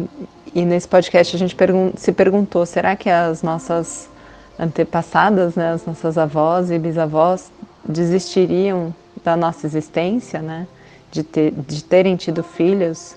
e 0.57 0.65
nesse 0.65 0.89
podcast 0.89 1.37
a 1.37 1.39
gente 1.39 1.55
pergun 1.55 1.93
se 1.99 2.11
perguntou: 2.13 2.65
será 2.65 2.97
que 2.97 3.11
as 3.11 3.43
nossas 3.43 4.09
antepassadas, 4.59 5.55
né, 5.55 5.73
as 5.73 5.85
nossas 5.85 6.17
avós 6.17 6.71
e 6.71 6.79
bisavós, 6.79 7.53
desistiriam 7.87 8.95
da 9.23 9.37
nossa 9.37 9.67
existência, 9.67 10.41
né, 10.41 10.67
de, 11.13 11.23
ter, 11.23 11.53
de 11.53 11.85
terem 11.85 12.17
tido 12.17 12.43
filhos, 12.43 13.17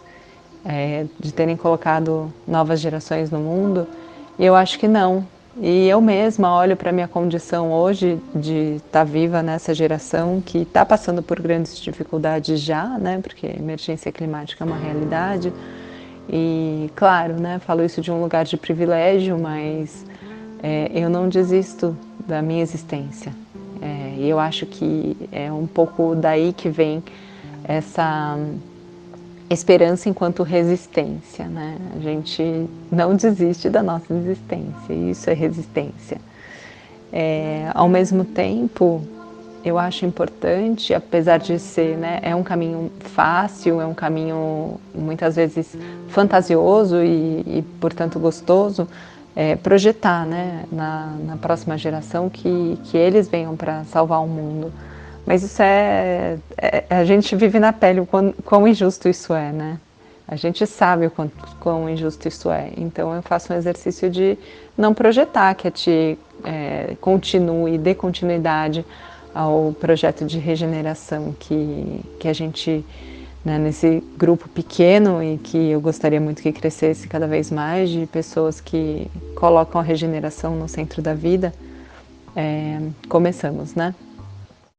é, 0.65 1.05
de 1.17 1.31
terem 1.31 1.55
colocado 1.55 2.29
novas 2.45 2.81
gerações 2.81 3.31
no 3.31 3.39
mundo? 3.39 3.87
E 4.37 4.45
eu 4.45 4.53
acho 4.53 4.77
que 4.77 4.87
não. 4.87 5.25
E 5.61 5.87
eu 5.87 6.01
mesma 6.01 6.53
olho 6.53 6.75
para 6.75 6.91
minha 6.91 7.07
condição 7.07 7.71
hoje 7.71 8.19
de 8.35 8.75
estar 8.75 8.99
tá 8.99 9.03
viva 9.05 9.41
nessa 9.41 9.73
geração 9.73 10.43
que 10.45 10.59
está 10.59 10.83
passando 10.85 11.23
por 11.23 11.39
grandes 11.39 11.79
dificuldades 11.79 12.59
já, 12.59 12.97
né, 12.97 13.21
porque 13.23 13.47
emergência 13.47 14.11
climática 14.11 14.65
é 14.65 14.67
uma 14.67 14.77
realidade. 14.77 15.53
E 16.31 16.91
claro, 16.95 17.33
né, 17.33 17.59
falo 17.59 17.83
isso 17.83 18.01
de 18.01 18.11
um 18.11 18.21
lugar 18.21 18.45
de 18.45 18.55
privilégio, 18.55 19.37
mas 19.39 20.05
é, 20.61 20.91
eu 20.93 21.09
não 21.09 21.27
desisto 21.27 21.97
da 22.27 22.41
minha 22.41 22.61
existência. 22.61 23.33
É, 23.81 24.15
e 24.17 24.29
eu 24.29 24.39
acho 24.39 24.65
que 24.65 25.17
é 25.31 25.51
um 25.51 25.65
pouco 25.65 26.13
daí 26.15 26.53
que 26.53 26.69
vem 26.69 27.01
essa 27.63 28.37
esperança 29.49 30.07
enquanto 30.09 30.43
resistência, 30.43 31.45
né? 31.45 31.77
A 31.95 31.99
gente 31.99 32.69
não 32.91 33.15
desiste 33.15 33.69
da 33.69 33.81
nossa 33.81 34.13
existência, 34.13 34.93
isso 34.93 35.29
é 35.29 35.33
resistência. 35.33 36.19
É, 37.11 37.71
ao 37.73 37.89
mesmo 37.89 38.23
tempo, 38.23 39.01
eu 39.63 39.77
acho 39.77 40.05
importante, 40.05 40.93
apesar 40.93 41.37
de 41.37 41.59
ser, 41.59 41.97
né, 41.97 42.19
é 42.21 42.33
um 42.35 42.43
caminho 42.43 42.91
fácil, 42.99 43.81
é 43.81 43.85
um 43.85 43.93
caminho 43.93 44.79
muitas 44.93 45.35
vezes 45.35 45.77
fantasioso 46.07 47.01
e, 47.03 47.41
e 47.45 47.65
portanto 47.79 48.19
gostoso, 48.19 48.87
é, 49.35 49.55
projetar 49.55 50.25
né, 50.25 50.65
na, 50.71 51.15
na, 51.25 51.37
próxima 51.37 51.77
geração 51.77 52.29
que, 52.29 52.79
que 52.85 52.97
eles 52.97 53.27
venham 53.27 53.55
para 53.55 53.83
salvar 53.85 54.21
o 54.23 54.27
mundo. 54.27 54.71
Mas 55.25 55.43
isso 55.43 55.61
é, 55.61 56.37
é, 56.57 56.85
A 56.89 57.05
gente 57.05 57.35
vive 57.35 57.59
na 57.59 57.71
pele 57.71 57.99
o 57.99 58.05
quão, 58.05 58.33
quão, 58.43 58.67
injusto 58.67 59.07
isso 59.07 59.33
é, 59.33 59.51
né? 59.51 59.79
A 60.27 60.35
gente 60.35 60.65
sabe 60.65 61.07
o 61.07 61.11
quão, 61.11 61.31
quão, 61.59 61.89
injusto 61.89 62.27
isso 62.27 62.49
é. 62.49 62.71
Então 62.77 63.13
eu 63.13 63.21
faço 63.21 63.53
um 63.53 63.55
exercício 63.55 64.09
de 64.09 64.37
não 64.77 64.93
projetar 64.93 65.53
que 65.55 65.67
a 65.67 65.71
Ti 65.71 66.17
é, 66.43 66.95
continue, 66.99 67.77
dê 67.77 67.93
continuidade 67.93 68.85
ao 69.33 69.73
projeto 69.79 70.25
de 70.25 70.39
regeneração 70.39 71.33
que, 71.39 72.01
que 72.19 72.27
a 72.27 72.33
gente 72.33 72.85
né, 73.43 73.57
nesse 73.57 74.03
grupo 74.17 74.49
pequeno 74.49 75.23
e 75.23 75.37
que 75.37 75.69
eu 75.71 75.79
gostaria 75.79 76.19
muito 76.19 76.41
que 76.41 76.51
crescesse 76.51 77.07
cada 77.07 77.27
vez 77.27 77.49
mais 77.49 77.89
de 77.89 78.05
pessoas 78.05 78.59
que 78.59 79.09
colocam 79.35 79.79
a 79.79 79.83
regeneração 79.83 80.55
no 80.55 80.67
centro 80.67 81.01
da 81.01 81.13
vida, 81.13 81.53
é, 82.35 82.79
começamos, 83.07 83.75
né? 83.75 83.95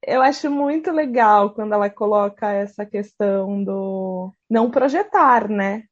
Eu 0.07 0.23
acho 0.23 0.51
muito 0.51 0.91
legal 0.91 1.51
quando 1.51 1.75
ela 1.75 1.91
coloca 1.91 2.51
essa 2.51 2.87
questão 2.87 3.63
do 3.63 4.33
não 4.49 4.71
projetar, 4.71 5.49
né? 5.49 5.85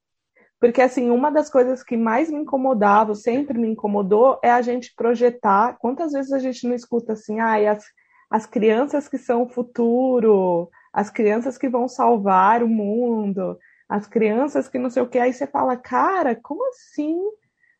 Porque, 0.61 0.80
assim, 0.82 1.11
uma 1.11 1.30
das 1.30 1.48
coisas 1.48 1.84
que 1.84 1.96
mais 1.96 2.30
me 2.30 2.38
incomodava, 2.38 3.14
sempre 3.14 3.56
me 3.59 3.68
incomodou, 3.68 4.40
é 4.42 4.50
a 4.50 4.61
gente 4.61 4.92
projetar. 4.96 5.76
Quantas 5.78 6.12
vezes 6.12 6.32
a 6.32 6.38
gente 6.38 6.66
não 6.66 6.74
escuta 6.74 7.12
assim, 7.12 7.38
ah, 7.38 7.70
as, 7.70 7.84
as 8.30 8.46
crianças 8.46 9.08
que 9.08 9.18
são 9.18 9.42
o 9.42 9.48
futuro, 9.48 10.70
as 10.92 11.10
crianças 11.10 11.56
que 11.56 11.68
vão 11.68 11.88
salvar 11.88 12.62
o 12.62 12.68
mundo, 12.68 13.58
as 13.88 14.06
crianças 14.06 14.68
que 14.68 14.78
não 14.78 14.90
sei 14.90 15.02
o 15.02 15.08
que. 15.08 15.18
Aí 15.18 15.32
você 15.32 15.46
fala, 15.46 15.76
cara, 15.76 16.34
como 16.34 16.68
assim 16.68 17.16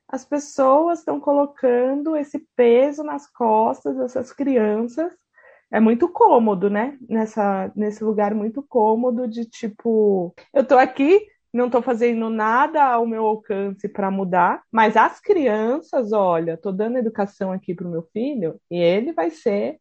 as 0.09 0.25
pessoas 0.25 1.01
estão 1.01 1.21
colocando 1.21 2.17
esse 2.17 2.39
peso 2.57 3.03
nas 3.03 3.31
costas 3.31 3.97
dessas 3.97 4.33
crianças? 4.33 5.13
É 5.71 5.79
muito 5.81 6.09
cômodo, 6.09 6.71
né? 6.71 6.97
Nessa, 7.09 7.71
nesse 7.77 8.03
lugar 8.03 8.35
muito 8.35 8.63
cômodo 8.63 9.29
de 9.29 9.45
tipo, 9.45 10.35
eu 10.55 10.65
tô 10.65 10.79
aqui, 10.79 11.27
não 11.53 11.69
tô 11.69 11.83
fazendo 11.83 12.31
nada 12.31 12.83
ao 12.85 13.07
meu 13.07 13.27
alcance 13.27 13.87
para 13.89 14.11
mudar, 14.11 14.63
mas 14.73 14.97
as 14.97 15.21
crianças, 15.21 16.13
olha, 16.13 16.57
tô 16.57 16.73
dando 16.73 16.97
educação 16.97 17.53
aqui 17.53 17.75
pro 17.75 17.91
meu 17.91 18.03
filho 18.13 18.59
e 18.71 18.79
ele 18.79 19.13
vai 19.13 19.31
ser, 19.31 19.79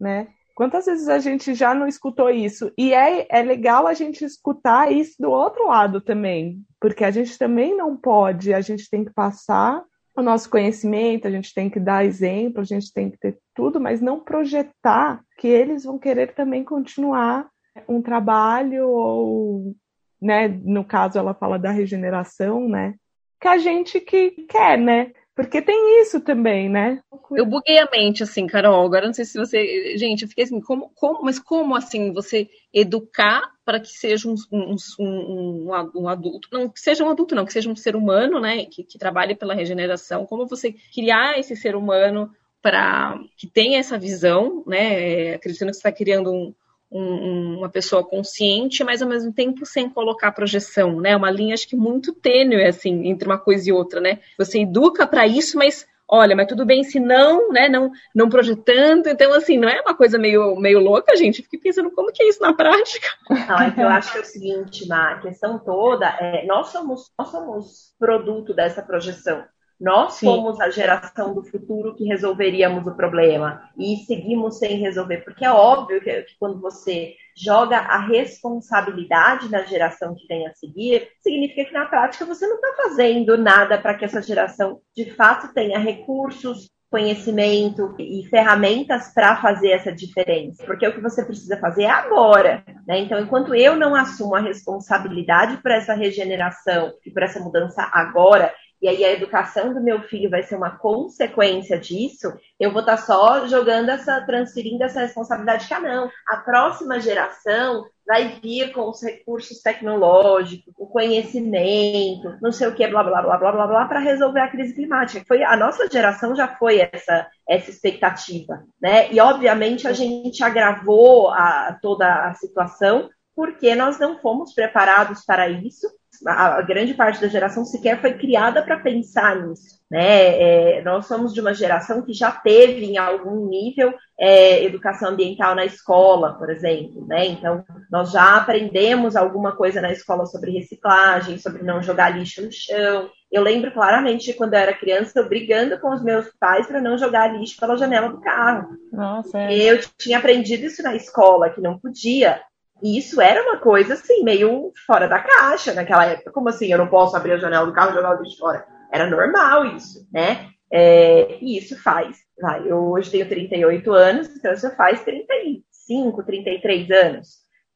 né? 0.00 0.28
Quantas 0.54 0.86
vezes 0.86 1.08
a 1.08 1.20
gente 1.20 1.54
já 1.54 1.72
não 1.72 1.86
escutou 1.86 2.28
isso? 2.28 2.72
E 2.76 2.92
é, 2.92 3.26
é 3.30 3.42
legal 3.42 3.86
a 3.86 3.94
gente 3.94 4.24
escutar 4.24 4.90
isso 4.90 5.14
do 5.20 5.30
outro 5.30 5.68
lado 5.68 6.00
também, 6.00 6.64
porque 6.80 7.04
a 7.04 7.10
gente 7.12 7.38
também 7.38 7.76
não 7.76 7.96
pode, 7.96 8.52
a 8.52 8.60
gente 8.60 8.90
tem 8.90 9.04
que 9.04 9.12
passar 9.12 9.84
o 10.16 10.22
nosso 10.22 10.50
conhecimento, 10.50 11.28
a 11.28 11.30
gente 11.30 11.54
tem 11.54 11.70
que 11.70 11.78
dar 11.78 12.04
exemplo, 12.04 12.60
a 12.60 12.64
gente 12.64 12.92
tem 12.92 13.08
que 13.08 13.16
ter 13.18 13.38
tudo, 13.54 13.80
mas 13.80 14.00
não 14.00 14.18
projetar 14.18 15.22
que 15.38 15.46
eles 15.46 15.84
vão 15.84 15.96
querer 15.96 16.34
também 16.34 16.64
continuar 16.64 17.48
um 17.88 18.02
trabalho 18.02 18.88
ou, 18.88 19.76
né, 20.20 20.48
no 20.48 20.84
caso 20.84 21.20
ela 21.20 21.34
fala 21.34 21.56
da 21.56 21.70
regeneração, 21.70 22.68
né, 22.68 22.96
que 23.40 23.46
a 23.46 23.58
gente 23.58 24.00
que 24.00 24.30
quer, 24.48 24.76
né? 24.76 25.12
Porque 25.38 25.62
tem 25.62 26.02
isso 26.02 26.20
também, 26.20 26.68
né? 26.68 27.00
Eu 27.30 27.46
buguei 27.46 27.78
a 27.78 27.88
mente, 27.88 28.24
assim, 28.24 28.44
Carol. 28.44 28.84
Agora 28.84 29.06
não 29.06 29.14
sei 29.14 29.24
se 29.24 29.38
você. 29.38 29.96
Gente, 29.96 30.22
eu 30.22 30.28
fiquei 30.28 30.42
assim, 30.42 30.60
como, 30.60 30.90
como, 30.96 31.22
mas 31.22 31.38
como 31.38 31.76
assim 31.76 32.12
você 32.12 32.50
educar 32.74 33.42
para 33.64 33.78
que 33.78 33.86
seja 33.86 34.28
um, 34.28 34.34
um, 34.50 34.74
um, 34.98 35.70
um, 35.94 36.08
adulto? 36.08 36.48
Não 36.50 36.68
que 36.68 36.80
seja 36.80 37.04
um 37.04 37.08
adulto, 37.08 37.36
não, 37.36 37.44
que 37.44 37.52
seja 37.52 37.70
um 37.70 37.76
ser 37.76 37.94
humano, 37.94 38.40
né? 38.40 38.64
Que, 38.64 38.82
que 38.82 38.98
trabalhe 38.98 39.36
pela 39.36 39.54
regeneração. 39.54 40.26
Como 40.26 40.44
você 40.44 40.74
criar 40.92 41.38
esse 41.38 41.54
ser 41.54 41.76
humano 41.76 42.28
para 42.60 43.16
que 43.36 43.46
tenha 43.46 43.78
essa 43.78 43.96
visão, 43.96 44.64
né? 44.66 45.34
Acreditando 45.34 45.70
que 45.70 45.76
você 45.76 45.88
está 45.88 45.92
criando 45.92 46.32
um, 46.32 46.52
um, 46.90 47.58
uma 47.58 47.68
pessoa 47.68 48.04
consciente, 48.04 48.82
mas 48.82 49.02
ao 49.02 49.08
mesmo 49.08 49.32
tempo 49.32 49.66
sem 49.66 49.88
colocar 49.88 50.32
projeção, 50.32 51.00
né? 51.00 51.16
Uma 51.16 51.30
linha 51.30 51.54
acho 51.54 51.68
que 51.68 51.76
muito 51.76 52.12
tênue 52.12 52.64
assim 52.64 53.06
entre 53.08 53.28
uma 53.28 53.38
coisa 53.38 53.68
e 53.68 53.72
outra, 53.72 54.00
né? 54.00 54.20
Você 54.38 54.60
educa 54.60 55.06
para 55.06 55.26
isso, 55.26 55.58
mas 55.58 55.86
olha, 56.08 56.34
mas 56.34 56.46
tudo 56.46 56.64
bem 56.64 56.82
se 56.82 56.98
não, 56.98 57.50
né? 57.52 57.68
Não, 57.68 57.90
não 58.14 58.28
projetando. 58.28 59.08
Então 59.08 59.32
assim, 59.34 59.58
não 59.58 59.68
é 59.68 59.80
uma 59.82 59.94
coisa 59.94 60.18
meio 60.18 60.56
meio 60.56 60.78
louca, 60.78 61.16
gente. 61.16 61.42
Fiquei 61.42 61.60
pensando 61.60 61.90
como 61.90 62.12
que 62.12 62.22
é 62.22 62.28
isso 62.28 62.40
na 62.40 62.54
prática. 62.54 63.08
Não, 63.28 63.60
é 63.60 63.70
que 63.70 63.80
eu 63.80 63.88
acho 63.88 64.12
que 64.12 64.18
é 64.18 64.22
o 64.22 64.24
seguinte, 64.24 64.88
Ma, 64.88 65.12
a 65.12 65.20
questão 65.20 65.58
toda 65.58 66.06
é 66.20 66.46
nós 66.46 66.68
somos 66.68 67.10
nós 67.18 67.28
somos 67.28 67.94
produto 67.98 68.54
dessa 68.54 68.82
projeção. 68.82 69.44
Nós 69.80 70.14
Sim. 70.14 70.26
fomos 70.26 70.60
a 70.60 70.70
geração 70.70 71.34
do 71.34 71.44
futuro 71.44 71.94
que 71.94 72.04
resolveríamos 72.04 72.86
o 72.86 72.96
problema 72.96 73.62
e 73.78 73.96
seguimos 73.98 74.58
sem 74.58 74.78
resolver, 74.78 75.18
porque 75.18 75.44
é 75.44 75.52
óbvio 75.52 76.00
que, 76.00 76.22
que, 76.22 76.36
quando 76.38 76.60
você 76.60 77.14
joga 77.36 77.78
a 77.78 77.98
responsabilidade 77.98 79.48
na 79.48 79.62
geração 79.62 80.16
que 80.16 80.26
vem 80.26 80.46
a 80.48 80.54
seguir, 80.54 81.08
significa 81.20 81.66
que 81.66 81.72
na 81.72 81.86
prática 81.86 82.26
você 82.26 82.46
não 82.46 82.56
está 82.56 82.74
fazendo 82.82 83.38
nada 83.38 83.78
para 83.78 83.94
que 83.94 84.04
essa 84.04 84.20
geração 84.20 84.80
de 84.96 85.14
fato 85.14 85.54
tenha 85.54 85.78
recursos, 85.78 86.68
conhecimento 86.90 87.94
e 87.98 88.26
ferramentas 88.28 89.12
para 89.12 89.36
fazer 89.36 89.72
essa 89.72 89.92
diferença, 89.92 90.64
porque 90.64 90.86
o 90.86 90.92
que 90.92 91.00
você 91.00 91.24
precisa 91.24 91.58
fazer 91.58 91.82
é 91.84 91.90
agora, 91.90 92.64
né? 92.86 92.98
Então, 92.98 93.20
enquanto 93.20 93.54
eu 93.54 93.76
não 93.76 93.94
assumo 93.94 94.34
a 94.34 94.40
responsabilidade 94.40 95.58
por 95.58 95.70
essa 95.70 95.92
regeneração 95.92 96.94
e 97.04 97.10
por 97.10 97.22
essa 97.22 97.40
mudança 97.40 97.88
agora, 97.92 98.52
e 98.80 98.88
aí 98.88 99.04
a 99.04 99.12
educação 99.12 99.74
do 99.74 99.80
meu 99.80 100.02
filho 100.02 100.30
vai 100.30 100.42
ser 100.42 100.56
uma 100.56 100.78
consequência 100.78 101.78
disso, 101.78 102.32
eu 102.58 102.70
vou 102.70 102.80
estar 102.80 102.96
tá 102.96 103.02
só 103.02 103.46
jogando 103.46 103.88
essa, 103.90 104.20
transferindo 104.22 104.84
essa 104.84 105.00
responsabilidade 105.00 105.66
que, 105.66 105.74
ah, 105.74 105.80
não, 105.80 106.10
a 106.26 106.36
próxima 106.36 107.00
geração 107.00 107.84
vai 108.06 108.40
vir 108.40 108.72
com 108.72 108.88
os 108.88 109.02
recursos 109.02 109.60
tecnológicos, 109.60 110.72
o 110.78 110.86
conhecimento, 110.86 112.38
não 112.40 112.50
sei 112.50 112.68
o 112.68 112.74
que, 112.74 112.86
blá, 112.88 113.02
blá, 113.04 113.20
blá, 113.20 113.36
blá, 113.36 113.52
blá, 113.52 113.66
blá, 113.66 113.84
para 113.86 114.00
resolver 114.00 114.40
a 114.40 114.48
crise 114.48 114.74
climática. 114.74 115.24
Foi, 115.28 115.42
a 115.42 115.56
nossa 115.56 115.88
geração 115.90 116.34
já 116.34 116.48
foi 116.48 116.80
essa, 116.80 117.28
essa 117.46 117.70
expectativa, 117.70 118.62
né? 118.80 119.12
E, 119.12 119.20
obviamente, 119.20 119.86
a 119.86 119.92
gente 119.92 120.42
agravou 120.42 121.28
a, 121.30 121.78
toda 121.82 122.28
a 122.28 122.34
situação 122.34 123.10
porque 123.36 123.74
nós 123.74 124.00
não 124.00 124.18
fomos 124.18 124.52
preparados 124.52 125.24
para 125.24 125.48
isso 125.48 125.86
a, 126.26 126.60
grande 126.62 126.94
parte 126.94 127.20
da 127.20 127.28
geração 127.28 127.64
sequer 127.64 128.00
foi 128.00 128.14
criada 128.14 128.62
para 128.62 128.80
pensar 128.80 129.36
nisso. 129.36 129.78
Né? 129.90 130.78
É, 130.78 130.82
nós 130.82 131.06
somos 131.06 131.32
de 131.32 131.40
uma 131.40 131.54
geração 131.54 132.02
que 132.02 132.12
já 132.12 132.30
teve 132.30 132.84
em 132.84 132.98
algum 132.98 133.48
nível 133.48 133.94
é, 134.18 134.62
educação 134.64 135.10
ambiental 135.10 135.54
na 135.54 135.64
escola, 135.64 136.34
por 136.34 136.50
exemplo. 136.50 137.06
Né? 137.06 137.26
Então, 137.26 137.64
nós 137.90 138.10
já 138.10 138.36
aprendemos 138.36 139.16
alguma 139.16 139.56
coisa 139.56 139.80
na 139.80 139.92
escola 139.92 140.26
sobre 140.26 140.50
reciclagem, 140.50 141.38
sobre 141.38 141.62
não 141.62 141.82
jogar 141.82 142.10
lixo 142.10 142.42
no 142.42 142.52
chão. 142.52 143.10
Eu 143.30 143.42
lembro 143.42 143.72
claramente 143.72 144.26
de 144.26 144.34
quando 144.34 144.54
eu 144.54 144.60
era 144.60 144.74
criança, 144.74 145.18
eu 145.18 145.28
brigando 145.28 145.78
com 145.78 145.92
os 145.92 146.02
meus 146.02 146.28
pais 146.40 146.66
para 146.66 146.80
não 146.80 146.98
jogar 146.98 147.32
lixo 147.34 147.58
pela 147.58 147.76
janela 147.76 148.08
do 148.08 148.20
carro. 148.20 148.68
Nossa, 148.92 149.38
é. 149.38 149.54
Eu 149.54 149.80
tinha 149.98 150.18
aprendido 150.18 150.64
isso 150.64 150.82
na 150.82 150.96
escola, 150.96 151.50
que 151.50 151.60
não 151.60 151.78
podia. 151.78 152.40
E 152.82 152.98
isso 152.98 153.20
era 153.20 153.42
uma 153.42 153.58
coisa, 153.58 153.94
assim, 153.94 154.22
meio 154.22 154.72
fora 154.86 155.08
da 155.08 155.18
caixa 155.18 155.74
naquela 155.74 156.06
época. 156.06 156.30
Como 156.30 156.48
assim, 156.48 156.70
eu 156.70 156.78
não 156.78 156.88
posso 156.88 157.16
abrir 157.16 157.32
a 157.32 157.38
janela 157.38 157.66
do 157.66 157.72
carro 157.72 157.90
e 157.90 157.94
jogar 157.94 158.18
o 158.18 158.22
lixo 158.22 158.38
fora? 158.38 158.66
Era 158.92 159.08
normal 159.08 159.64
isso, 159.76 160.06
né? 160.12 160.50
É, 160.70 161.38
e 161.40 161.58
isso 161.58 161.80
faz, 161.82 162.18
vai, 162.40 162.70
eu 162.70 162.90
hoje 162.90 163.10
tenho 163.10 163.28
38 163.28 163.90
anos, 163.90 164.28
então 164.28 164.52
isso 164.52 164.70
faz 164.76 165.02
35, 165.02 166.22
33 166.22 166.90
anos, 166.90 167.28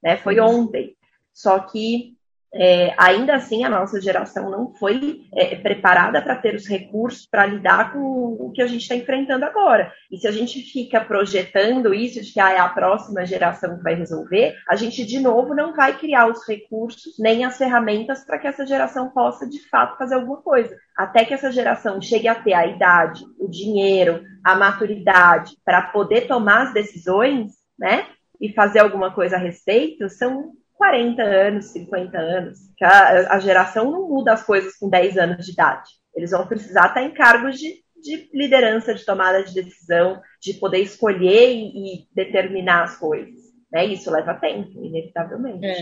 né? 0.03 0.17
Foi 0.19 0.39
ontem. 0.39 0.95
Só 1.33 1.59
que 1.59 2.15
é, 2.55 2.95
ainda 2.99 3.35
assim 3.35 3.65
a 3.65 3.71
nossa 3.71 4.01
geração 4.01 4.51
não 4.51 4.75
foi 4.75 5.23
é, 5.35 5.57
preparada 5.57 6.21
para 6.21 6.37
ter 6.37 6.55
os 6.55 6.67
recursos 6.67 7.27
para 7.27 7.47
lidar 7.47 7.93
com 7.93 7.99
o 7.99 8.53
que 8.53 8.61
a 8.61 8.67
gente 8.67 8.83
está 8.83 8.95
enfrentando 8.95 9.45
agora. 9.45 9.91
E 10.11 10.19
se 10.19 10.29
a 10.29 10.31
gente 10.31 10.61
fica 10.61 11.01
projetando 11.01 11.95
isso 11.95 12.21
de 12.21 12.31
que 12.31 12.41
ah, 12.41 12.53
é 12.53 12.59
a 12.59 12.69
próxima 12.69 13.25
geração 13.25 13.79
que 13.79 13.83
vai 13.83 13.95
resolver, 13.95 14.55
a 14.69 14.77
gente 14.77 15.05
de 15.07 15.19
novo 15.19 15.55
não 15.55 15.75
vai 15.75 15.97
criar 15.97 16.27
os 16.27 16.47
recursos 16.47 17.15
nem 17.19 17.45
as 17.45 17.57
ferramentas 17.57 18.25
para 18.25 18.39
que 18.39 18.47
essa 18.47 18.67
geração 18.67 19.09
possa 19.11 19.49
de 19.49 19.67
fato 19.69 19.97
fazer 19.97 20.17
alguma 20.17 20.43
coisa. 20.43 20.77
Até 20.97 21.25
que 21.25 21.33
essa 21.33 21.51
geração 21.51 22.03
chegue 22.03 22.29
a 22.29 22.35
ter 22.35 22.53
a 22.53 22.67
idade, 22.67 23.25
o 23.39 23.49
dinheiro, 23.49 24.23
a 24.45 24.55
maturidade 24.55 25.57
para 25.65 25.81
poder 25.83 26.27
tomar 26.27 26.67
as 26.67 26.75
decisões, 26.75 27.53
né? 27.79 28.07
E 28.39 28.53
fazer 28.53 28.81
alguma 28.81 29.15
coisa 29.15 29.37
a 29.37 29.39
respeito, 29.39 30.09
são 30.11 30.53
40 30.83 31.23
anos, 31.23 31.67
50 31.67 32.19
anos. 32.19 32.59
A, 32.83 33.37
a 33.37 33.39
geração 33.39 33.89
não 33.89 34.09
muda 34.09 34.33
as 34.33 34.43
coisas 34.43 34.77
com 34.77 34.91
10 34.91 35.17
anos 35.17 35.47
de 35.47 35.53
idade. 35.53 35.89
Eles 36.13 36.33
vão 36.33 36.45
precisar 36.45 36.89
estar 36.89 37.05
em 37.05 37.15
cargos 37.15 37.57
de, 37.57 37.69
de 38.03 38.29
liderança, 38.35 38.93
de 38.93 39.05
tomada 39.05 39.45
de 39.45 39.55
decisão, 39.55 40.21
de 40.41 40.55
poder 40.55 40.79
escolher 40.79 41.53
e, 41.53 41.69
e 41.69 42.07
determinar 42.13 42.83
as 42.83 42.99
coisas. 42.99 43.53
Né? 43.73 43.87
Isso 43.87 44.11
leva 44.11 44.35
tempo, 44.35 44.85
inevitavelmente. 44.85 45.65
É. 45.65 45.77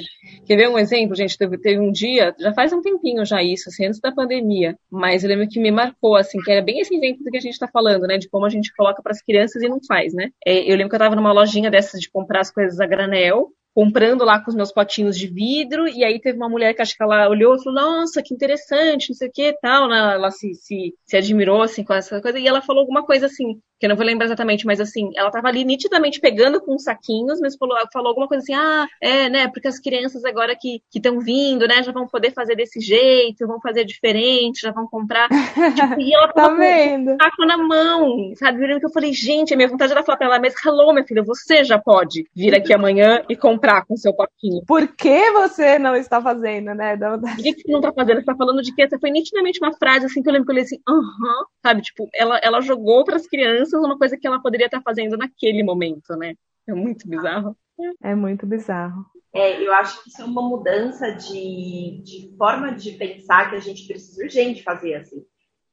Quer 0.46 0.56
ver 0.56 0.68
um 0.68 0.78
exemplo, 0.78 1.16
gente? 1.16 1.38
Teve, 1.38 1.56
teve, 1.56 1.80
um 1.80 1.90
dia, 1.90 2.34
já 2.38 2.52
faz 2.52 2.70
um 2.70 2.82
tempinho 2.82 3.24
já 3.24 3.42
isso, 3.42 3.70
assim, 3.70 3.86
antes 3.86 4.00
da 4.00 4.12
pandemia, 4.12 4.76
mas 4.90 5.24
eu 5.24 5.30
lembro 5.30 5.48
que 5.48 5.58
me 5.58 5.70
marcou, 5.70 6.14
assim, 6.14 6.38
que 6.42 6.52
era 6.52 6.62
bem 6.62 6.78
esse 6.78 6.94
exemplo 6.94 7.24
do 7.24 7.30
que 7.30 7.38
a 7.38 7.40
gente 7.40 7.54
está 7.54 7.66
falando, 7.66 8.06
né? 8.06 8.18
De 8.18 8.28
como 8.28 8.44
a 8.44 8.50
gente 8.50 8.72
coloca 8.76 9.02
para 9.02 9.12
as 9.12 9.22
crianças 9.22 9.62
e 9.62 9.68
não 9.68 9.80
faz, 9.82 10.12
né? 10.12 10.28
É, 10.46 10.70
eu 10.70 10.76
lembro 10.76 10.90
que 10.90 10.94
eu 10.94 10.98
estava 10.98 11.16
numa 11.16 11.32
lojinha 11.32 11.70
dessas 11.70 12.00
de 12.00 12.10
comprar 12.10 12.40
as 12.40 12.50
coisas 12.52 12.78
a 12.78 12.86
granel, 12.86 13.50
comprando 13.74 14.24
lá 14.24 14.42
com 14.42 14.50
os 14.50 14.56
meus 14.56 14.72
potinhos 14.72 15.16
de 15.16 15.26
vidro, 15.26 15.88
e 15.88 16.04
aí 16.04 16.20
teve 16.20 16.36
uma 16.36 16.48
mulher 16.48 16.74
que 16.74 16.82
acho 16.82 16.96
que 16.96 17.02
ela 17.02 17.28
olhou 17.28 17.54
e 17.54 17.62
falou, 17.62 17.80
nossa, 17.80 18.22
que 18.22 18.34
interessante, 18.34 19.10
não 19.10 19.16
sei 19.16 19.28
o 19.28 19.32
que 19.32 19.52
tal, 19.60 19.88
né? 19.88 20.14
ela 20.14 20.30
se, 20.30 20.54
se, 20.54 20.94
se 21.04 21.16
admirou, 21.16 21.62
assim, 21.62 21.84
com 21.84 21.94
essa 21.94 22.20
coisa, 22.20 22.38
e 22.38 22.46
ela 22.46 22.62
falou 22.62 22.80
alguma 22.80 23.04
coisa 23.04 23.26
assim, 23.26 23.60
que 23.80 23.86
eu 23.86 23.88
não 23.88 23.96
vou 23.96 24.04
lembrar 24.04 24.26
exatamente, 24.26 24.66
mas 24.66 24.78
assim, 24.78 25.10
ela 25.16 25.30
tava 25.30 25.48
ali 25.48 25.64
nitidamente 25.64 26.20
pegando 26.20 26.60
com 26.60 26.78
saquinhos, 26.78 27.40
mas 27.40 27.56
falou, 27.56 27.76
falou 27.90 28.08
alguma 28.08 28.28
coisa 28.28 28.42
assim, 28.42 28.52
ah, 28.52 28.86
é, 29.00 29.30
né, 29.30 29.48
porque 29.48 29.68
as 29.68 29.78
crianças 29.78 30.22
agora 30.22 30.54
que 30.54 30.82
estão 30.94 31.18
vindo, 31.18 31.66
né, 31.66 31.82
já 31.82 31.90
vão 31.90 32.06
poder 32.06 32.30
fazer 32.32 32.54
desse 32.54 32.78
jeito, 32.78 33.46
vão 33.46 33.58
fazer 33.58 33.86
diferente, 33.86 34.60
já 34.60 34.70
vão 34.70 34.86
comprar. 34.86 35.28
tipo, 35.74 35.98
e 35.98 36.14
ela 36.14 36.28
tava 36.28 36.50
tá 36.50 36.54
vendo? 36.56 37.06
com 37.06 37.14
o 37.14 37.22
saco 37.22 37.46
na 37.46 37.56
mão, 37.56 38.32
sabe? 38.36 38.78
Que 38.78 38.84
eu 38.84 38.90
falei, 38.90 39.14
gente, 39.14 39.54
a 39.54 39.56
minha 39.56 39.68
vontade 39.68 39.92
era 39.92 40.02
falar 40.02 40.18
pra 40.18 40.26
ela, 40.26 40.38
mas 40.38 40.54
hello, 40.62 40.92
minha 40.92 41.06
filha, 41.06 41.22
você 41.22 41.64
já 41.64 41.78
pode 41.78 42.26
vir 42.36 42.54
aqui 42.54 42.74
amanhã 42.74 43.22
e 43.30 43.34
comprar 43.36 43.86
com 43.86 43.96
seu 43.96 44.12
poquinho. 44.12 44.62
Por 44.66 44.88
que 44.88 45.30
você 45.30 45.78
não 45.78 45.96
está 45.96 46.20
fazendo, 46.20 46.74
né? 46.74 46.98
Por 46.98 47.36
que, 47.36 47.54
que 47.54 47.62
você 47.62 47.72
não 47.72 47.80
tá 47.80 47.92
fazendo? 47.92 48.20
Você 48.20 48.26
tá 48.26 48.36
falando 48.36 48.60
de 48.60 48.74
quê? 48.74 48.82
Essa 48.82 48.98
foi 48.98 49.10
nitidamente 49.10 49.58
uma 49.62 49.72
frase 49.72 50.04
assim 50.04 50.22
que 50.22 50.28
eu 50.28 50.32
lembro 50.34 50.46
que 50.46 50.52
eu 50.52 50.54
falei 50.54 50.64
assim, 50.64 50.80
aham, 50.86 50.98
uh 50.98 51.02
-huh, 51.02 51.46
sabe? 51.62 51.80
Tipo, 51.80 52.08
ela, 52.14 52.38
ela 52.42 52.60
jogou 52.60 53.04
para 53.04 53.16
as 53.16 53.26
crianças 53.26 53.69
crianças 53.70 53.84
uma 53.84 53.98
coisa 53.98 54.16
que 54.16 54.26
ela 54.26 54.40
poderia 54.40 54.66
estar 54.66 54.82
fazendo 54.82 55.16
naquele 55.16 55.62
momento, 55.62 56.16
né? 56.16 56.34
É 56.66 56.74
muito 56.74 57.08
bizarro. 57.08 57.56
É 58.02 58.14
muito 58.14 58.46
bizarro. 58.46 59.06
É, 59.32 59.62
eu 59.62 59.72
acho 59.72 60.02
que 60.02 60.10
isso 60.10 60.20
é 60.20 60.24
uma 60.24 60.42
mudança 60.42 61.12
de, 61.12 62.02
de 62.02 62.34
forma 62.36 62.74
de 62.74 62.92
pensar 62.92 63.48
que 63.48 63.56
a 63.56 63.60
gente 63.60 63.86
precisa 63.86 64.22
urgente 64.22 64.62
fazer 64.62 64.96
assim. 64.96 65.24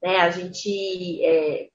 Né? 0.02 0.18
A 0.18 0.30
gente, 0.30 1.26
é, 1.26 1.68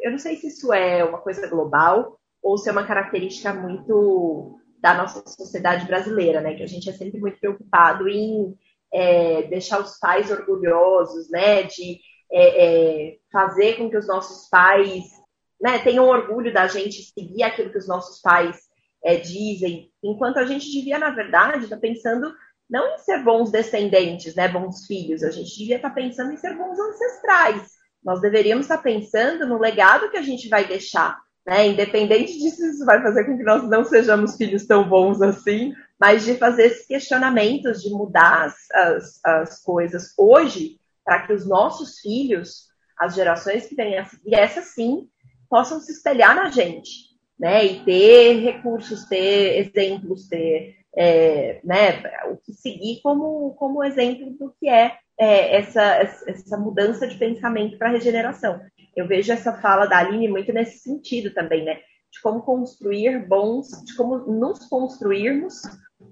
eu 0.00 0.10
não 0.10 0.18
sei 0.18 0.36
se 0.36 0.48
isso 0.48 0.72
é 0.72 1.04
uma 1.04 1.18
coisa 1.18 1.48
global 1.48 2.18
ou 2.42 2.58
se 2.58 2.68
é 2.68 2.72
uma 2.72 2.86
característica 2.86 3.54
muito 3.54 4.58
da 4.80 4.94
nossa 4.94 5.22
sociedade 5.26 5.86
brasileira, 5.86 6.40
né? 6.40 6.54
Que 6.54 6.62
a 6.62 6.66
gente 6.66 6.88
é 6.88 6.92
sempre 6.92 7.20
muito 7.20 7.38
preocupado 7.38 8.08
em 8.08 8.54
é, 8.92 9.42
deixar 9.44 9.78
os 9.80 9.98
pais 9.98 10.30
orgulhosos, 10.30 11.30
né? 11.30 11.62
De 11.62 12.00
é, 12.32 12.64
é, 13.12 13.16
fazer 13.30 13.76
com 13.76 13.90
que 13.90 13.96
os 13.96 14.06
nossos 14.06 14.48
pais 14.48 15.19
né, 15.60 15.78
tenham 15.78 16.06
orgulho 16.06 16.52
da 16.52 16.66
gente 16.66 17.02
seguir 17.02 17.42
aquilo 17.42 17.70
que 17.70 17.78
os 17.78 17.86
nossos 17.86 18.20
pais 18.20 18.56
é, 19.04 19.16
dizem, 19.16 19.90
enquanto 20.02 20.38
a 20.38 20.46
gente 20.46 20.70
devia, 20.70 20.98
na 20.98 21.10
verdade, 21.10 21.64
estar 21.64 21.76
tá 21.76 21.80
pensando 21.80 22.32
não 22.68 22.94
em 22.94 22.98
ser 22.98 23.22
bons 23.24 23.50
descendentes, 23.50 24.34
né, 24.34 24.48
bons 24.48 24.86
filhos, 24.86 25.22
a 25.22 25.30
gente 25.30 25.58
devia 25.58 25.76
estar 25.76 25.88
tá 25.88 25.94
pensando 25.94 26.32
em 26.32 26.36
ser 26.36 26.56
bons 26.56 26.78
ancestrais. 26.78 27.72
Nós 28.02 28.20
deveríamos 28.20 28.64
estar 28.64 28.78
tá 28.78 28.82
pensando 28.82 29.46
no 29.46 29.58
legado 29.58 30.10
que 30.10 30.16
a 30.16 30.22
gente 30.22 30.48
vai 30.48 30.66
deixar, 30.66 31.18
né, 31.46 31.66
independente 31.66 32.38
disso, 32.38 32.64
isso 32.64 32.84
vai 32.86 33.02
fazer 33.02 33.24
com 33.24 33.36
que 33.36 33.42
nós 33.42 33.68
não 33.68 33.84
sejamos 33.84 34.36
filhos 34.36 34.66
tão 34.66 34.88
bons 34.88 35.20
assim, 35.20 35.74
mas 35.98 36.24
de 36.24 36.36
fazer 36.36 36.66
esses 36.66 36.86
questionamentos, 36.86 37.82
de 37.82 37.90
mudar 37.90 38.46
as, 38.46 38.54
as, 38.70 39.20
as 39.24 39.62
coisas 39.62 40.14
hoje, 40.16 40.78
para 41.04 41.26
que 41.26 41.32
os 41.32 41.46
nossos 41.46 41.98
filhos, 41.98 42.68
as 42.96 43.14
gerações 43.14 43.66
que 43.66 43.74
vêm 43.74 43.96
essa 44.32 44.62
sim, 44.62 45.08
possam 45.50 45.80
se 45.80 45.92
espelhar 45.92 46.34
na 46.34 46.48
gente, 46.48 46.90
né? 47.38 47.66
E 47.66 47.84
ter 47.84 48.40
recursos, 48.40 49.04
ter 49.06 49.58
exemplos, 49.58 50.28
ter 50.28 50.76
é, 50.96 51.60
né, 51.64 52.02
o 52.30 52.36
que 52.36 52.52
seguir 52.52 53.00
como, 53.02 53.54
como 53.54 53.84
exemplo 53.84 54.30
do 54.30 54.54
que 54.58 54.68
é, 54.68 54.96
é 55.18 55.56
essa, 55.56 55.82
essa 56.26 56.56
mudança 56.56 57.06
de 57.06 57.18
pensamento 57.18 57.76
para 57.76 57.90
regeneração. 57.90 58.60
Eu 58.96 59.06
vejo 59.06 59.32
essa 59.32 59.52
fala 59.60 59.86
da 59.86 59.98
Aline 59.98 60.28
muito 60.28 60.52
nesse 60.52 60.78
sentido 60.78 61.34
também, 61.34 61.64
né? 61.64 61.76
De 62.12 62.20
como 62.22 62.42
construir 62.42 63.26
bons, 63.28 63.68
de 63.84 63.94
como 63.96 64.18
nos 64.18 64.66
construirmos 64.66 65.62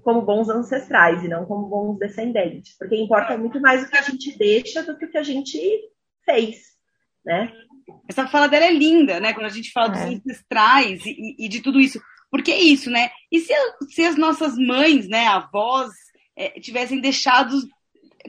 como 0.03 0.23
bons 0.23 0.49
ancestrais 0.49 1.25
e 1.25 1.29
não 1.29 1.47
como 1.47 1.67
bons 1.67 1.99
descendentes. 1.99 2.77
Porque 2.79 2.97
importa 2.97 3.37
muito 3.37 3.61
mais 3.61 3.83
o 3.83 3.89
que 3.89 3.97
a 3.97 4.03
gente 4.03 4.37
deixa 4.39 4.83
do 4.83 4.97
que 4.97 5.07
o 5.07 5.11
que 5.11 5.19
a 5.19 5.23
gente 5.23 5.59
fez, 6.25 6.59
né? 7.25 7.53
Essa 8.09 8.27
fala 8.27 8.49
dela 8.49 8.67
é 8.67 8.73
linda, 8.73 9.21
né? 9.21 9.33
Quando 9.33 9.47
a 9.47 9.51
gente 9.51 9.73
fala 9.73 9.89
é. 9.89 9.91
dos 9.91 10.15
ancestrais 10.17 11.05
e, 11.05 11.37
e, 11.39 11.49
de 11.49 11.61
tudo 11.61 11.81
isso. 11.81 12.01
Porque 12.31 12.51
é 12.51 12.61
isso, 12.61 12.91
né? 12.91 13.11
E 13.31 13.41
se, 13.41 13.53
se 13.91 14.05
as 14.05 14.17
nossas 14.17 14.57
mães, 14.57 15.09
né, 15.09 15.27
avós, 15.27 15.91
é, 16.37 16.61
tivessem 16.61 17.01
deixado 17.01 17.57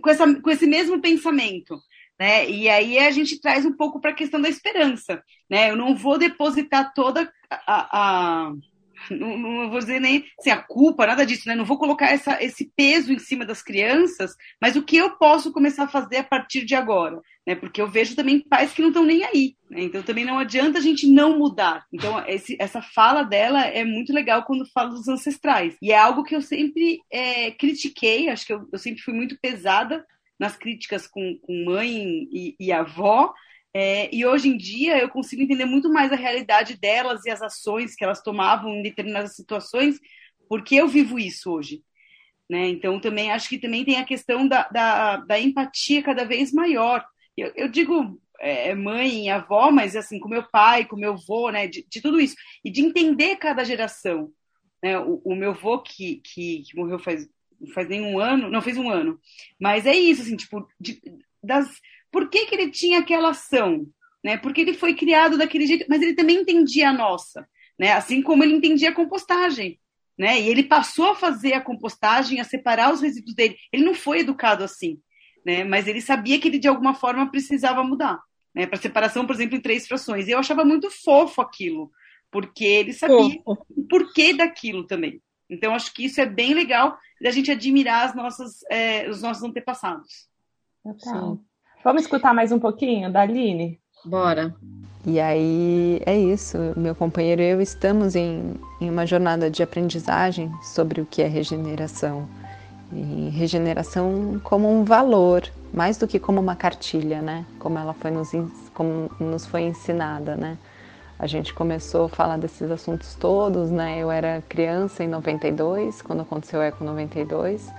com, 0.01 0.10
essa, 0.10 0.41
com 0.41 0.49
esse 0.49 0.66
mesmo 0.66 1.01
pensamento, 1.01 1.80
né? 2.20 2.49
E 2.49 2.70
aí 2.70 2.97
a 2.97 3.12
gente 3.12 3.39
traz 3.39 3.66
um 3.66 3.74
pouco 3.74 3.99
para 3.99 4.12
a 4.12 4.16
questão 4.16 4.41
da 4.41 4.49
esperança, 4.49 5.24
né? 5.49 5.70
Eu 5.70 5.76
não 5.76 5.95
vou 5.95 6.18
depositar 6.18 6.93
toda 6.93 7.32
a, 7.49 8.47
a 8.47 8.53
não, 9.18 9.38
não, 9.38 9.70
vou 9.70 9.80
dizer 9.80 9.99
nem 9.99 10.26
assim, 10.39 10.49
a 10.49 10.57
culpa, 10.57 11.07
nada 11.07 11.26
disso, 11.26 11.47
né? 11.47 11.55
Não 11.55 11.66
vou 11.66 11.78
colocar 11.78 12.07
essa, 12.07 12.41
esse 12.43 12.72
peso 12.76 13.12
em 13.12 13.20
cima 13.20 13.45
das 13.45 13.62
crianças, 13.62 14.36
mas 14.62 14.76
o 14.76 14.84
que 14.84 14.97
eu 14.97 15.12
posso 15.18 15.51
começar 15.51 15.84
a 15.84 15.88
fazer 15.88 16.18
a 16.18 16.24
partir 16.24 16.66
de 16.66 16.76
agora, 16.76 17.20
né? 17.45 17.55
Porque 17.55 17.82
eu 17.82 17.88
vejo 17.88 18.16
também 18.16 18.39
pais 18.39 18.74
que 18.74 18.82
não 18.82 18.89
estão 18.89 19.05
nem 19.05 19.24
aí, 19.24 19.55
né? 19.70 19.84
Então 19.84 20.03
também 20.03 20.26
não 20.26 20.39
adianta 20.39 20.80
a 20.80 20.82
gente 20.82 21.07
não 21.07 21.38
mudar. 21.38 21.86
Então 21.91 22.24
esse, 22.28 22.55
essa 22.60 22.82
fala 22.82 23.24
dela 23.24 23.66
é 23.66 23.84
muito 23.84 24.14
legal 24.14 24.43
quando 24.43 24.70
fala 24.72 24.89
dos 24.89 25.07
ancestrais 25.07 25.76
e 25.82 25.91
é 25.91 25.97
algo 25.97 26.24
que 26.24 26.36
eu 26.36 26.41
sempre 26.41 26.99
é, 27.12 27.51
critiquei, 27.51 28.30
acho 28.30 28.45
que 28.45 28.53
eu, 28.53 28.68
eu 28.72 28.80
sempre 28.80 29.01
fui 29.01 29.14
muito 29.14 29.38
pesada 29.41 30.05
nas 30.39 30.55
críticas 30.55 31.05
com, 31.05 31.38
com 31.41 31.66
mãe 31.66 32.28
e, 32.32 32.55
e 32.60 32.72
avó, 32.72 33.34
é, 33.74 34.13
e 34.13 34.26
hoje 34.26 34.49
em 34.49 34.57
dia 34.57 34.97
eu 34.97 35.09
consigo 35.09 35.41
entender 35.41 35.65
muito 35.65 35.91
mais 35.91 36.11
a 36.11 36.15
realidade 36.15 36.78
delas 36.78 37.26
e 37.26 37.30
as 37.30 37.41
ações 37.41 37.95
que 37.95 38.03
elas 38.03 38.22
tomavam 38.22 38.76
em 38.76 38.82
determinadas 38.82 39.36
situações, 39.36 39.99
porque 40.47 40.76
eu 40.76 40.88
vivo 40.88 41.20
isso 41.20 41.51
hoje. 41.51 41.84
Né? 42.49 42.67
Então 42.70 42.99
também 42.99 43.32
acho 43.32 43.47
que 43.47 43.59
também 43.59 43.86
tem 43.86 43.97
a 43.97 44.05
questão 44.05 44.47
da, 44.47 44.67
da, 44.70 45.17
da 45.17 45.39
empatia 45.39 46.01
cada 46.01 46.26
vez 46.26 46.51
maior. 46.51 47.05
Eu, 47.38 47.53
eu 47.55 47.67
digo 47.67 48.20
é, 48.39 48.74
mãe 48.74 49.26
e 49.26 49.30
avó, 49.30 49.70
mas 49.70 49.95
assim, 49.95 50.20
com 50.20 50.28
meu 50.28 50.43
pai, 50.43 50.86
com 50.86 50.95
meu 50.95 51.13
avô, 51.13 51.51
né, 51.51 51.67
de, 51.67 51.86
de 51.88 52.01
tudo 52.01 52.20
isso. 52.20 52.36
E 52.65 52.72
de 52.72 52.82
entender 52.82 53.36
cada 53.36 53.63
geração. 53.63 54.32
Né? 54.82 54.97
O, 54.97 55.22
o 55.24 55.36
meu 55.36 55.51
avô, 55.51 55.80
que, 55.80 56.22
que, 56.24 56.63
que 56.63 56.76
morreu 56.76 56.97
faz 56.97 57.30
faz 57.74 57.89
nem 57.89 58.01
um 58.01 58.17
ano, 58.17 58.49
não 58.49 58.61
fez 58.61 58.78
um 58.78 58.89
ano. 58.89 59.20
Mas 59.59 59.86
é 59.86 59.93
isso, 59.93 60.22
assim, 60.22 60.38
tipo, 60.38 60.67
de, 60.80 61.01
das, 61.43 61.70
por 62.12 62.30
que, 62.30 62.45
que 62.45 62.55
ele 62.55 62.72
tinha 62.72 62.99
aquela 62.99 63.30
ação? 63.30 63.88
Né? 64.24 64.38
Porque 64.38 64.62
ele 64.62 64.74
foi 64.74 64.93
criado 64.93 65.38
daquele 65.38 65.66
jeito, 65.66 65.86
mas 65.89 66.01
ele 66.01 66.14
também 66.14 66.38
entendia 66.38 66.89
a 66.89 66.93
nossa, 66.93 67.47
né? 67.78 67.93
Assim 67.93 68.22
como 68.22 68.43
ele 68.43 68.53
entendia 68.53 68.89
a 68.89 68.95
compostagem. 68.95 69.80
Né? 70.18 70.41
E 70.41 70.49
ele 70.49 70.64
passou 70.64 71.12
a 71.12 71.16
fazer 71.16 71.53
a 71.53 71.62
compostagem, 71.62 72.41
a 72.41 72.43
separar 72.43 72.93
os 72.93 73.01
resíduos 73.01 73.34
dele. 73.34 73.55
Ele 73.72 73.86
não 73.86 73.93
foi 73.93 74.20
educado 74.20 74.64
assim, 74.64 74.99
né? 75.45 75.64
Mas 75.64 75.88
ele 75.88 76.01
sabia 76.01 76.39
que 76.39 76.49
ele 76.49 76.60
de 76.60 76.68
alguma 76.68 76.93
forma 76.93 77.32
precisava 77.32 77.84
mudar, 77.84 78.20
né? 78.53 78.68
Para 78.68 78.82
separação, 78.82 79.26
por 79.26 79.34
exemplo, 79.34 79.55
em 79.55 79.62
três 79.62 79.88
frações. 79.88 80.28
E 80.28 80.32
eu 80.32 80.39
achava 80.39 80.66
muito 80.66 80.89
fofo 80.91 81.41
aquilo, 81.41 81.89
porque 82.30 82.66
ele 82.66 82.91
sabia 82.91 83.41
o 83.45 83.84
porquê 83.88 84.34
daquilo 84.34 84.86
também. 84.86 85.22
Então 85.49 85.74
acho 85.74 85.93
que 85.93 86.03
isso 86.05 86.20
é 86.20 86.26
bem 86.26 86.53
legal 86.53 86.97
da 87.22 87.32
gente 87.32 87.49
admirar 87.49 88.05
as 88.05 88.16
nossas, 88.16 88.60
é, 88.70 89.10
os 89.10 89.22
nossos 89.22 89.43
antepassados. 89.43 90.28
Sim. 90.99 91.39
Vamos 91.82 92.01
escutar 92.01 92.34
mais 92.34 92.51
um 92.51 92.59
pouquinho 92.59 93.09
da 93.09 93.21
Aline? 93.21 93.80
Bora. 94.03 94.53
E 95.05 95.17
aí 95.17 96.01
é 96.05 96.17
isso, 96.17 96.57
meu 96.75 96.93
companheiro 96.93 97.41
e 97.41 97.51
eu 97.51 97.61
estamos 97.61 98.17
em, 98.17 98.55
em 98.82 98.89
uma 98.89 99.05
jornada 99.05 99.49
de 99.49 99.63
aprendizagem 99.63 100.51
sobre 100.61 100.99
o 100.99 101.05
que 101.05 101.21
é 101.21 101.27
regeneração. 101.27 102.27
E 102.91 103.30
regeneração 103.30 104.41
como 104.43 104.69
um 104.69 104.84
valor, 104.84 105.43
mais 105.73 105.97
do 105.97 106.05
que 106.05 106.19
como 106.19 106.41
uma 106.41 106.55
cartilha, 106.55 107.21
né? 107.21 107.45
Como 107.57 107.80
ela 107.80 107.93
foi 107.93 108.11
nos, 108.11 108.32
como 108.73 109.09
nos 109.17 109.45
foi 109.45 109.61
ensinada, 109.61 110.36
né? 110.36 110.57
A 111.17 111.27
gente 111.27 111.53
começou 111.53 112.05
a 112.05 112.09
falar 112.09 112.38
desses 112.38 112.69
assuntos 112.69 113.15
todos, 113.15 113.71
né? 113.71 113.99
Eu 113.99 114.11
era 114.11 114.43
criança 114.49 115.01
em 115.01 115.07
92, 115.07 116.01
quando 116.01 116.23
aconteceu 116.23 116.59
o 116.59 116.63
Eco 116.63 116.84
92, 116.84 117.71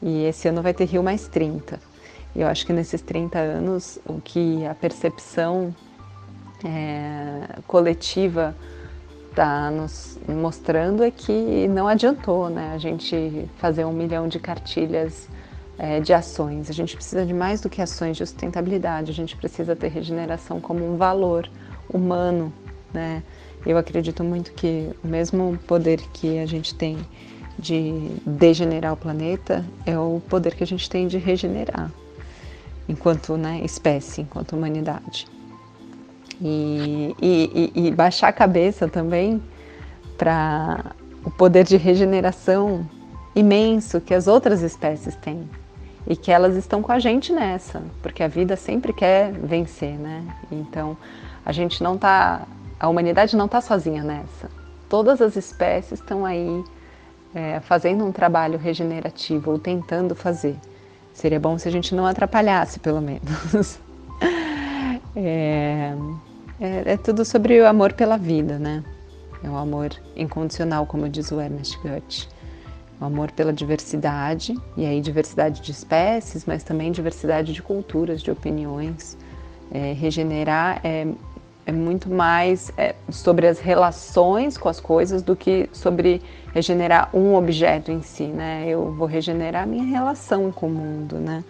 e 0.00 0.24
esse 0.24 0.48
ano 0.48 0.62
vai 0.62 0.72
ter 0.72 0.86
Rio 0.86 1.02
mais 1.02 1.28
30. 1.28 1.78
Eu 2.34 2.48
acho 2.48 2.66
que 2.66 2.72
nesses 2.72 3.00
30 3.00 3.38
anos, 3.38 3.98
o 4.04 4.20
que 4.20 4.66
a 4.66 4.74
percepção 4.74 5.74
é, 6.64 7.60
coletiva 7.66 8.54
está 9.30 9.70
nos 9.70 10.18
mostrando 10.28 11.04
é 11.04 11.10
que 11.10 11.68
não 11.68 11.86
adiantou 11.86 12.48
né, 12.48 12.72
a 12.74 12.78
gente 12.78 13.48
fazer 13.58 13.84
um 13.84 13.92
milhão 13.92 14.26
de 14.26 14.40
cartilhas 14.40 15.28
é, 15.78 16.00
de 16.00 16.12
ações. 16.12 16.68
A 16.68 16.72
gente 16.72 16.96
precisa 16.96 17.24
de 17.24 17.32
mais 17.32 17.60
do 17.60 17.68
que 17.68 17.80
ações 17.80 18.16
de 18.16 18.26
sustentabilidade, 18.26 19.12
a 19.12 19.14
gente 19.14 19.36
precisa 19.36 19.76
ter 19.76 19.88
regeneração 19.88 20.60
como 20.60 20.84
um 20.84 20.96
valor 20.96 21.48
humano. 21.88 22.52
Né? 22.92 23.22
Eu 23.64 23.78
acredito 23.78 24.24
muito 24.24 24.52
que 24.52 24.90
o 25.04 25.06
mesmo 25.06 25.56
poder 25.68 26.00
que 26.12 26.38
a 26.40 26.46
gente 26.46 26.74
tem 26.74 26.98
de 27.56 28.10
degenerar 28.26 28.92
o 28.92 28.96
planeta 28.96 29.64
é 29.86 29.96
o 29.96 30.20
poder 30.28 30.56
que 30.56 30.64
a 30.64 30.66
gente 30.66 30.90
tem 30.90 31.06
de 31.06 31.18
regenerar 31.18 31.90
enquanto 32.88 33.36
né, 33.36 33.60
espécie, 33.64 34.22
enquanto 34.22 34.54
humanidade. 34.54 35.26
E, 36.40 37.14
e, 37.20 37.72
e 37.74 37.90
baixar 37.92 38.28
a 38.28 38.32
cabeça 38.32 38.88
também 38.88 39.42
para 40.18 40.92
o 41.24 41.30
poder 41.30 41.64
de 41.64 41.76
regeneração 41.76 42.88
imenso 43.34 44.00
que 44.00 44.14
as 44.14 44.26
outras 44.26 44.62
espécies 44.62 45.16
têm 45.16 45.48
e 46.06 46.14
que 46.14 46.30
elas 46.30 46.54
estão 46.56 46.82
com 46.82 46.92
a 46.92 46.98
gente 46.98 47.32
nessa, 47.32 47.82
porque 48.02 48.22
a 48.22 48.28
vida 48.28 48.56
sempre 48.56 48.92
quer 48.92 49.32
vencer, 49.32 49.98
né? 49.98 50.22
Então 50.52 50.96
a 51.44 51.52
gente 51.52 51.82
não 51.82 51.96
tá, 51.96 52.46
a 52.78 52.88
humanidade 52.88 53.36
não 53.36 53.46
está 53.46 53.60
sozinha 53.60 54.02
nessa. 54.02 54.50
Todas 54.88 55.22
as 55.22 55.34
espécies 55.34 56.00
estão 56.00 56.24
aí 56.24 56.62
é, 57.34 57.60
fazendo 57.60 58.04
um 58.04 58.12
trabalho 58.12 58.58
regenerativo 58.58 59.52
ou 59.52 59.58
tentando 59.58 60.14
fazer. 60.14 60.56
Seria 61.14 61.38
bom 61.38 61.56
se 61.56 61.68
a 61.68 61.70
gente 61.70 61.94
não 61.94 62.04
atrapalhasse, 62.04 62.80
pelo 62.80 63.00
menos. 63.00 63.78
é, 65.14 65.94
é, 66.60 66.82
é, 66.92 66.96
tudo 66.96 67.24
sobre 67.24 67.60
o 67.60 67.66
amor 67.66 67.92
pela 67.92 68.18
vida, 68.18 68.58
né? 68.58 68.82
É 69.42 69.48
o 69.48 69.56
amor 69.56 69.92
incondicional, 70.16 70.84
como 70.86 71.08
diz 71.08 71.30
o 71.30 71.40
Ernest 71.40 71.78
Goethe. 71.78 72.28
O 73.00 73.04
amor 73.04 73.30
pela 73.30 73.52
diversidade, 73.52 74.54
e 74.76 74.84
aí 74.84 75.00
diversidade 75.00 75.60
de 75.60 75.70
espécies, 75.70 76.44
mas 76.44 76.64
também 76.64 76.90
diversidade 76.90 77.52
de 77.52 77.62
culturas, 77.62 78.20
de 78.20 78.30
opiniões. 78.30 79.16
É, 79.70 79.92
regenerar 79.92 80.80
é 80.84 81.06
é 81.66 81.72
muito 81.72 82.10
mais 82.10 82.70
é, 82.76 82.94
sobre 83.10 83.46
as 83.46 83.58
relações 83.58 84.58
com 84.58 84.68
as 84.68 84.80
coisas 84.80 85.22
do 85.22 85.34
que 85.34 85.68
sobre 85.72 86.20
regenerar 86.52 87.08
um 87.14 87.34
objeto 87.34 87.90
em 87.90 88.02
si, 88.02 88.24
né? 88.24 88.64
Eu 88.68 88.92
vou 88.92 89.06
regenerar 89.06 89.62
a 89.62 89.66
minha 89.66 89.84
relação 89.84 90.52
com 90.52 90.66
o 90.66 90.70
mundo, 90.70 91.16
né? 91.16 91.42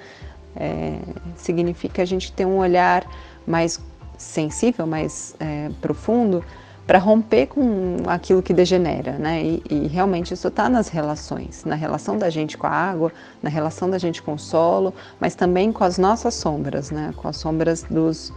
É, 0.57 0.99
significa 1.37 2.03
a 2.03 2.05
gente 2.05 2.33
ter 2.33 2.47
um 2.47 2.59
olhar 2.59 3.05
mais 3.47 3.81
sensível, 4.17 4.87
mais 4.87 5.35
é, 5.41 5.71
profundo 5.81 6.45
para 6.87 6.99
romper 6.99 7.47
com 7.47 7.97
aquilo 8.07 8.43
que 8.43 8.53
degenera, 8.53 9.12
né? 9.12 9.43
E, 9.43 9.62
e 9.69 9.87
realmente 9.89 10.33
isso 10.33 10.47
está 10.47 10.69
nas 10.69 10.89
relações, 10.89 11.65
na 11.65 11.75
relação 11.75 12.17
da 12.19 12.31
gente 12.31 12.57
com 12.57 12.67
a 12.67 12.71
água, 12.71 13.11
na 13.43 13.51
relação 13.51 13.91
da 13.91 13.99
gente 13.99 14.23
com 14.23 14.35
o 14.35 14.39
solo, 14.39 14.95
mas 15.19 15.35
também 15.35 15.73
com 15.73 15.83
as 15.83 15.99
nossas 15.99 16.35
sombras, 16.35 16.91
né? 16.91 17.12
Com 17.17 17.27
as 17.27 17.37
sombras 17.37 17.83
dos 17.83 18.33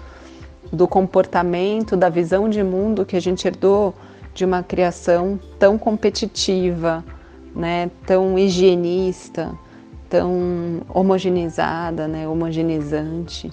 do 0.71 0.87
comportamento, 0.87 1.95
da 1.95 2.09
visão 2.09 2.49
de 2.49 2.63
mundo 2.63 3.05
que 3.05 3.15
a 3.15 3.19
gente 3.19 3.47
herdou 3.47 3.93
de 4.33 4.45
uma 4.45 4.61
criação 4.61 5.39
tão 5.57 5.77
competitiva, 5.77 7.03
né, 7.55 7.89
tão 8.05 8.37
higienista, 8.37 9.51
tão 10.09 10.81
homogeneizada, 10.89 12.07
né, 12.07 12.27
homogeneizante, 12.27 13.51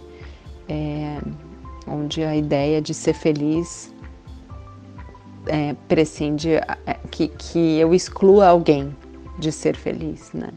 é, 0.69 1.19
onde 1.87 2.23
a 2.23 2.37
ideia 2.37 2.81
de 2.81 2.93
ser 2.93 3.15
feliz 3.15 3.93
é, 5.47 5.75
prescinde 5.89 6.55
é, 6.55 6.65
que, 7.11 7.29
que 7.29 7.79
eu 7.79 7.95
exclua 7.95 8.49
alguém 8.49 8.95
de 9.39 9.51
ser 9.53 9.77
feliz, 9.77 10.33
né? 10.33 10.51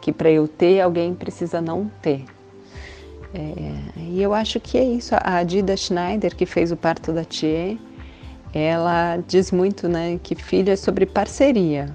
Que 0.00 0.12
para 0.12 0.30
eu 0.30 0.46
ter 0.46 0.80
alguém 0.80 1.14
precisa 1.14 1.60
não 1.60 1.90
ter. 2.00 2.24
É, 3.36 4.00
e 4.00 4.22
eu 4.22 4.32
acho 4.32 4.58
que 4.58 4.78
é 4.78 4.84
isso. 4.84 5.14
A 5.20 5.42
Dida 5.42 5.76
Schneider, 5.76 6.34
que 6.34 6.46
fez 6.46 6.72
o 6.72 6.76
parto 6.76 7.12
da 7.12 7.22
Tia, 7.22 7.76
ela 8.54 9.18
diz 9.28 9.52
muito 9.52 9.86
né, 9.86 10.18
que 10.22 10.34
filho 10.34 10.72
é 10.72 10.76
sobre 10.76 11.04
parceria. 11.04 11.94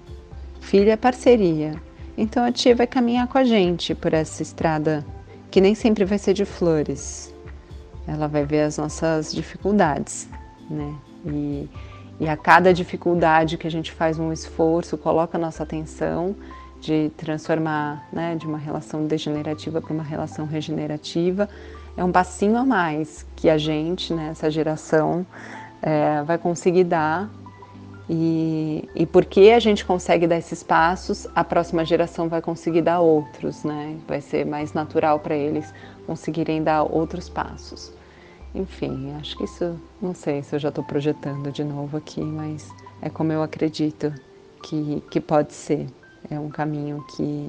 Filho 0.59 0.91
é 0.91 0.95
parceria. 0.95 1.73
Então 2.15 2.43
a 2.43 2.51
Tia 2.51 2.75
vai 2.75 2.85
caminhar 2.85 3.27
com 3.27 3.39
a 3.39 3.43
gente 3.43 3.95
por 3.95 4.13
essa 4.13 4.43
estrada 4.43 5.03
que 5.49 5.59
nem 5.59 5.73
sempre 5.73 6.05
vai 6.05 6.19
ser 6.19 6.35
de 6.35 6.45
flores. 6.45 7.33
Ela 8.07 8.27
vai 8.27 8.45
ver 8.45 8.61
as 8.61 8.77
nossas 8.77 9.33
dificuldades, 9.33 10.29
né? 10.69 10.95
E, 11.25 11.69
e 12.19 12.29
a 12.29 12.37
cada 12.37 12.71
dificuldade 12.71 13.57
que 13.57 13.65
a 13.65 13.71
gente 13.71 13.91
faz 13.91 14.19
um 14.19 14.31
esforço, 14.31 14.95
coloca 14.95 15.37
a 15.37 15.41
nossa 15.41 15.63
atenção, 15.63 16.35
de 16.81 17.11
transformar 17.15 18.07
né, 18.11 18.35
de 18.35 18.47
uma 18.47 18.57
relação 18.57 19.05
degenerativa 19.05 19.79
para 19.79 19.93
uma 19.93 20.03
relação 20.03 20.45
regenerativa, 20.45 21.47
é 21.95 22.03
um 22.03 22.11
passinho 22.11 22.57
a 22.57 22.65
mais 22.65 23.25
que 23.35 23.49
a 23.49 23.57
gente, 23.57 24.13
né, 24.13 24.29
essa 24.31 24.49
geração, 24.49 25.25
é, 25.81 26.23
vai 26.23 26.37
conseguir 26.37 26.85
dar. 26.85 27.29
E, 28.09 28.89
e 28.93 29.05
porque 29.05 29.51
a 29.55 29.59
gente 29.59 29.85
consegue 29.85 30.27
dar 30.27 30.37
esses 30.37 30.63
passos, 30.63 31.27
a 31.33 31.43
próxima 31.43 31.85
geração 31.85 32.27
vai 32.27 32.41
conseguir 32.41 32.81
dar 32.81 32.99
outros, 32.99 33.63
né? 33.63 33.95
Vai 34.05 34.19
ser 34.19 34.45
mais 34.45 34.73
natural 34.73 35.19
para 35.19 35.33
eles 35.33 35.73
conseguirem 36.05 36.61
dar 36.61 36.83
outros 36.83 37.29
passos. 37.29 37.93
Enfim, 38.53 39.13
acho 39.17 39.37
que 39.37 39.45
isso, 39.45 39.79
não 40.01 40.13
sei 40.13 40.43
se 40.43 40.53
eu 40.53 40.59
já 40.59 40.67
estou 40.67 40.83
projetando 40.83 41.53
de 41.53 41.63
novo 41.63 41.95
aqui, 41.95 42.21
mas 42.21 42.69
é 43.01 43.09
como 43.09 43.31
eu 43.31 43.41
acredito 43.41 44.13
que, 44.61 45.01
que 45.09 45.21
pode 45.21 45.53
ser. 45.53 45.87
É 46.29 46.39
um 46.39 46.49
caminho 46.49 47.03
que 47.15 47.47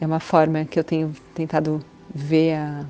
é 0.00 0.06
uma 0.06 0.20
forma 0.20 0.64
que 0.64 0.78
eu 0.78 0.84
tenho 0.84 1.14
tentado 1.34 1.80
ver 2.14 2.54
a, 2.54 2.84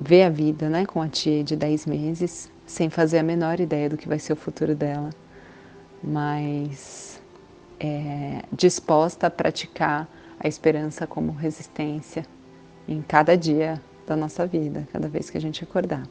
ver 0.00 0.22
a 0.22 0.30
vida, 0.30 0.68
né, 0.68 0.86
com 0.86 1.02
a 1.02 1.08
tia 1.08 1.44
de 1.44 1.56
10 1.56 1.86
meses, 1.86 2.50
sem 2.66 2.88
fazer 2.88 3.18
a 3.18 3.22
menor 3.22 3.60
ideia 3.60 3.88
do 3.88 3.96
que 3.96 4.08
vai 4.08 4.18
ser 4.18 4.32
o 4.32 4.36
futuro 4.36 4.74
dela, 4.74 5.10
mas 6.02 7.20
é, 7.78 8.42
disposta 8.52 9.26
a 9.26 9.30
praticar 9.30 10.08
a 10.38 10.48
esperança 10.48 11.06
como 11.06 11.32
resistência 11.32 12.24
em 12.88 13.02
cada 13.02 13.36
dia 13.36 13.80
da 14.06 14.16
nossa 14.16 14.46
vida, 14.46 14.88
cada 14.92 15.08
vez 15.08 15.28
que 15.28 15.36
a 15.36 15.40
gente 15.40 15.62
acordar. 15.62 16.02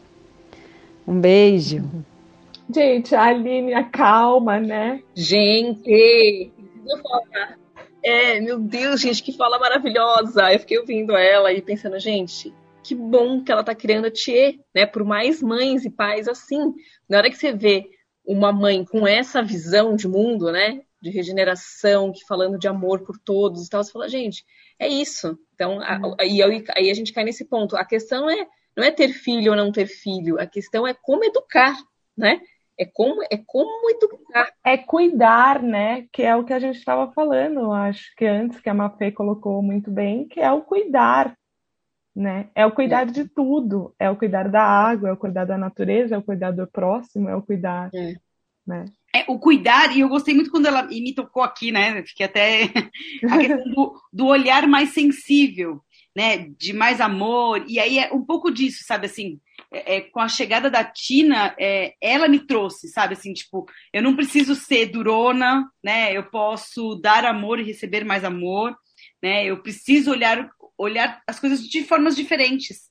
Um 1.08 1.20
beijo. 1.20 1.84
Gente, 2.72 3.16
a 3.16 3.24
Aline 3.24 3.74
acalma, 3.74 4.60
né? 4.60 5.02
Gente, 5.16 6.52
falar. 6.98 7.60
É, 8.04 8.40
meu 8.40 8.60
Deus, 8.60 9.02
gente, 9.02 9.24
que 9.24 9.34
fala 9.34 9.60
maravilhosa. 9.60 10.52
Eu 10.52 10.60
fiquei 10.60 10.80
ouvindo 10.80 11.16
ela 11.16 11.52
e 11.52 11.62
pensando, 11.62 12.00
gente, 12.00 12.54
que 12.84 12.96
bom 12.96 13.44
que 13.44 13.52
ela 13.52 13.64
tá 13.64 13.76
criando 13.76 14.06
a 14.06 14.12
Tia, 14.12 14.58
né? 14.74 14.86
Por 14.86 15.04
mais 15.04 15.42
mães 15.42 15.86
e 15.86 15.90
pais 15.90 16.28
assim. 16.28 16.74
Na 17.08 17.18
hora 17.18 17.30
que 17.30 17.38
você 17.38 17.52
vê 17.54 17.90
uma 18.26 18.52
mãe 18.52 18.86
com 18.86 19.08
essa 19.08 19.42
visão 19.42 19.96
de 19.96 20.08
mundo, 20.08 20.52
né? 20.52 20.82
de 21.02 21.10
regeneração, 21.10 22.12
que 22.12 22.26
falando 22.26 22.60
de 22.60 22.68
amor 22.68 23.04
por 23.04 23.18
todos 23.18 23.66
e 23.66 23.70
tal, 23.70 23.84
você 23.84 23.92
fala, 23.92 24.10
gente, 24.10 24.44
é 24.78 24.88
isso. 24.88 25.38
Então, 25.54 25.78
uhum. 25.78 26.16
aí, 26.20 26.42
aí 26.76 26.90
a 26.90 26.94
gente 26.94 27.14
cai 27.14 27.24
nesse 27.24 27.46
ponto. 27.46 27.76
A 27.76 27.86
questão 27.86 28.30
é 28.30 28.48
não 28.76 28.84
é 28.84 28.92
ter 28.92 29.10
filho 29.10 29.52
ou 29.52 29.58
não 29.58 29.72
ter 29.72 29.88
filho, 29.88 30.40
a 30.40 30.46
questão 30.46 30.88
é 30.88 30.94
como 30.94 31.24
educar, 31.24 31.76
né? 32.18 32.40
É 32.80 32.86
como, 32.86 33.22
é 33.30 33.36
como 33.46 33.90
educar. 33.90 34.54
É 34.64 34.78
cuidar, 34.78 35.62
né? 35.62 36.08
Que 36.14 36.24
é 36.24 36.34
o 36.34 36.46
que 36.46 36.54
a 36.54 36.60
gente 36.60 36.78
estava 36.78 37.12
falando, 37.12 37.74
acho 37.74 38.16
que 38.16 38.26
antes, 38.26 38.62
que 38.62 38.70
a 38.70 38.74
Mafê 38.74 39.12
colocou 39.12 39.62
muito 39.62 39.92
bem, 39.92 40.26
que 40.26 40.40
é 40.40 40.50
o 40.50 40.62
cuidar, 40.62 41.38
né? 42.16 42.50
É 42.56 42.66
o 42.66 42.72
cuidar 42.72 43.02
é. 43.02 43.12
de 43.12 43.28
tudo. 43.28 43.94
É 44.00 44.10
o 44.10 44.16
cuidar 44.16 44.48
da 44.48 44.64
água, 44.64 45.10
é 45.10 45.12
o 45.12 45.18
cuidar 45.18 45.44
da 45.44 45.58
natureza, 45.58 46.16
é 46.16 46.18
o 46.18 46.24
cuidar 46.24 46.52
do 46.52 46.66
próximo, 46.68 47.28
é 47.28 47.36
o 47.36 47.42
cuidar, 47.42 47.90
é. 47.94 48.14
né? 48.66 48.86
É, 49.14 49.26
o 49.28 49.38
cuidar, 49.38 49.94
e 49.94 50.00
eu 50.00 50.08
gostei 50.08 50.34
muito 50.34 50.52
quando 50.52 50.68
ela 50.68 50.88
e 50.90 51.02
me 51.02 51.14
tocou 51.14 51.44
aqui, 51.44 51.74
né? 51.74 52.02
Fiquei 52.06 52.28
até 52.28 52.64
a 53.30 53.38
questão 53.40 53.64
do, 53.74 54.02
do 54.14 54.26
olhar 54.26 54.66
mais 54.68 54.94
sensível, 54.94 55.82
né? 56.16 56.48
De 56.58 56.72
mais 56.72 57.02
amor. 57.02 57.66
E 57.68 57.78
aí 57.78 58.00
é 58.00 58.14
um 58.14 58.24
pouco 58.24 58.50
disso, 58.50 58.86
sabe 58.86 59.08
assim? 59.08 59.38
É, 59.72 59.98
é, 59.98 60.02
com 60.02 60.20
a 60.20 60.28
chegada 60.28 60.70
da 60.70 60.84
Tina, 60.84 61.56
é, 61.60 61.94
ela 62.02 62.28
me 62.28 62.40
trouxe, 62.40 62.88
sabe 62.88 63.14
assim, 63.14 63.34
tipo, 63.34 63.68
eu 63.94 64.02
não 64.02 64.16
preciso 64.16 64.56
ser 64.56 64.88
durona, 64.88 65.70
né? 65.84 66.12
Eu 66.12 66.24
posso 66.24 66.96
dar 66.96 67.24
amor 67.24 67.60
e 67.60 67.64
receber 67.64 68.04
mais 68.04 68.24
amor, 68.24 68.76
né? 69.22 69.46
Eu 69.46 69.62
preciso 69.62 70.12
olhar 70.12 70.50
olhar 70.80 71.22
as 71.28 71.40
coisas 71.40 71.62
de 71.62 71.84
formas 71.84 72.16
diferentes, 72.16 72.90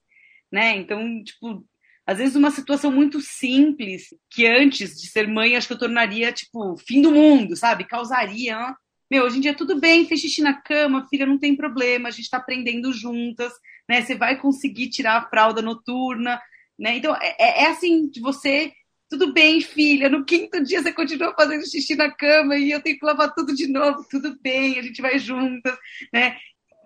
né? 0.52 0.76
Então, 0.76 1.22
tipo, 1.24 1.64
às 2.06 2.18
vezes 2.18 2.36
uma 2.36 2.50
situação 2.50 2.92
muito 2.92 3.20
simples, 3.20 4.08
que 4.30 4.46
antes 4.46 5.00
de 5.00 5.08
ser 5.08 5.26
mãe, 5.26 5.56
acho 5.56 5.66
que 5.66 5.72
eu 5.72 5.78
tornaria, 5.78 6.30
tipo, 6.30 6.76
fim 6.86 7.00
do 7.00 7.10
mundo, 7.10 7.56
sabe? 7.56 7.84
Causaria. 7.84 8.74
Meu, 9.10 9.24
hoje 9.24 9.38
em 9.38 9.40
dia 9.40 9.54
tudo 9.54 9.80
bem, 9.80 10.06
fez 10.06 10.20
xixi 10.20 10.42
na 10.42 10.52
cama, 10.52 11.06
filha, 11.08 11.24
não 11.24 11.38
tem 11.38 11.56
problema, 11.56 12.08
a 12.08 12.12
gente 12.12 12.28
tá 12.28 12.36
aprendendo 12.36 12.92
juntas, 12.92 13.52
né? 13.88 14.02
Você 14.02 14.14
vai 14.14 14.38
conseguir 14.38 14.90
tirar 14.90 15.16
a 15.16 15.28
fralda 15.28 15.62
noturna, 15.62 16.38
né? 16.78 16.96
Então, 16.96 17.14
é, 17.16 17.36
é, 17.38 17.64
é 17.64 17.66
assim, 17.68 18.08
de 18.08 18.20
você 18.20 18.72
tudo 19.10 19.32
bem, 19.32 19.60
filha, 19.62 20.10
no 20.10 20.24
quinto 20.24 20.62
dia 20.62 20.82
você 20.82 20.92
continua 20.92 21.34
fazendo 21.34 21.66
xixi 21.66 21.96
na 21.96 22.10
cama 22.10 22.56
e 22.56 22.70
eu 22.70 22.82
tenho 22.82 22.98
que 22.98 23.06
lavar 23.06 23.32
tudo 23.34 23.54
de 23.54 23.66
novo, 23.66 24.06
tudo 24.10 24.38
bem, 24.42 24.78
a 24.78 24.82
gente 24.82 25.00
vai 25.00 25.18
juntas, 25.18 25.74
né? 26.12 26.36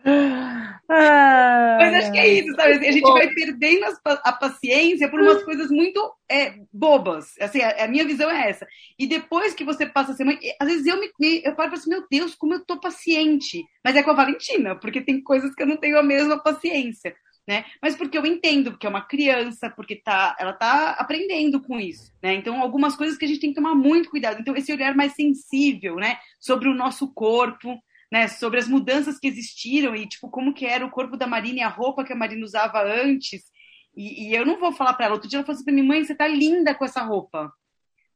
Ah, 0.05 1.78
Mas 1.78 1.95
acho 1.95 2.12
que 2.12 2.18
é 2.18 2.26
isso, 2.26 2.55
sabe? 2.57 2.86
A 2.86 2.93
gente 2.93 3.12
vai 3.12 3.28
perdendo 3.28 3.84
a 4.05 4.32
paciência 4.32 5.09
por 5.09 5.20
umas 5.20 5.45
coisas 5.45 5.70
muito 5.70 6.12
é, 6.28 6.55
bobas. 6.72 7.34
Assim, 7.40 7.61
a, 7.61 7.84
a, 7.84 7.88
minha 7.88 8.05
visão 8.05 8.28
é 8.28 8.51
essa. 8.51 8.66
E 8.99 9.07
depois 9.07 9.55
que 9.55 9.64
você 9.64 9.86
passa 9.86 10.12
a 10.12 10.14
ser 10.14 10.24
mãe, 10.24 10.38
às 10.61 10.68
vezes 10.68 10.86
eu 10.86 10.99
me 10.99 11.09
eu 11.45 11.55
paro 11.55 11.72
e 11.72 11.74
assim, 11.74 11.90
meu 11.90 12.05
Deus, 12.11 12.34
como 12.34 12.55
eu 12.55 12.64
tô 12.64 12.80
paciente. 12.80 13.64
Mas 13.84 13.95
é 13.95 14.03
com 14.03 14.11
a 14.11 14.14
Valentina, 14.14 14.74
porque 14.74 15.01
tem 15.01 15.22
coisas 15.22 15.55
que 15.55 15.62
eu 15.62 15.66
não 15.66 15.76
tenho 15.76 15.99
a 15.99 16.03
mesma 16.03 16.43
paciência. 16.43 17.14
Né? 17.47 17.64
Mas 17.82 17.97
porque 17.97 18.16
eu 18.16 18.24
entendo, 18.24 18.70
porque 18.70 18.86
é 18.86 18.90
uma 18.90 19.01
criança, 19.05 19.68
porque 19.68 19.97
tá, 19.97 20.36
ela 20.38 20.53
tá 20.53 20.90
aprendendo 20.93 21.61
com 21.61 21.80
isso, 21.80 22.12
né? 22.22 22.34
Então, 22.34 22.62
algumas 22.62 22.95
coisas 22.95 23.18
que 23.18 23.24
a 23.24 23.28
gente 23.28 23.40
tem 23.40 23.51
que 23.51 23.57
tomar 23.57 23.74
muito 23.74 24.11
cuidado. 24.11 24.40
Então, 24.40 24.55
esse 24.55 24.72
olhar 24.72 24.95
mais 24.95 25.14
sensível, 25.14 25.97
né, 25.97 26.18
sobre 26.38 26.68
o 26.68 26.74
nosso 26.74 27.12
corpo, 27.12 27.82
né, 28.12 28.28
sobre 28.28 28.61
as 28.61 28.68
mudanças 28.68 29.18
que 29.18 29.26
existiram 29.26 29.97
e 29.97 30.07
tipo 30.07 30.30
como 30.30 30.53
que 30.55 30.66
era 30.66 30.84
o 30.84 30.90
corpo 30.90 31.16
da 31.16 31.26
Marina 31.26 31.61
e 31.61 31.62
a 31.62 31.68
roupa 31.68 32.05
que 32.05 32.12
a 32.12 32.16
Marina 32.16 32.45
usava 32.45 32.80
antes. 32.82 33.43
E, 33.97 34.28
e 34.28 34.34
eu 34.34 34.47
não 34.47 34.61
vou 34.61 34.70
falar 34.72 34.93
para 34.95 35.07
ela. 35.07 35.14
Outro 35.14 35.28
dia 35.28 35.38
ela 35.38 35.47
falou 35.47 35.57
assim 35.57 35.64
para 35.64 35.74
mim, 35.74 35.82
mãe, 35.82 36.05
você 36.05 36.14
tá 36.14 36.28
linda 36.28 36.74
com 36.74 36.84
essa 36.84 37.03
roupa. 37.03 37.53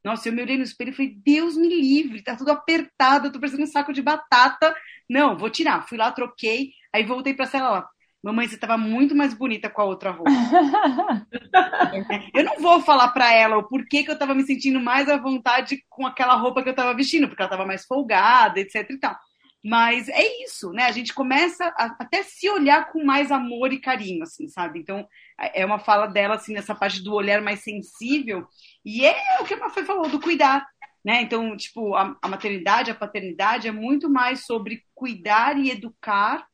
Nossa, 0.05 0.29
eu 0.29 0.33
me 0.33 0.43
olhei 0.43 0.57
no 0.57 0.63
espelho 0.63 0.91
e 0.91 0.93
falei, 0.93 1.17
Deus 1.25 1.57
me 1.57 1.69
livre, 1.69 2.23
tá 2.23 2.37
tudo 2.37 2.53
apertado, 2.53 3.27
eu 3.27 3.33
tô 3.33 3.41
parecendo 3.41 3.65
um 3.65 3.67
saco 3.67 3.93
de 3.93 4.01
batata. 4.01 4.73
Não, 5.11 5.37
vou 5.37 5.51
tirar. 5.51 5.89
Fui 5.89 5.99
lá, 5.99 6.13
troquei, 6.13 6.71
aí 6.93 7.03
voltei 7.05 7.35
pra 7.35 7.47
sala, 7.47 7.89
mamãe, 8.27 8.49
você 8.49 8.57
tava 8.57 8.77
muito 8.77 9.15
mais 9.15 9.33
bonita 9.33 9.71
com 9.71 9.81
a 9.81 9.85
outra 9.85 10.11
roupa. 10.11 10.31
eu 12.35 12.45
não 12.45 12.59
vou 12.59 12.81
falar 12.81 13.09
para 13.09 13.33
ela 13.33 13.57
o 13.57 13.69
porquê 13.69 14.03
que 14.03 14.11
eu 14.11 14.19
tava 14.19 14.35
me 14.35 14.43
sentindo 14.43 14.81
mais 14.81 15.09
à 15.09 15.17
vontade 15.17 15.85
com 15.89 16.05
aquela 16.05 16.35
roupa 16.35 16.63
que 16.63 16.69
eu 16.69 16.75
tava 16.75 16.95
vestindo, 16.95 17.29
porque 17.29 17.41
ela 17.41 17.51
tava 17.51 17.65
mais 17.65 17.85
folgada, 17.85 18.59
etc 18.59 18.91
e 18.91 18.99
tal. 18.99 19.17
Mas 19.65 20.09
é 20.09 20.45
isso, 20.45 20.73
né? 20.73 20.85
A 20.85 20.93
gente 20.93 21.15
começa 21.15 21.67
a 21.77 21.97
até 21.99 22.23
se 22.23 22.49
olhar 22.49 22.91
com 22.91 23.05
mais 23.05 23.33
amor 23.33 23.73
e 23.73 23.81
carinho, 23.81 24.23
assim, 24.23 24.49
sabe? 24.49 24.79
Então, 24.79 25.07
é 25.39 25.65
uma 25.65 25.79
fala 25.79 26.07
dela, 26.07 26.37
assim, 26.37 26.53
nessa 26.53 26.75
parte 26.75 27.03
do 27.03 27.15
olhar 27.15 27.41
mais 27.41 27.61
sensível. 27.61 28.47
E 28.85 29.05
é 29.05 29.41
o 29.41 29.45
que 29.45 29.55
a 29.55 29.57
Mafê 29.57 29.85
falou, 29.85 30.09
do 30.09 30.21
cuidar, 30.21 30.65
né? 31.05 31.23
Então, 31.23 31.57
tipo, 31.57 31.95
a, 31.95 32.17
a 32.23 32.29
maternidade, 32.29 32.91
a 32.91 32.95
paternidade 32.95 33.67
é 33.67 33.73
muito 33.73 34.11
mais 34.11 34.47
sobre 34.47 34.85
cuidar 34.95 35.59
e 35.59 35.71
educar 35.71 36.47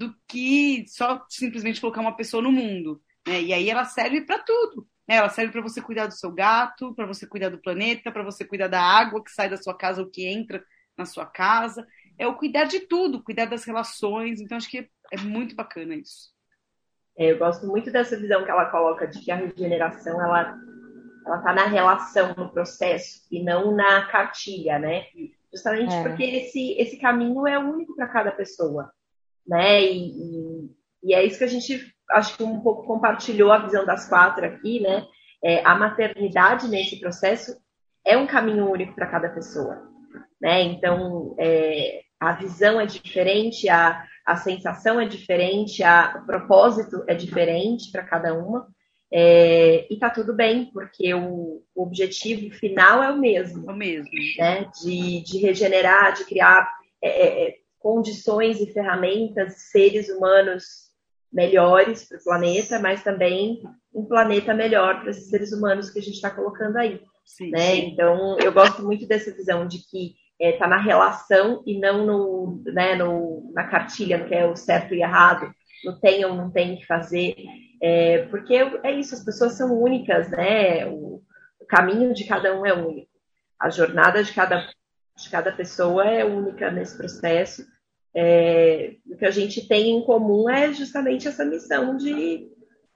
do 0.00 0.14
que 0.26 0.86
só 0.88 1.24
simplesmente 1.28 1.80
colocar 1.80 2.00
uma 2.00 2.16
pessoa 2.16 2.42
no 2.42 2.50
mundo. 2.50 3.02
Né? 3.28 3.42
E 3.42 3.52
aí 3.52 3.68
ela 3.68 3.84
serve 3.84 4.22
para 4.22 4.38
tudo. 4.38 4.88
Né? 5.06 5.16
Ela 5.16 5.28
serve 5.28 5.52
para 5.52 5.60
você 5.60 5.82
cuidar 5.82 6.06
do 6.06 6.14
seu 6.14 6.32
gato, 6.32 6.94
para 6.94 7.06
você 7.06 7.26
cuidar 7.26 7.50
do 7.50 7.60
planeta, 7.60 8.10
para 8.10 8.24
você 8.24 8.42
cuidar 8.42 8.68
da 8.68 8.80
água 8.80 9.22
que 9.22 9.30
sai 9.30 9.50
da 9.50 9.58
sua 9.58 9.76
casa 9.76 10.00
ou 10.00 10.08
que 10.08 10.26
entra 10.26 10.64
na 10.96 11.04
sua 11.04 11.26
casa 11.26 11.86
é 12.18 12.26
o 12.26 12.36
cuidar 12.36 12.64
de 12.64 12.80
tudo, 12.80 13.22
cuidar 13.22 13.46
das 13.46 13.64
relações. 13.64 14.40
Então, 14.40 14.58
acho 14.58 14.70
que 14.70 14.88
é 15.10 15.16
muito 15.18 15.54
bacana 15.54 15.94
isso. 15.94 16.30
É, 17.16 17.32
eu 17.32 17.38
gosto 17.38 17.66
muito 17.66 17.90
dessa 17.90 18.18
visão 18.18 18.44
que 18.44 18.50
ela 18.50 18.66
coloca 18.66 19.06
de 19.06 19.20
que 19.20 19.30
a 19.30 19.36
regeneração 19.36 20.22
ela 20.22 20.58
ela 21.26 21.36
está 21.36 21.52
na 21.52 21.66
relação, 21.66 22.34
no 22.34 22.50
processo 22.50 23.26
e 23.30 23.42
não 23.42 23.74
na 23.74 24.06
cartilha, 24.06 24.78
né? 24.78 25.04
Justamente 25.52 25.94
é. 25.94 26.02
porque 26.02 26.24
esse 26.24 26.72
esse 26.78 26.98
caminho 26.98 27.46
é 27.46 27.58
único 27.58 27.94
para 27.94 28.08
cada 28.08 28.32
pessoa, 28.32 28.90
né? 29.46 29.82
E, 29.82 30.08
e, 30.08 30.70
e, 31.04 31.14
é 31.14 31.24
isso 31.24 31.38
que 31.38 31.44
a 31.44 31.48
gente 31.48 31.92
acho 32.10 32.36
que 32.36 32.42
um 32.42 32.60
pouco 32.60 32.84
compartilhou 32.84 33.52
a 33.52 33.58
visão 33.58 33.84
das 33.84 34.08
quatro 34.08 34.44
aqui, 34.44 34.80
né? 34.80 35.06
É, 35.42 35.64
a 35.64 35.74
maternidade 35.74 36.68
nesse 36.68 37.00
processo 37.00 37.56
é 38.04 38.16
um 38.16 38.26
caminho 38.26 38.70
único 38.70 38.94
para 38.94 39.06
cada 39.06 39.28
pessoa, 39.28 39.82
né? 40.40 40.62
Então, 40.62 41.34
é, 41.38 42.02
a 42.18 42.32
visão 42.32 42.80
é 42.80 42.86
diferente, 42.86 43.68
a, 43.68 44.04
a 44.26 44.36
sensação 44.36 45.00
é 45.00 45.06
diferente, 45.06 45.82
a, 45.82 46.20
o 46.22 46.26
propósito 46.26 47.02
é 47.06 47.14
diferente 47.14 47.90
para 47.90 48.04
cada 48.04 48.34
uma. 48.34 48.68
É, 49.12 49.92
e 49.92 49.98
tá 49.98 50.08
tudo 50.08 50.32
bem, 50.32 50.70
porque 50.72 51.12
o, 51.12 51.62
o, 51.74 51.82
objetivo 51.82 52.54
final 52.54 53.02
é 53.02 53.10
o 53.10 53.18
mesmo. 53.18 53.68
É 53.68 53.72
o 53.72 53.76
mesmo. 53.76 54.10
Né? 54.38 54.70
De, 54.82 55.24
de 55.24 55.38
regenerar, 55.38 56.12
de 56.12 56.24
criar 56.24 56.70
é, 57.02 57.08
é, 57.08 57.48
é 57.48 57.54
condições 57.80 58.60
e 58.60 58.72
ferramentas, 58.72 59.70
seres 59.70 60.08
humanos 60.08 60.90
melhores 61.32 62.08
para 62.08 62.18
o 62.18 62.24
planeta, 62.24 62.78
mas 62.78 63.02
também 63.02 63.62
um 63.94 64.04
planeta 64.04 64.54
melhor 64.54 65.00
para 65.00 65.10
esses 65.10 65.28
seres 65.28 65.52
humanos 65.52 65.90
que 65.90 65.98
a 65.98 66.02
gente 66.02 66.14
está 66.14 66.30
colocando 66.30 66.76
aí. 66.76 67.00
Sim, 67.24 67.50
né? 67.50 67.72
Sim. 67.72 67.86
Então, 67.88 68.38
eu 68.38 68.52
gosto 68.52 68.82
muito 68.82 69.06
dessa 69.06 69.32
visão 69.32 69.66
de 69.66 69.78
que 69.78 70.14
está 70.38 70.46
é, 70.48 70.52
tá 70.52 70.66
na 70.66 70.78
relação 70.78 71.62
e 71.66 71.78
não 71.78 72.06
no, 72.06 72.62
né, 72.66 72.94
no, 72.94 73.50
na 73.54 73.64
cartilha, 73.64 74.18
no 74.18 74.26
que 74.26 74.34
é 74.34 74.46
o 74.46 74.56
certo 74.56 74.94
e 74.94 75.02
errado, 75.02 75.52
no 75.84 75.98
tem 76.00 76.24
ou 76.24 76.34
não 76.34 76.50
tem 76.50 76.76
que 76.76 76.86
fazer, 76.86 77.34
é, 77.82 78.26
porque 78.26 78.54
é 78.54 78.92
isso, 78.92 79.14
as 79.14 79.24
pessoas 79.24 79.54
são 79.54 79.80
únicas, 79.80 80.30
né? 80.30 80.86
O, 80.86 81.22
o, 81.60 81.66
caminho 81.66 82.12
de 82.12 82.24
cada 82.24 82.58
um 82.58 82.66
é 82.66 82.74
único, 82.74 83.10
a 83.58 83.70
jornada 83.70 84.22
de 84.24 84.32
cada, 84.32 84.68
de 85.22 85.30
cada 85.30 85.52
pessoa 85.52 86.04
é 86.04 86.24
única 86.24 86.70
nesse 86.70 86.96
processo. 86.96 87.64
É, 88.14 88.94
o 89.06 89.16
que 89.16 89.24
a 89.24 89.30
gente 89.30 89.68
tem 89.68 89.90
em 89.90 90.02
comum 90.04 90.48
é 90.48 90.72
justamente 90.72 91.28
essa 91.28 91.44
missão 91.44 91.96
de 91.96 92.48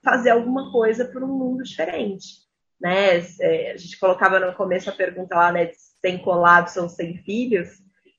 fazer 0.03 0.31
alguma 0.31 0.71
coisa 0.71 1.05
para 1.05 1.23
um 1.23 1.37
mundo 1.37 1.63
diferente. 1.63 2.45
Né? 2.79 3.17
É, 3.39 3.71
a 3.71 3.77
gente 3.77 3.97
colocava 3.97 4.39
no 4.39 4.53
começo 4.53 4.89
a 4.89 4.93
pergunta 4.93 5.35
lá, 5.35 5.51
né, 5.51 5.69
sem 6.01 6.17
colapso 6.17 6.81
ou 6.81 6.89
sem 6.89 7.17
filhos, 7.19 7.69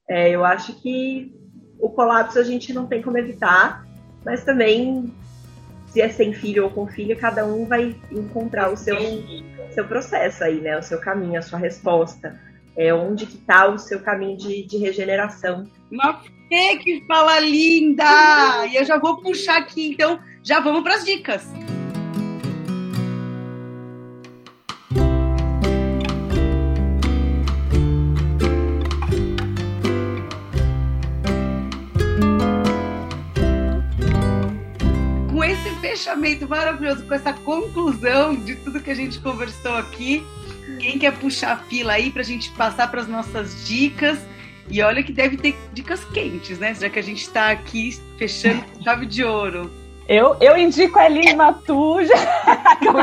é, 0.08 0.30
eu 0.30 0.44
acho 0.44 0.80
que 0.80 1.34
o 1.78 1.90
colapso 1.90 2.38
a 2.38 2.42
gente 2.42 2.72
não 2.72 2.86
tem 2.86 3.02
como 3.02 3.18
evitar, 3.18 3.84
mas 4.24 4.44
também 4.44 5.12
se 5.88 6.00
é 6.00 6.08
sem 6.08 6.32
filho 6.32 6.64
ou 6.64 6.70
com 6.70 6.86
filho, 6.86 7.18
cada 7.18 7.44
um 7.44 7.64
vai 7.66 7.96
encontrar 8.10 8.70
o 8.70 8.76
seu, 8.76 8.96
seu 9.70 9.86
processo 9.86 10.44
aí, 10.44 10.60
né? 10.60 10.78
O 10.78 10.82
seu 10.82 11.00
caminho, 11.00 11.38
a 11.38 11.42
sua 11.42 11.58
resposta. 11.58 12.38
É 12.76 12.92
onde 12.92 13.26
que 13.26 13.36
está 13.36 13.68
o 13.68 13.78
seu 13.78 14.00
caminho 14.00 14.36
de, 14.36 14.64
de 14.64 14.76
regeneração. 14.76 15.64
Uma 15.90 16.20
que 16.48 17.04
fala 17.06 17.40
linda! 17.40 18.66
E 18.66 18.76
eu 18.76 18.84
já 18.84 18.98
vou 18.98 19.20
puxar 19.20 19.58
aqui, 19.58 19.92
então 19.92 20.20
já 20.42 20.60
vamos 20.60 20.82
para 20.82 20.94
as 20.94 21.04
dicas. 21.04 21.48
fechamento 35.96 36.48
maravilhoso, 36.48 37.06
com 37.06 37.14
essa 37.14 37.32
conclusão 37.32 38.34
de 38.34 38.54
tudo 38.56 38.80
que 38.80 38.90
a 38.90 38.94
gente 38.94 39.18
conversou 39.18 39.76
aqui. 39.76 40.24
Quem 40.78 40.98
quer 40.98 41.12
puxar 41.12 41.52
a 41.52 41.56
fila 41.56 41.94
aí 41.94 42.10
para 42.10 42.22
a 42.22 42.24
gente 42.24 42.50
passar 42.52 42.90
para 42.90 43.00
as 43.00 43.08
nossas 43.08 43.66
dicas? 43.66 44.18
E 44.68 44.82
olha 44.82 45.02
que 45.02 45.12
deve 45.12 45.36
ter 45.36 45.56
dicas 45.72 46.04
quentes, 46.04 46.58
né? 46.58 46.74
Já 46.74 46.90
que 46.90 46.98
a 46.98 47.02
gente 47.02 47.22
está 47.22 47.50
aqui 47.50 47.98
fechando 48.18 48.62
com 48.62 48.82
chave 48.82 49.06
de 49.06 49.24
ouro. 49.24 49.70
Eu, 50.08 50.36
eu 50.40 50.56
indico 50.56 50.98
a 50.98 51.02
Aline 51.02 51.34
Matuja. 51.34 52.14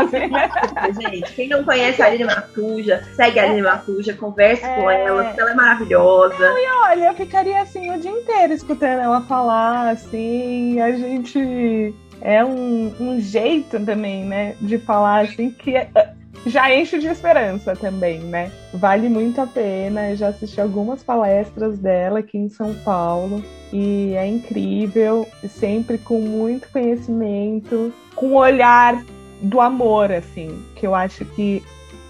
assim? 0.02 1.02
Gente, 1.02 1.34
quem 1.34 1.50
não 1.50 1.64
conhece 1.64 2.02
a 2.02 2.06
Aline 2.06 2.24
Matuja, 2.24 3.04
segue 3.16 3.40
a 3.40 3.44
Aline 3.44 3.62
Matuja, 3.62 4.14
converse 4.14 4.64
é... 4.64 4.76
com 4.76 4.90
ela, 4.90 5.34
ela 5.38 5.52
é 5.52 5.54
maravilhosa. 5.54 6.54
E 6.58 6.68
olha, 6.86 7.06
eu 7.08 7.14
ficaria 7.14 7.62
assim 7.62 7.92
o 7.92 8.00
dia 8.00 8.12
inteiro 8.12 8.54
escutando 8.54 9.02
ela 9.02 9.22
falar, 9.22 9.90
assim, 9.90 10.80
a 10.80 10.92
gente. 10.92 11.94
É 12.22 12.44
um, 12.44 12.96
um 13.02 13.20
jeito 13.20 13.78
também, 13.86 14.24
né, 14.24 14.56
de 14.62 14.78
falar 14.78 15.26
assim 15.26 15.52
que 15.52 15.76
é, 15.76 15.90
já 16.46 16.74
enche 16.74 17.00
de 17.00 17.08
esperança 17.08 17.76
também, 17.76 18.20
né? 18.20 18.52
Vale 18.74 19.08
muito 19.10 19.40
a 19.40 19.48
pena. 19.48 20.12
Eu 20.12 20.16
já 20.18 20.28
assisti 20.30 20.60
algumas 20.60 21.04
palestras 21.04 21.78
dela 21.78 22.20
aqui 22.20 22.38
em 22.38 22.50
São 22.50 22.74
Paulo 22.74 23.44
e 23.72 24.14
é 24.16 24.28
incrível, 24.28 25.28
sempre 25.50 25.98
com 25.98 26.20
muito 26.20 26.70
conhecimento, 26.70 27.94
com 28.16 28.28
o 28.28 28.36
olhar 28.36 29.04
do 29.42 29.60
amor, 29.60 30.12
assim, 30.12 30.64
que 30.76 30.86
eu 30.86 30.94
acho 30.94 31.26
que 31.26 31.64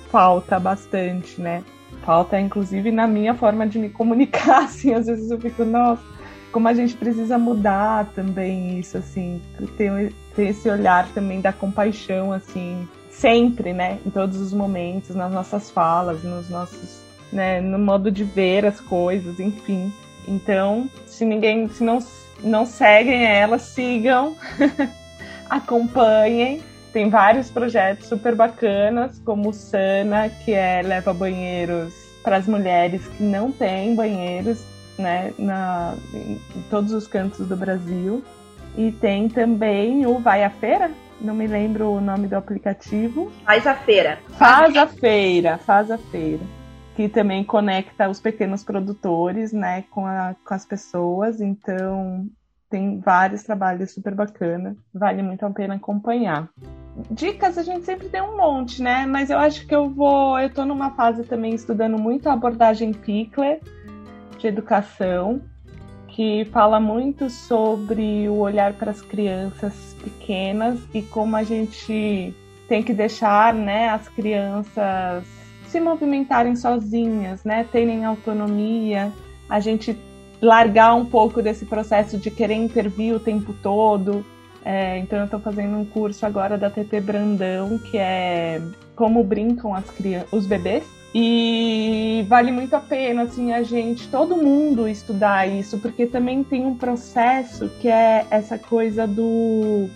falta 0.09 0.59
bastante, 0.59 1.39
né? 1.39 1.63
Falta, 2.05 2.39
inclusive, 2.39 2.91
na 2.91 3.07
minha 3.07 3.33
forma 3.33 3.65
de 3.65 3.79
me 3.79 3.89
comunicar, 3.89 4.65
assim, 4.65 4.93
às 4.93 5.07
vezes 5.07 5.31
eu 5.31 5.39
fico, 5.39 5.63
nossa, 5.63 6.03
como 6.51 6.67
a 6.67 6.73
gente 6.73 6.95
precisa 6.95 7.37
mudar 7.37 8.11
também 8.13 8.79
isso, 8.79 8.97
assim, 8.97 9.41
ter, 9.77 10.13
ter 10.35 10.49
esse 10.49 10.69
olhar 10.69 11.07
também 11.13 11.41
da 11.41 11.53
compaixão, 11.53 12.31
assim, 12.31 12.87
sempre, 13.23 13.71
né? 13.71 13.99
Em 14.05 14.09
todos 14.09 14.41
os 14.41 14.51
momentos, 14.51 15.15
nas 15.15 15.31
nossas 15.31 15.71
falas, 15.71 16.21
nos 16.25 16.49
nossos, 16.49 16.99
né? 17.31 17.61
No 17.61 17.79
modo 17.79 18.11
de 18.11 18.25
ver 18.25 18.65
as 18.65 18.81
coisas, 18.81 19.39
enfim. 19.39 19.93
Então, 20.27 20.89
se 21.05 21.23
ninguém, 21.23 21.69
se 21.69 21.85
não, 21.85 21.99
não 22.43 22.65
seguem 22.65 23.25
ela, 23.25 23.57
sigam, 23.57 24.35
acompanhem. 25.49 26.61
Tem 26.91 27.09
vários 27.09 27.49
projetos 27.49 28.09
super 28.09 28.35
bacanas, 28.35 29.21
como 29.23 29.49
o 29.49 29.53
Sana, 29.53 30.29
que 30.43 30.51
é 30.51 30.81
leva 30.81 31.13
banheiros 31.13 31.93
para 32.21 32.35
as 32.35 32.45
mulheres 32.45 33.07
que 33.07 33.23
não 33.23 33.53
têm 33.53 33.95
banheiros, 33.95 34.65
né? 34.97 35.33
Na, 35.39 35.95
em 36.13 36.37
todos 36.69 36.91
os 36.91 37.07
cantos 37.07 37.47
do 37.47 37.55
Brasil. 37.55 38.21
E 38.77 38.91
tem 38.91 39.29
também 39.29 40.05
o 40.05 40.19
Vai 40.19 40.43
à 40.43 40.49
Feira, 40.49 40.91
não 41.23 41.33
me 41.33 41.47
lembro 41.47 41.89
o 41.89 42.01
nome 42.01 42.27
do 42.27 42.35
aplicativo. 42.35 43.31
Faz 43.45 43.65
a 43.65 43.73
feira. 43.73 44.19
Faz 44.37 44.75
a 44.75 44.85
feira, 44.85 45.57
faz 45.57 45.89
a 45.89 45.97
feira. 45.97 46.43
Que 46.95 47.07
também 47.07 47.43
conecta 47.43 48.09
os 48.09 48.19
pequenos 48.19 48.63
produtores, 48.63 49.51
né, 49.51 49.83
com, 49.89 50.05
a, 50.05 50.35
com 50.45 50.53
as 50.53 50.65
pessoas. 50.65 51.41
Então, 51.41 52.27
tem 52.69 52.99
vários 52.99 53.43
trabalhos 53.43 53.91
super 53.91 54.13
bacana. 54.13 54.75
Vale 54.93 55.23
muito 55.23 55.45
a 55.45 55.49
pena 55.49 55.75
acompanhar. 55.75 56.49
Dicas 57.09 57.57
a 57.57 57.63
gente 57.63 57.85
sempre 57.85 58.09
tem 58.09 58.21
um 58.21 58.37
monte, 58.37 58.81
né? 58.81 59.05
Mas 59.05 59.29
eu 59.29 59.39
acho 59.39 59.65
que 59.65 59.73
eu 59.73 59.89
vou. 59.89 60.37
Eu 60.39 60.51
tô 60.51 60.65
numa 60.65 60.91
fase 60.91 61.23
também 61.23 61.55
estudando 61.55 61.99
muito 61.99 62.27
a 62.27 62.33
abordagem 62.33 62.91
Pickler 62.91 63.59
de 64.37 64.47
educação 64.47 65.41
que 66.13 66.45
fala 66.51 66.79
muito 66.79 67.29
sobre 67.29 68.29
o 68.29 68.37
olhar 68.37 68.73
para 68.73 68.91
as 68.91 69.01
crianças 69.01 69.95
pequenas 70.03 70.79
e 70.93 71.01
como 71.01 71.35
a 71.35 71.43
gente 71.43 72.33
tem 72.67 72.83
que 72.83 72.93
deixar 72.93 73.53
né, 73.53 73.89
as 73.89 74.07
crianças 74.07 75.25
se 75.67 75.79
movimentarem 75.79 76.55
sozinhas, 76.55 77.43
né, 77.43 77.67
terem 77.71 78.05
autonomia, 78.05 79.11
a 79.49 79.59
gente 79.59 79.97
largar 80.39 80.93
um 80.93 81.05
pouco 81.05 81.41
desse 81.41 81.65
processo 81.65 82.17
de 82.17 82.29
querer 82.29 82.55
intervir 82.55 83.15
o 83.15 83.19
tempo 83.19 83.51
todo. 83.63 84.23
É, 84.63 84.99
então 84.99 85.17
eu 85.17 85.25
estou 85.25 85.39
fazendo 85.39 85.75
um 85.77 85.83
curso 85.83 86.25
agora 86.25 86.57
da 86.59 86.69
TT 86.69 87.01
Brandão, 87.01 87.79
que 87.79 87.97
é 87.97 88.61
como 88.95 89.23
brincam 89.23 89.73
as 89.73 89.89
crianças, 89.89 90.31
os 90.31 90.45
bebês 90.45 90.83
e 91.13 92.25
vale 92.27 92.51
muito 92.51 92.73
a 92.75 92.79
pena, 92.79 93.23
assim, 93.23 93.53
a 93.53 93.61
gente, 93.61 94.07
todo 94.07 94.35
mundo 94.35 94.87
estudar 94.87 95.47
isso, 95.47 95.77
porque 95.77 96.07
também 96.07 96.43
tem 96.43 96.65
um 96.65 96.75
processo 96.75 97.69
que 97.79 97.87
é 97.87 98.25
essa 98.31 98.57
coisa 98.57 99.05
do 99.05 99.87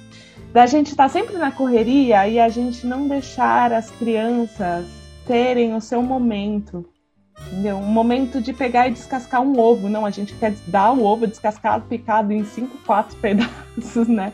da 0.54 0.66
gente 0.66 0.88
estar 0.88 1.04
tá 1.04 1.10
sempre 1.10 1.38
na 1.38 1.52
correria 1.52 2.28
e 2.28 2.40
a 2.40 2.50
gente 2.50 2.86
não 2.86 3.08
deixar 3.08 3.74
as 3.74 3.92
crianças 3.92 4.86
terem 5.26 5.76
o 5.76 5.82
seu 5.82 6.02
momento, 6.02 6.86
entendeu? 7.48 7.78
Um 7.78 7.92
momento 7.92 8.40
de 8.40 8.54
pegar 8.54 8.88
e 8.88 8.92
descascar 8.92 9.42
um 9.42 9.60
ovo. 9.60 9.90
Não, 9.90 10.06
a 10.06 10.10
gente 10.10 10.34
quer 10.36 10.54
dar 10.68 10.94
o 10.94 11.04
ovo 11.04 11.28
descascado, 11.28 11.86
picado 11.88 12.32
em 12.32 12.46
cinco, 12.46 12.78
quatro 12.86 13.16
pedaços, 13.22 14.08
né? 14.08 14.32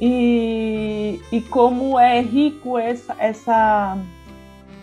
E, 0.00 1.20
e 1.30 1.40
como 1.42 1.98
é 1.98 2.20
rico 2.20 2.78
essa, 2.78 3.14
essa 3.18 3.98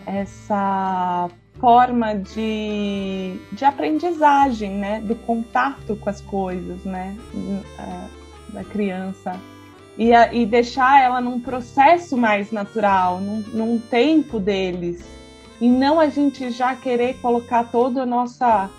essa 0.08 1.28
forma 1.60 2.14
de, 2.14 3.38
de 3.52 3.64
aprendizagem, 3.64 4.70
né, 4.70 5.00
do 5.00 5.14
contato 5.14 5.96
com 5.96 6.08
as 6.08 6.20
coisas, 6.20 6.84
né, 6.84 7.16
é, 7.78 8.52
da 8.52 8.64
criança. 8.64 9.38
E, 9.96 10.14
a, 10.14 10.32
e 10.32 10.46
deixar 10.46 11.02
ela 11.02 11.20
num 11.20 11.40
processo 11.40 12.16
mais 12.16 12.52
natural, 12.52 13.20
num, 13.20 13.40
num 13.52 13.78
tempo 13.78 14.38
deles. 14.38 15.04
E 15.60 15.68
não 15.68 15.98
a 15.98 16.08
gente 16.08 16.50
já 16.50 16.76
querer 16.76 17.14
colocar 17.20 17.64
toda 17.64 18.02
a 18.02 18.06
nossa 18.06 18.70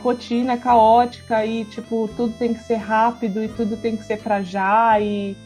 rotina 0.00 0.58
caótica 0.58 1.46
e 1.46 1.64
tipo 1.64 2.10
tudo 2.16 2.34
tem 2.36 2.52
que 2.52 2.60
ser 2.60 2.74
rápido 2.74 3.42
e 3.42 3.48
tudo 3.48 3.76
tem 3.76 3.96
que 3.96 4.02
ser 4.02 4.18
para 4.18 4.42
já 4.42 5.00
e, 5.00 5.36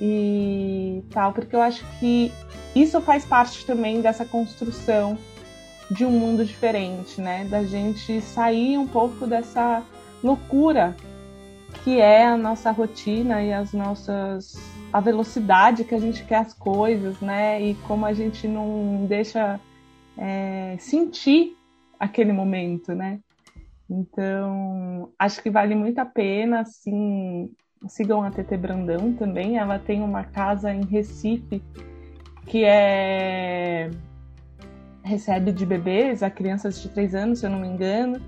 e 0.00 1.02
tal, 1.10 1.32
porque 1.32 1.54
eu 1.54 1.62
acho 1.62 1.84
que 2.00 2.32
isso 2.74 3.00
faz 3.00 3.24
parte 3.24 3.64
também 3.66 4.00
dessa 4.00 4.24
construção 4.24 5.18
de 5.90 6.04
um 6.04 6.10
mundo 6.10 6.44
diferente, 6.44 7.20
né? 7.20 7.44
Da 7.44 7.64
gente 7.64 8.20
sair 8.20 8.78
um 8.78 8.86
pouco 8.86 9.26
dessa 9.26 9.82
loucura 10.22 10.96
que 11.84 12.00
é 12.00 12.24
a 12.24 12.36
nossa 12.36 12.70
rotina 12.70 13.42
e 13.42 13.52
as 13.52 13.72
nossas 13.72 14.54
a 14.92 15.00
velocidade 15.00 15.84
que 15.84 15.94
a 15.94 15.98
gente 15.98 16.22
quer 16.24 16.36
as 16.36 16.52
coisas, 16.52 17.20
né? 17.20 17.60
E 17.60 17.74
como 17.86 18.04
a 18.04 18.12
gente 18.12 18.46
não 18.46 19.06
deixa 19.06 19.58
é, 20.16 20.76
sentir 20.78 21.56
aquele 21.98 22.32
momento, 22.32 22.94
né? 22.94 23.20
Então, 23.88 25.10
acho 25.18 25.42
que 25.42 25.50
vale 25.50 25.74
muito 25.74 25.98
a 25.98 26.04
pena, 26.04 26.60
assim, 26.60 27.50
sigam 27.88 28.22
a 28.22 28.30
TT 28.30 28.56
Brandão 28.56 29.12
também. 29.12 29.58
Ela 29.58 29.78
tem 29.78 30.02
uma 30.02 30.24
casa 30.24 30.72
em 30.72 30.84
Recife 30.84 31.62
que 32.46 32.64
é 32.64 33.90
recebe 35.02 35.52
de 35.52 35.66
bebês 35.66 36.22
a 36.22 36.30
crianças 36.30 36.80
de 36.80 36.88
3 36.88 37.14
anos, 37.14 37.40
se 37.40 37.46
eu 37.46 37.50
não 37.50 37.58
me 37.58 37.68
engano, 37.68 38.20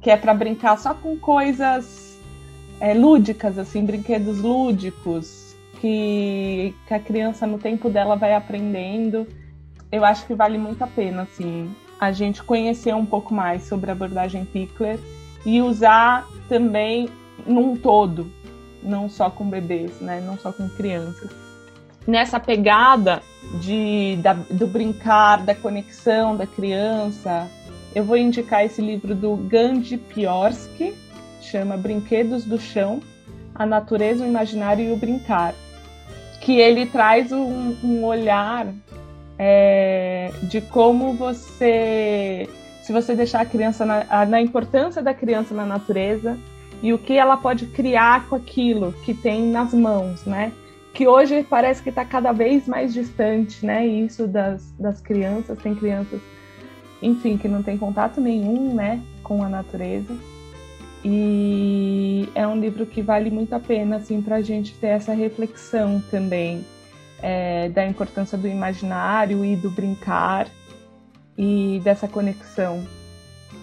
que 0.00 0.10
é 0.10 0.16
para 0.16 0.34
brincar 0.34 0.78
só 0.78 0.94
com 0.94 1.16
coisas 1.18 2.18
é, 2.80 2.94
lúdicas, 2.94 3.58
assim, 3.58 3.84
brinquedos 3.84 4.38
lúdicos, 4.38 5.56
que, 5.80 6.74
que 6.86 6.94
a 6.94 7.00
criança 7.00 7.46
no 7.46 7.58
tempo 7.58 7.88
dela 7.88 8.14
vai 8.14 8.34
aprendendo. 8.34 9.26
Eu 9.90 10.04
acho 10.04 10.26
que 10.26 10.34
vale 10.34 10.58
muito 10.58 10.82
a 10.82 10.86
pena, 10.86 11.22
assim, 11.22 11.74
a 11.98 12.12
gente 12.12 12.42
conhecer 12.42 12.94
um 12.94 13.06
pouco 13.06 13.34
mais 13.34 13.62
sobre 13.64 13.90
a 13.90 13.94
abordagem 13.94 14.44
Pickler 14.44 15.00
e 15.46 15.62
usar 15.62 16.28
também 16.48 17.08
num 17.46 17.76
todo, 17.76 18.30
não 18.82 19.08
só 19.08 19.30
com 19.30 19.48
bebês, 19.48 20.00
né, 20.00 20.20
não 20.20 20.36
só 20.36 20.52
com 20.52 20.68
crianças 20.68 21.47
nessa 22.08 22.40
pegada 22.40 23.20
de, 23.60 24.18
da, 24.22 24.32
do 24.32 24.66
brincar, 24.66 25.42
da 25.44 25.54
conexão 25.54 26.34
da 26.34 26.46
criança, 26.46 27.46
eu 27.94 28.02
vou 28.02 28.16
indicar 28.16 28.64
esse 28.64 28.80
livro 28.80 29.14
do 29.14 29.36
Gandhi 29.36 29.98
Piorsky, 29.98 30.94
chama 31.42 31.76
Brinquedos 31.76 32.46
do 32.46 32.58
Chão, 32.58 33.00
a 33.54 33.66
Natureza, 33.66 34.24
o 34.24 34.26
Imaginário 34.26 34.86
e 34.86 34.92
o 34.92 34.96
Brincar, 34.96 35.54
que 36.40 36.58
ele 36.58 36.86
traz 36.86 37.30
um, 37.30 37.76
um 37.84 38.04
olhar 38.06 38.66
é, 39.38 40.32
de 40.44 40.62
como 40.62 41.12
você, 41.12 42.48
se 42.82 42.90
você 42.90 43.14
deixar 43.14 43.42
a 43.42 43.46
criança 43.46 43.84
na, 43.84 44.24
na 44.24 44.40
importância 44.40 45.02
da 45.02 45.12
criança 45.12 45.54
na 45.54 45.66
natureza 45.66 46.38
e 46.82 46.90
o 46.90 46.98
que 46.98 47.18
ela 47.18 47.36
pode 47.36 47.66
criar 47.66 48.26
com 48.28 48.34
aquilo 48.34 48.94
que 49.04 49.12
tem 49.12 49.42
nas 49.42 49.74
mãos, 49.74 50.24
né? 50.24 50.52
Que 50.98 51.06
hoje 51.06 51.44
parece 51.44 51.80
que 51.80 51.90
está 51.90 52.04
cada 52.04 52.32
vez 52.32 52.66
mais 52.66 52.92
distante, 52.92 53.64
né? 53.64 53.86
Isso 53.86 54.26
das, 54.26 54.68
das 54.72 55.00
crianças, 55.00 55.56
tem 55.60 55.72
crianças, 55.72 56.20
enfim, 57.00 57.38
que 57.38 57.46
não 57.46 57.62
tem 57.62 57.78
contato 57.78 58.20
nenhum, 58.20 58.74
né, 58.74 59.00
com 59.22 59.40
a 59.44 59.48
natureza. 59.48 60.12
E 61.04 62.28
é 62.34 62.44
um 62.48 62.58
livro 62.58 62.84
que 62.84 63.00
vale 63.00 63.30
muito 63.30 63.52
a 63.52 63.60
pena, 63.60 63.94
assim, 63.94 64.20
para 64.20 64.36
a 64.36 64.42
gente 64.42 64.74
ter 64.74 64.88
essa 64.88 65.14
reflexão 65.14 66.02
também 66.10 66.66
é, 67.22 67.68
da 67.68 67.86
importância 67.86 68.36
do 68.36 68.48
imaginário 68.48 69.44
e 69.44 69.54
do 69.54 69.70
brincar 69.70 70.48
e 71.38 71.80
dessa 71.84 72.08
conexão, 72.08 72.84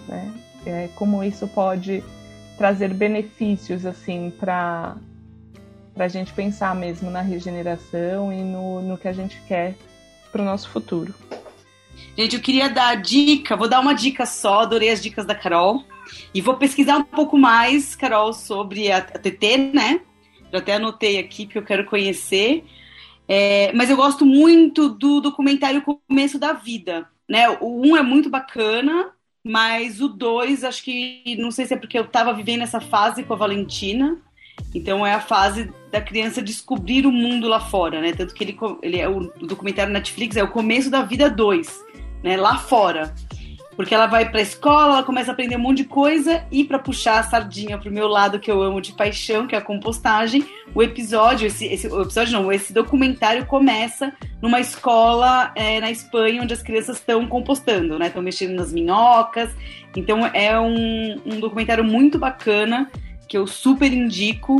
né? 0.08 0.32
é, 0.64 0.88
como 0.94 1.22
isso 1.22 1.46
pode 1.48 2.02
trazer 2.56 2.94
benefícios 2.94 3.84
assim 3.84 4.32
para 4.40 4.96
para 5.96 6.04
a 6.04 6.08
gente 6.08 6.30
pensar 6.34 6.74
mesmo 6.74 7.10
na 7.10 7.22
regeneração 7.22 8.30
e 8.30 8.42
no, 8.42 8.82
no 8.82 8.98
que 8.98 9.08
a 9.08 9.14
gente 9.14 9.40
quer 9.48 9.74
para 10.30 10.42
o 10.42 10.44
nosso 10.44 10.68
futuro. 10.68 11.14
Gente, 12.14 12.36
eu 12.36 12.42
queria 12.42 12.68
dar 12.68 12.94
dica, 12.96 13.56
vou 13.56 13.66
dar 13.66 13.80
uma 13.80 13.94
dica 13.94 14.26
só, 14.26 14.60
adorei 14.60 14.90
as 14.90 15.02
dicas 15.02 15.24
da 15.24 15.34
Carol. 15.34 15.84
E 16.34 16.40
vou 16.42 16.54
pesquisar 16.54 16.98
um 16.98 17.02
pouco 17.02 17.38
mais, 17.38 17.96
Carol, 17.96 18.34
sobre 18.34 18.92
a, 18.92 19.00
TT, 19.00 19.72
né? 19.72 20.00
Eu 20.52 20.58
até 20.58 20.74
anotei 20.74 21.18
aqui 21.18 21.46
porque 21.46 21.58
eu 21.58 21.64
quero 21.64 21.86
conhecer. 21.86 22.64
É, 23.26 23.72
mas 23.72 23.88
eu 23.88 23.96
gosto 23.96 24.24
muito 24.24 24.90
do 24.90 25.20
documentário 25.20 25.82
Começo 25.82 26.38
da 26.38 26.52
Vida. 26.52 27.08
Né? 27.28 27.48
O 27.60 27.86
um 27.86 27.96
é 27.96 28.02
muito 28.02 28.28
bacana, 28.28 29.10
mas 29.42 30.00
o 30.00 30.08
dois, 30.08 30.62
acho 30.62 30.84
que 30.84 31.36
não 31.38 31.50
sei 31.50 31.64
se 31.64 31.74
é 31.74 31.76
porque 31.76 31.98
eu 31.98 32.04
estava 32.04 32.32
vivendo 32.34 32.62
essa 32.62 32.80
fase 32.80 33.24
com 33.24 33.32
a 33.32 33.36
Valentina. 33.36 34.18
Então 34.74 35.06
é 35.06 35.14
a 35.14 35.20
fase 35.20 35.72
da 35.90 36.00
criança 36.00 36.42
descobrir 36.42 37.06
o 37.06 37.12
mundo 37.12 37.48
lá 37.48 37.60
fora, 37.60 38.00
né? 38.00 38.12
Tanto 38.12 38.34
que 38.34 38.44
ele, 38.44 38.58
ele 38.82 38.98
é 38.98 39.08
o, 39.08 39.32
o 39.40 39.46
documentário 39.46 39.92
Netflix 39.92 40.36
é 40.36 40.42
o 40.42 40.50
começo 40.50 40.90
da 40.90 41.02
vida 41.02 41.30
2, 41.30 41.84
né? 42.22 42.36
Lá 42.36 42.58
fora. 42.58 43.14
Porque 43.76 43.94
ela 43.94 44.06
vai 44.06 44.30
pra 44.30 44.40
escola, 44.40 44.94
ela 44.94 45.02
começa 45.02 45.30
a 45.30 45.34
aprender 45.34 45.56
um 45.56 45.60
monte 45.60 45.78
de 45.78 45.84
coisa 45.84 46.46
e 46.50 46.64
para 46.64 46.78
puxar 46.78 47.18
a 47.18 47.22
sardinha 47.22 47.76
pro 47.76 47.92
meu 47.92 48.08
lado 48.08 48.40
que 48.40 48.50
eu 48.50 48.62
amo 48.62 48.80
de 48.80 48.92
paixão, 48.92 49.46
que 49.46 49.54
é 49.54 49.58
a 49.58 49.62
compostagem, 49.62 50.46
o 50.74 50.82
episódio, 50.82 51.46
esse, 51.46 51.66
esse 51.66 51.86
o 51.86 52.00
episódio 52.00 52.32
não, 52.32 52.50
esse 52.50 52.72
documentário 52.72 53.44
começa 53.44 54.14
numa 54.40 54.60
escola 54.60 55.52
é, 55.54 55.78
na 55.78 55.90
Espanha 55.90 56.42
onde 56.42 56.54
as 56.54 56.62
crianças 56.62 56.96
estão 56.96 57.26
compostando, 57.26 57.98
né? 57.98 58.06
Estão 58.06 58.22
mexendo 58.22 58.54
nas 58.54 58.72
minhocas. 58.72 59.50
Então 59.94 60.26
é 60.26 60.58
um, 60.58 61.20
um 61.26 61.38
documentário 61.38 61.84
muito 61.84 62.18
bacana 62.18 62.90
que 63.26 63.36
eu 63.36 63.46
super 63.46 63.92
indico. 63.92 64.58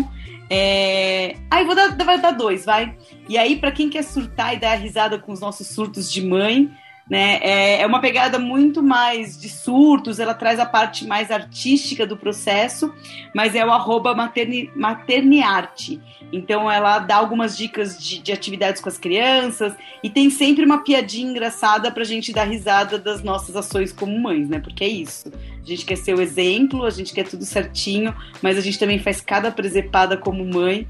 É... 0.49 1.37
Aí 1.51 1.65
vou 1.65 1.75
dar, 1.75 1.97
vai 1.97 2.21
dar 2.21 2.33
dois, 2.33 2.65
vai. 2.65 2.97
E 3.29 3.37
aí, 3.37 3.57
para 3.57 3.73
quem 3.73 3.91
quer 3.91 4.03
surtar 4.03 4.55
e 4.55 4.61
dar 4.61 4.75
risada 4.77 5.19
com 5.19 5.33
os 5.33 5.41
nossos 5.41 5.67
surtos 5.69 6.11
de 6.11 6.25
mãe, 6.25 6.71
né? 7.09 7.39
É, 7.41 7.83
é 7.83 7.87
uma 7.87 8.01
pegada 8.01 8.39
muito 8.39 8.83
mais 8.83 9.39
de 9.39 9.49
surtos, 9.49 10.19
ela 10.19 10.35
traz 10.35 10.59
a 10.59 10.67
parte 10.67 11.07
mais 11.07 11.31
artística 11.31 12.05
do 12.07 12.17
processo, 12.17 12.93
mas 13.35 13.55
é 13.55 13.65
o 13.65 13.71
arroba 13.71 14.15
materni, 14.15 14.71
materniarte. 14.75 16.01
Então 16.33 16.71
ela 16.71 16.99
dá 16.99 17.17
algumas 17.17 17.57
dicas 17.57 17.97
de, 18.03 18.19
de, 18.19 18.33
atividades 18.33 18.83
com 18.83 18.89
as 18.89 18.99
crianças 18.99 19.73
e 20.03 20.11
tem 20.11 20.29
sempre 20.29 20.65
uma 20.65 20.83
piadinha 20.83 21.31
engraçada 21.31 21.91
pra 21.93 22.03
gente 22.03 22.33
dar 22.33 22.45
risada 22.45 22.99
das 22.99 23.23
nossas 23.23 23.55
ações 23.55 23.93
como 23.93 24.19
mães, 24.19 24.49
né? 24.49 24.59
Porque 24.59 24.83
é 24.83 24.89
isso. 24.89 25.31
A 25.63 25.67
gente 25.67 25.85
quer 25.85 25.97
ser 25.97 26.15
o 26.15 26.21
exemplo, 26.21 26.85
a 26.85 26.91
gente 26.91 27.15
quer 27.15 27.29
tudo 27.29 27.45
certinho, 27.45 28.13
mas 28.43 28.59
a 28.59 28.61
gente 28.61 28.79
também 28.79 28.99
faz 28.99 29.21
cada 29.21 29.53
presepada 29.53 30.17
como 30.17 30.45
mãe, 30.45 30.89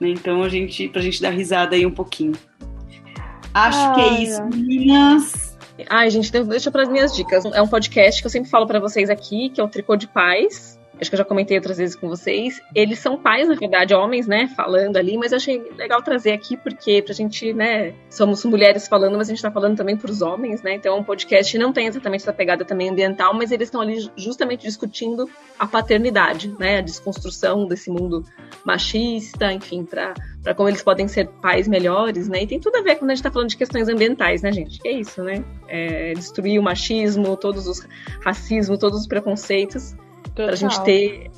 né? 0.00 0.08
Então 0.08 0.42
a 0.42 0.48
gente, 0.48 0.88
pra 0.88 1.02
gente 1.02 1.20
dar 1.20 1.30
risada 1.30 1.76
aí 1.76 1.84
um 1.84 1.90
pouquinho. 1.90 2.32
Acho 3.52 3.94
que 3.94 4.00
é 4.00 4.22
isso, 4.22 4.42
meninas. 4.44 5.49
Ai, 5.88 6.10
gente, 6.10 6.30
deixa 6.30 6.70
para 6.70 6.82
as 6.82 6.88
minhas 6.88 7.14
dicas. 7.14 7.44
É 7.44 7.62
um 7.62 7.68
podcast 7.68 8.20
que 8.20 8.26
eu 8.26 8.30
sempre 8.30 8.50
falo 8.50 8.66
para 8.66 8.80
vocês 8.80 9.10
aqui, 9.10 9.50
que 9.50 9.60
é 9.60 9.64
o 9.64 9.68
Tricô 9.68 9.96
de 9.96 10.08
Paz. 10.08 10.79
Acho 11.00 11.10
que 11.10 11.14
eu 11.14 11.18
já 11.18 11.24
comentei 11.24 11.56
outras 11.56 11.78
vezes 11.78 11.96
com 11.96 12.08
vocês. 12.08 12.60
Eles 12.74 12.98
são 12.98 13.16
pais, 13.16 13.48
na 13.48 13.54
verdade, 13.54 13.94
homens, 13.94 14.26
né, 14.26 14.48
falando 14.54 14.96
ali, 14.96 15.16
mas 15.16 15.32
eu 15.32 15.36
achei 15.36 15.62
legal 15.76 16.02
trazer 16.02 16.32
aqui 16.32 16.56
porque 16.56 17.02
pra 17.02 17.14
gente, 17.14 17.52
né, 17.52 17.94
somos 18.08 18.44
mulheres 18.44 18.86
falando, 18.86 19.16
mas 19.16 19.28
a 19.28 19.30
gente 19.32 19.42
tá 19.42 19.50
falando 19.50 19.76
também 19.76 19.96
pros 19.96 20.20
homens, 20.20 20.62
né? 20.62 20.74
Então, 20.74 20.96
é 20.96 21.00
um 21.00 21.04
podcast 21.04 21.56
não 21.58 21.72
tem 21.72 21.86
exatamente 21.86 22.22
essa 22.22 22.32
pegada 22.32 22.64
também 22.64 22.90
ambiental, 22.90 23.32
mas 23.34 23.50
eles 23.50 23.68
estão 23.68 23.80
ali 23.80 24.10
justamente 24.16 24.62
discutindo 24.62 25.28
a 25.58 25.66
paternidade, 25.66 26.54
né, 26.58 26.78
a 26.78 26.82
desconstrução 26.82 27.66
desse 27.66 27.90
mundo 27.90 28.24
machista, 28.64 29.52
enfim, 29.52 29.84
para 29.84 30.14
para 30.42 30.54
como 30.54 30.68
eles 30.68 30.82
podem 30.82 31.06
ser 31.06 31.28
pais 31.42 31.68
melhores, 31.68 32.28
né? 32.28 32.42
E 32.42 32.46
tem 32.46 32.58
tudo 32.58 32.76
a 32.76 32.82
ver 32.82 32.96
quando 32.96 33.10
a 33.10 33.14
gente 33.14 33.20
está 33.20 33.30
falando 33.30 33.50
de 33.50 33.56
questões 33.56 33.88
ambientais, 33.88 34.42
né, 34.42 34.50
gente? 34.50 34.80
Que 34.80 34.88
é 34.88 34.92
isso, 34.92 35.22
né? 35.22 35.44
É 35.68 36.14
destruir 36.14 36.58
o 36.58 36.62
machismo, 36.62 37.36
todos 37.36 37.66
os 37.66 37.86
racismo, 38.24 38.78
todos 38.78 39.00
os 39.00 39.06
preconceitos, 39.06 39.94
para 40.44 40.52
a 40.52 40.56
gente 40.56 40.82
ter 40.82 41.30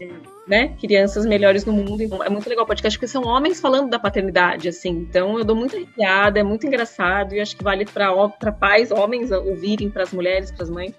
né, 0.46 0.74
crianças 0.80 1.24
melhores 1.24 1.64
no 1.64 1.72
mundo. 1.72 2.03
Então, 2.03 2.22
é 2.22 2.28
muito 2.28 2.48
legal 2.48 2.64
o 2.64 2.66
podcast, 2.66 2.98
porque 2.98 3.09
são 3.09 3.24
homens 3.24 3.61
falando 3.61 3.90
da 3.90 3.98
paternidade, 3.98 4.68
assim. 4.68 4.90
Então, 4.90 5.38
eu 5.38 5.44
dou 5.44 5.57
muita 5.57 5.76
risada, 5.76 6.40
é 6.40 6.42
muito 6.42 6.66
engraçado, 6.66 7.34
e 7.34 7.40
acho 7.40 7.57
que 7.57 7.64
vale 7.64 7.84
para 7.84 8.53
pais, 8.53 8.90
homens, 8.90 9.30
ouvirem, 9.30 9.90
para 9.90 10.03
as 10.03 10.12
mulheres, 10.12 10.50
para 10.50 10.64
as 10.64 10.70
mães. 10.70 10.92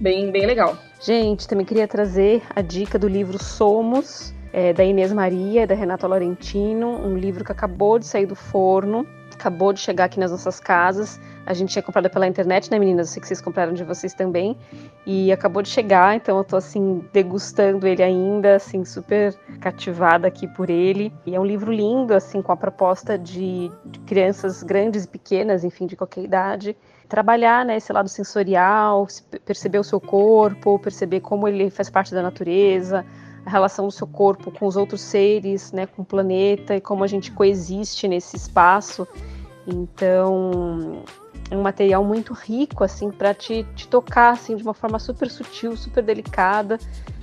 Bem, 0.00 0.30
bem 0.30 0.46
legal. 0.46 0.76
Gente, 1.00 1.46
também 1.48 1.64
queria 1.64 1.88
trazer 1.88 2.42
a 2.54 2.60
dica 2.60 2.98
do 2.98 3.08
livro 3.08 3.42
Somos, 3.42 4.34
é, 4.52 4.72
da 4.72 4.84
Inês 4.84 5.12
Maria, 5.12 5.66
da 5.66 5.74
Renata 5.74 6.06
Laurentino, 6.06 6.88
um 6.88 7.16
livro 7.16 7.44
que 7.44 7.52
acabou 7.52 7.98
de 7.98 8.06
sair 8.06 8.26
do 8.26 8.34
forno, 8.34 9.06
acabou 9.36 9.72
de 9.72 9.80
chegar 9.80 10.06
aqui 10.06 10.18
nas 10.18 10.30
nossas 10.30 10.58
casas. 10.58 11.20
A 11.44 11.54
gente 11.54 11.70
tinha 11.70 11.82
comprado 11.82 12.10
pela 12.10 12.26
internet, 12.26 12.70
né, 12.70 12.78
meninas? 12.78 13.08
Eu 13.08 13.12
sei 13.12 13.20
que 13.20 13.28
vocês 13.28 13.40
compraram 13.40 13.72
de 13.72 13.84
vocês 13.84 14.12
também. 14.14 14.56
E 15.06 15.30
acabou 15.30 15.62
de 15.62 15.68
chegar, 15.68 16.16
então 16.16 16.38
eu 16.38 16.42
tô 16.44 16.56
assim 16.56 17.04
degustando 17.12 17.86
ele 17.86 18.02
ainda, 18.02 18.56
assim 18.56 18.84
super 18.84 19.34
cativada 19.60 20.26
aqui 20.26 20.48
por 20.48 20.68
ele. 20.68 21.12
E 21.24 21.34
é 21.36 21.40
um 21.40 21.44
livro 21.44 21.70
lindo, 21.70 22.14
assim, 22.14 22.42
com 22.42 22.50
a 22.50 22.56
proposta 22.56 23.16
de, 23.16 23.70
de 23.84 24.00
crianças 24.00 24.62
grandes 24.62 25.04
e 25.04 25.08
pequenas, 25.08 25.62
enfim, 25.62 25.86
de 25.86 25.94
qualquer 25.94 26.24
idade, 26.24 26.76
trabalhar 27.08 27.64
né, 27.64 27.76
esse 27.76 27.92
lado 27.92 28.08
sensorial, 28.08 29.06
perceber 29.44 29.78
o 29.78 29.84
seu 29.84 30.00
corpo, 30.00 30.78
perceber 30.78 31.20
como 31.20 31.46
ele 31.46 31.70
faz 31.70 31.88
parte 31.88 32.12
da 32.12 32.22
natureza, 32.22 33.04
a 33.46 33.50
relação 33.50 33.86
do 33.86 33.92
seu 33.92 34.06
corpo 34.06 34.50
com 34.50 34.66
os 34.66 34.76
outros 34.76 35.00
seres, 35.00 35.70
né, 35.70 35.86
com 35.86 36.02
o 36.02 36.04
planeta 36.04 36.74
e 36.74 36.80
como 36.80 37.04
a 37.04 37.06
gente 37.06 37.30
coexiste 37.30 38.08
nesse 38.08 38.36
espaço. 38.36 39.06
Então, 39.64 41.02
é 41.50 41.56
um 41.56 41.62
material 41.62 42.04
muito 42.04 42.34
rico 42.34 42.82
assim 42.82 43.10
para 43.10 43.32
te, 43.32 43.64
te 43.76 43.86
tocar 43.86 44.32
assim 44.32 44.56
de 44.56 44.64
uma 44.64 44.74
forma 44.74 44.98
super 44.98 45.30
sutil, 45.30 45.76
super 45.76 46.02
delicada 46.02 46.78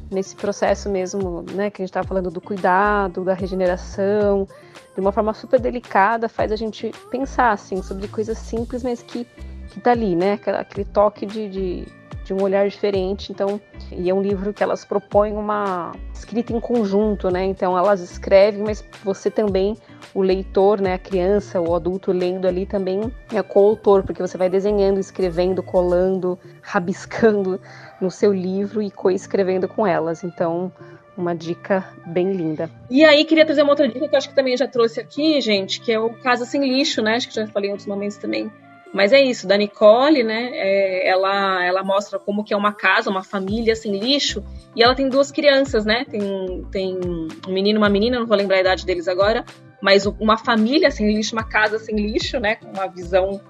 nesse 0.10 0.36
processo 0.36 0.90
mesmo, 0.90 1.44
né, 1.54 1.70
que 1.70 1.82
a 1.82 1.84
gente 1.84 1.90
estava 1.90 2.08
falando 2.08 2.32
do 2.32 2.40
cuidado, 2.40 3.24
da 3.24 3.34
regeneração, 3.34 4.48
de 4.94 5.02
uma 5.02 5.12
forma 5.12 5.34
super 5.34 5.60
delicada, 5.60 6.30
faz 6.30 6.52
a 6.52 6.56
gente 6.56 6.92
pensar 7.10 7.52
assim 7.52 7.82
sobre 7.82 8.08
coisas 8.08 8.38
simples, 8.38 8.84
mas 8.84 9.02
que 9.02 9.28
que 9.74 9.80
tá 9.80 9.92
ali, 9.92 10.16
né, 10.16 10.40
aquele 10.60 10.86
toque 10.86 11.26
de, 11.26 11.50
de 11.50 11.88
de 12.24 12.34
um 12.34 12.42
olhar 12.42 12.68
diferente. 12.68 13.32
Então, 13.32 13.60
e 13.92 14.10
é 14.10 14.14
um 14.14 14.22
livro 14.22 14.54
que 14.54 14.64
elas 14.64 14.86
propõem 14.86 15.34
uma 15.34 15.92
escrita 16.14 16.54
em 16.54 16.60
conjunto, 16.60 17.30
né? 17.30 17.44
Então 17.46 17.78
elas 17.78 18.02
escrevem, 18.02 18.64
mas 18.64 18.84
você 19.04 19.30
também, 19.30 19.78
o 20.14 20.22
leitor, 20.22 20.80
né, 20.80 20.94
a 20.94 20.98
criança, 20.98 21.60
o 21.60 21.76
adulto 21.76 22.12
lendo 22.12 22.48
ali 22.48 22.66
também 22.66 23.12
é 23.34 23.42
coautor, 23.42 24.04
porque 24.04 24.22
você 24.22 24.38
vai 24.38 24.50
desenhando, 24.50 25.00
escrevendo, 25.00 25.62
colando, 25.62 26.40
rabiscando 26.62 27.60
no 28.00 28.10
seu 28.10 28.34
livro 28.34 28.82
e 28.82 28.90
coescrevendo 28.90 29.68
com 29.68 29.86
elas. 29.86 30.24
Então, 30.24 30.72
uma 31.16 31.36
dica 31.36 31.86
bem 32.08 32.32
linda. 32.32 32.70
E 32.90 33.04
aí, 33.04 33.24
queria 33.26 33.46
trazer 33.46 33.62
uma 33.62 33.72
outra 33.72 33.88
dica 33.88 34.08
que 34.08 34.16
eu 34.16 34.18
acho 34.18 34.30
que 34.30 34.36
também 34.36 34.58
já 34.58 34.68
trouxe 34.68 35.00
aqui, 35.00 35.40
gente, 35.42 35.80
que 35.80 35.92
é 35.92 36.00
o 36.00 36.10
Casa 36.10 36.46
Sem 36.46 36.62
Lixo, 36.62 37.02
né? 37.02 37.16
Acho 37.16 37.28
que 37.28 37.36
já 37.36 37.46
falei 37.48 37.70
em 37.70 37.74
outros 37.74 37.88
momentos 37.88 38.18
também 38.18 38.52
mas 38.94 39.12
é 39.12 39.20
isso, 39.20 39.48
da 39.48 39.58
Nicole, 39.58 40.24
né? 40.24 40.52
É, 40.54 41.08
ela, 41.10 41.66
ela 41.66 41.84
mostra 41.84 42.20
como 42.20 42.44
que 42.44 42.54
é 42.54 42.58
uma 42.58 42.72
casa, 42.72 43.10
uma 43.10 43.24
família 43.24 43.76
sem 43.76 43.98
lixo, 43.98 44.44
e 44.76 44.84
ela 44.84 44.94
tem 44.94 45.10
duas 45.10 45.32
crianças, 45.32 45.84
né? 45.84 46.06
Tem, 46.06 46.64
tem 46.72 47.00
um 47.48 47.52
menino 47.52 47.78
e 47.78 47.82
uma 47.82 47.90
menina, 47.90 48.20
não 48.20 48.28
vou 48.28 48.38
lembrar 48.38 48.58
a 48.58 48.62
idade 48.62 48.86
deles 48.86 49.08
agora, 49.08 49.44
mas 49.82 50.06
uma 50.06 50.38
família 50.38 50.92
sem 50.92 51.12
lixo, 51.12 51.36
uma 51.36 51.44
casa 51.44 51.80
sem 51.80 51.96
lixo, 51.96 52.40
né? 52.40 52.56
Com 52.56 52.68
uma 52.68 52.88
visão 52.88 53.42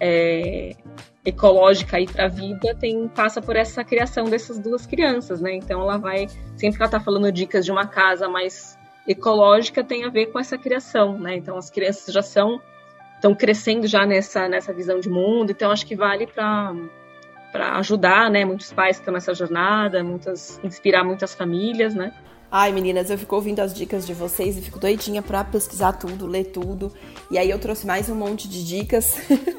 é, 0.00 0.72
ecológica 1.24 1.96
aí 1.96 2.06
para 2.06 2.24
a 2.24 2.28
vida, 2.28 2.74
tem 2.74 3.06
passa 3.06 3.40
por 3.40 3.54
essa 3.54 3.84
criação 3.84 4.24
dessas 4.24 4.58
duas 4.58 4.84
crianças, 4.84 5.40
né? 5.40 5.54
Então 5.54 5.80
ela 5.80 5.96
vai 5.96 6.26
sempre 6.56 6.76
que 6.76 6.82
ela 6.82 6.86
está 6.86 7.00
falando 7.00 7.30
dicas 7.30 7.64
de 7.64 7.70
uma 7.70 7.86
casa 7.86 8.28
mais 8.28 8.76
ecológica 9.06 9.82
tem 9.82 10.04
a 10.04 10.10
ver 10.10 10.26
com 10.26 10.38
essa 10.38 10.58
criação, 10.58 11.18
né? 11.18 11.36
Então 11.36 11.56
as 11.56 11.70
crianças 11.70 12.12
já 12.12 12.22
são 12.22 12.60
estão 13.18 13.34
crescendo 13.34 13.86
já 13.86 14.06
nessa, 14.06 14.48
nessa 14.48 14.72
visão 14.72 15.00
de 15.00 15.08
mundo, 15.08 15.50
então 15.50 15.70
acho 15.70 15.84
que 15.86 15.94
vale 15.94 16.26
para 16.26 16.74
para 17.50 17.78
ajudar, 17.78 18.30
né, 18.30 18.44
muitos 18.44 18.70
pais 18.74 18.96
que 18.96 19.00
estão 19.00 19.14
nessa 19.14 19.32
jornada, 19.32 20.04
muitas 20.04 20.60
inspirar 20.62 21.02
muitas 21.02 21.34
famílias, 21.34 21.94
né? 21.94 22.12
Ai, 22.50 22.72
meninas, 22.72 23.10
eu 23.10 23.18
fico 23.18 23.34
ouvindo 23.34 23.60
as 23.60 23.74
dicas 23.74 24.06
de 24.06 24.14
vocês 24.14 24.56
e 24.56 24.62
fico 24.62 24.78
doidinha 24.78 25.20
pra 25.20 25.44
pesquisar 25.44 25.92
tudo, 25.92 26.26
ler 26.26 26.44
tudo. 26.44 26.90
E 27.30 27.36
aí 27.36 27.50
eu 27.50 27.58
trouxe 27.58 27.86
mais 27.86 28.08
um 28.08 28.14
monte 28.14 28.48
de 28.48 28.64
dicas. 28.64 29.16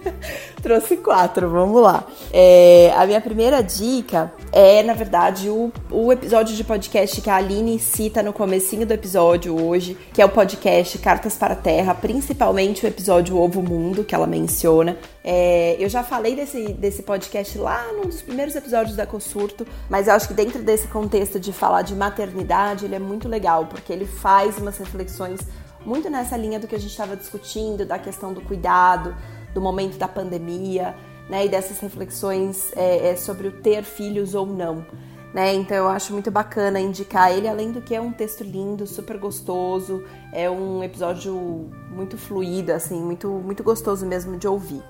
trouxe 0.63 0.97
quatro, 0.97 1.47
vamos 1.51 1.83
lá. 1.83 2.03
É, 2.33 2.91
a 2.97 3.05
minha 3.05 3.21
primeira 3.21 3.61
dica 3.61 4.33
é, 4.51 4.81
na 4.81 4.93
verdade, 4.93 5.49
o, 5.49 5.71
o 5.91 6.11
episódio 6.11 6.55
de 6.55 6.63
podcast 6.63 7.21
que 7.21 7.29
a 7.29 7.35
Aline 7.35 7.77
cita 7.77 8.23
no 8.23 8.33
comecinho 8.33 8.87
do 8.87 8.93
episódio 8.93 9.63
hoje, 9.63 9.95
que 10.11 10.19
é 10.19 10.25
o 10.25 10.29
podcast 10.29 10.97
Cartas 10.97 11.35
para 11.35 11.53
a 11.53 11.57
Terra, 11.57 11.93
principalmente 11.93 12.85
o 12.85 12.87
episódio 12.87 13.37
Ovo 13.37 13.61
Mundo, 13.61 14.03
que 14.03 14.15
ela 14.15 14.25
menciona. 14.25 14.97
É, 15.31 15.75
eu 15.77 15.87
já 15.87 16.01
falei 16.01 16.35
desse, 16.35 16.73
desse 16.73 17.03
podcast 17.03 17.55
lá 17.59 17.93
num 17.93 18.07
dos 18.07 18.19
primeiros 18.19 18.55
episódios 18.55 18.95
da 18.95 19.05
Consurto, 19.05 19.63
mas 19.87 20.07
eu 20.07 20.15
acho 20.15 20.27
que 20.27 20.33
dentro 20.33 20.63
desse 20.63 20.87
contexto 20.87 21.39
de 21.39 21.53
falar 21.53 21.83
de 21.83 21.93
maternidade, 21.93 22.85
ele 22.85 22.95
é 22.95 22.99
muito 22.99 23.27
legal, 23.27 23.67
porque 23.67 23.93
ele 23.93 24.07
faz 24.07 24.57
umas 24.57 24.79
reflexões 24.79 25.39
muito 25.85 26.09
nessa 26.09 26.35
linha 26.35 26.59
do 26.59 26.67
que 26.67 26.73
a 26.73 26.79
gente 26.79 26.89
estava 26.89 27.15
discutindo, 27.15 27.85
da 27.85 27.99
questão 27.99 28.33
do 28.33 28.41
cuidado, 28.41 29.15
do 29.53 29.61
momento 29.61 29.99
da 29.99 30.07
pandemia, 30.07 30.95
né, 31.29 31.45
e 31.45 31.47
dessas 31.47 31.79
reflexões 31.79 32.75
é, 32.75 33.09
é 33.09 33.15
sobre 33.15 33.49
o 33.49 33.51
ter 33.51 33.83
filhos 33.83 34.33
ou 34.33 34.47
não. 34.47 34.83
Né? 35.31 35.53
Então 35.53 35.77
eu 35.77 35.87
acho 35.87 36.11
muito 36.11 36.31
bacana 36.31 36.79
indicar 36.79 37.31
ele, 37.31 37.47
além 37.47 37.71
do 37.71 37.81
que 37.81 37.93
é 37.93 38.01
um 38.01 38.11
texto 38.11 38.43
lindo, 38.43 38.87
super 38.87 39.19
gostoso, 39.19 40.03
é 40.33 40.49
um 40.49 40.83
episódio 40.83 41.69
muito 41.91 42.17
fluido, 42.17 42.71
assim, 42.71 42.99
muito, 42.99 43.27
muito 43.29 43.63
gostoso 43.63 44.07
mesmo 44.07 44.35
de 44.37 44.47
ouvir. 44.47 44.81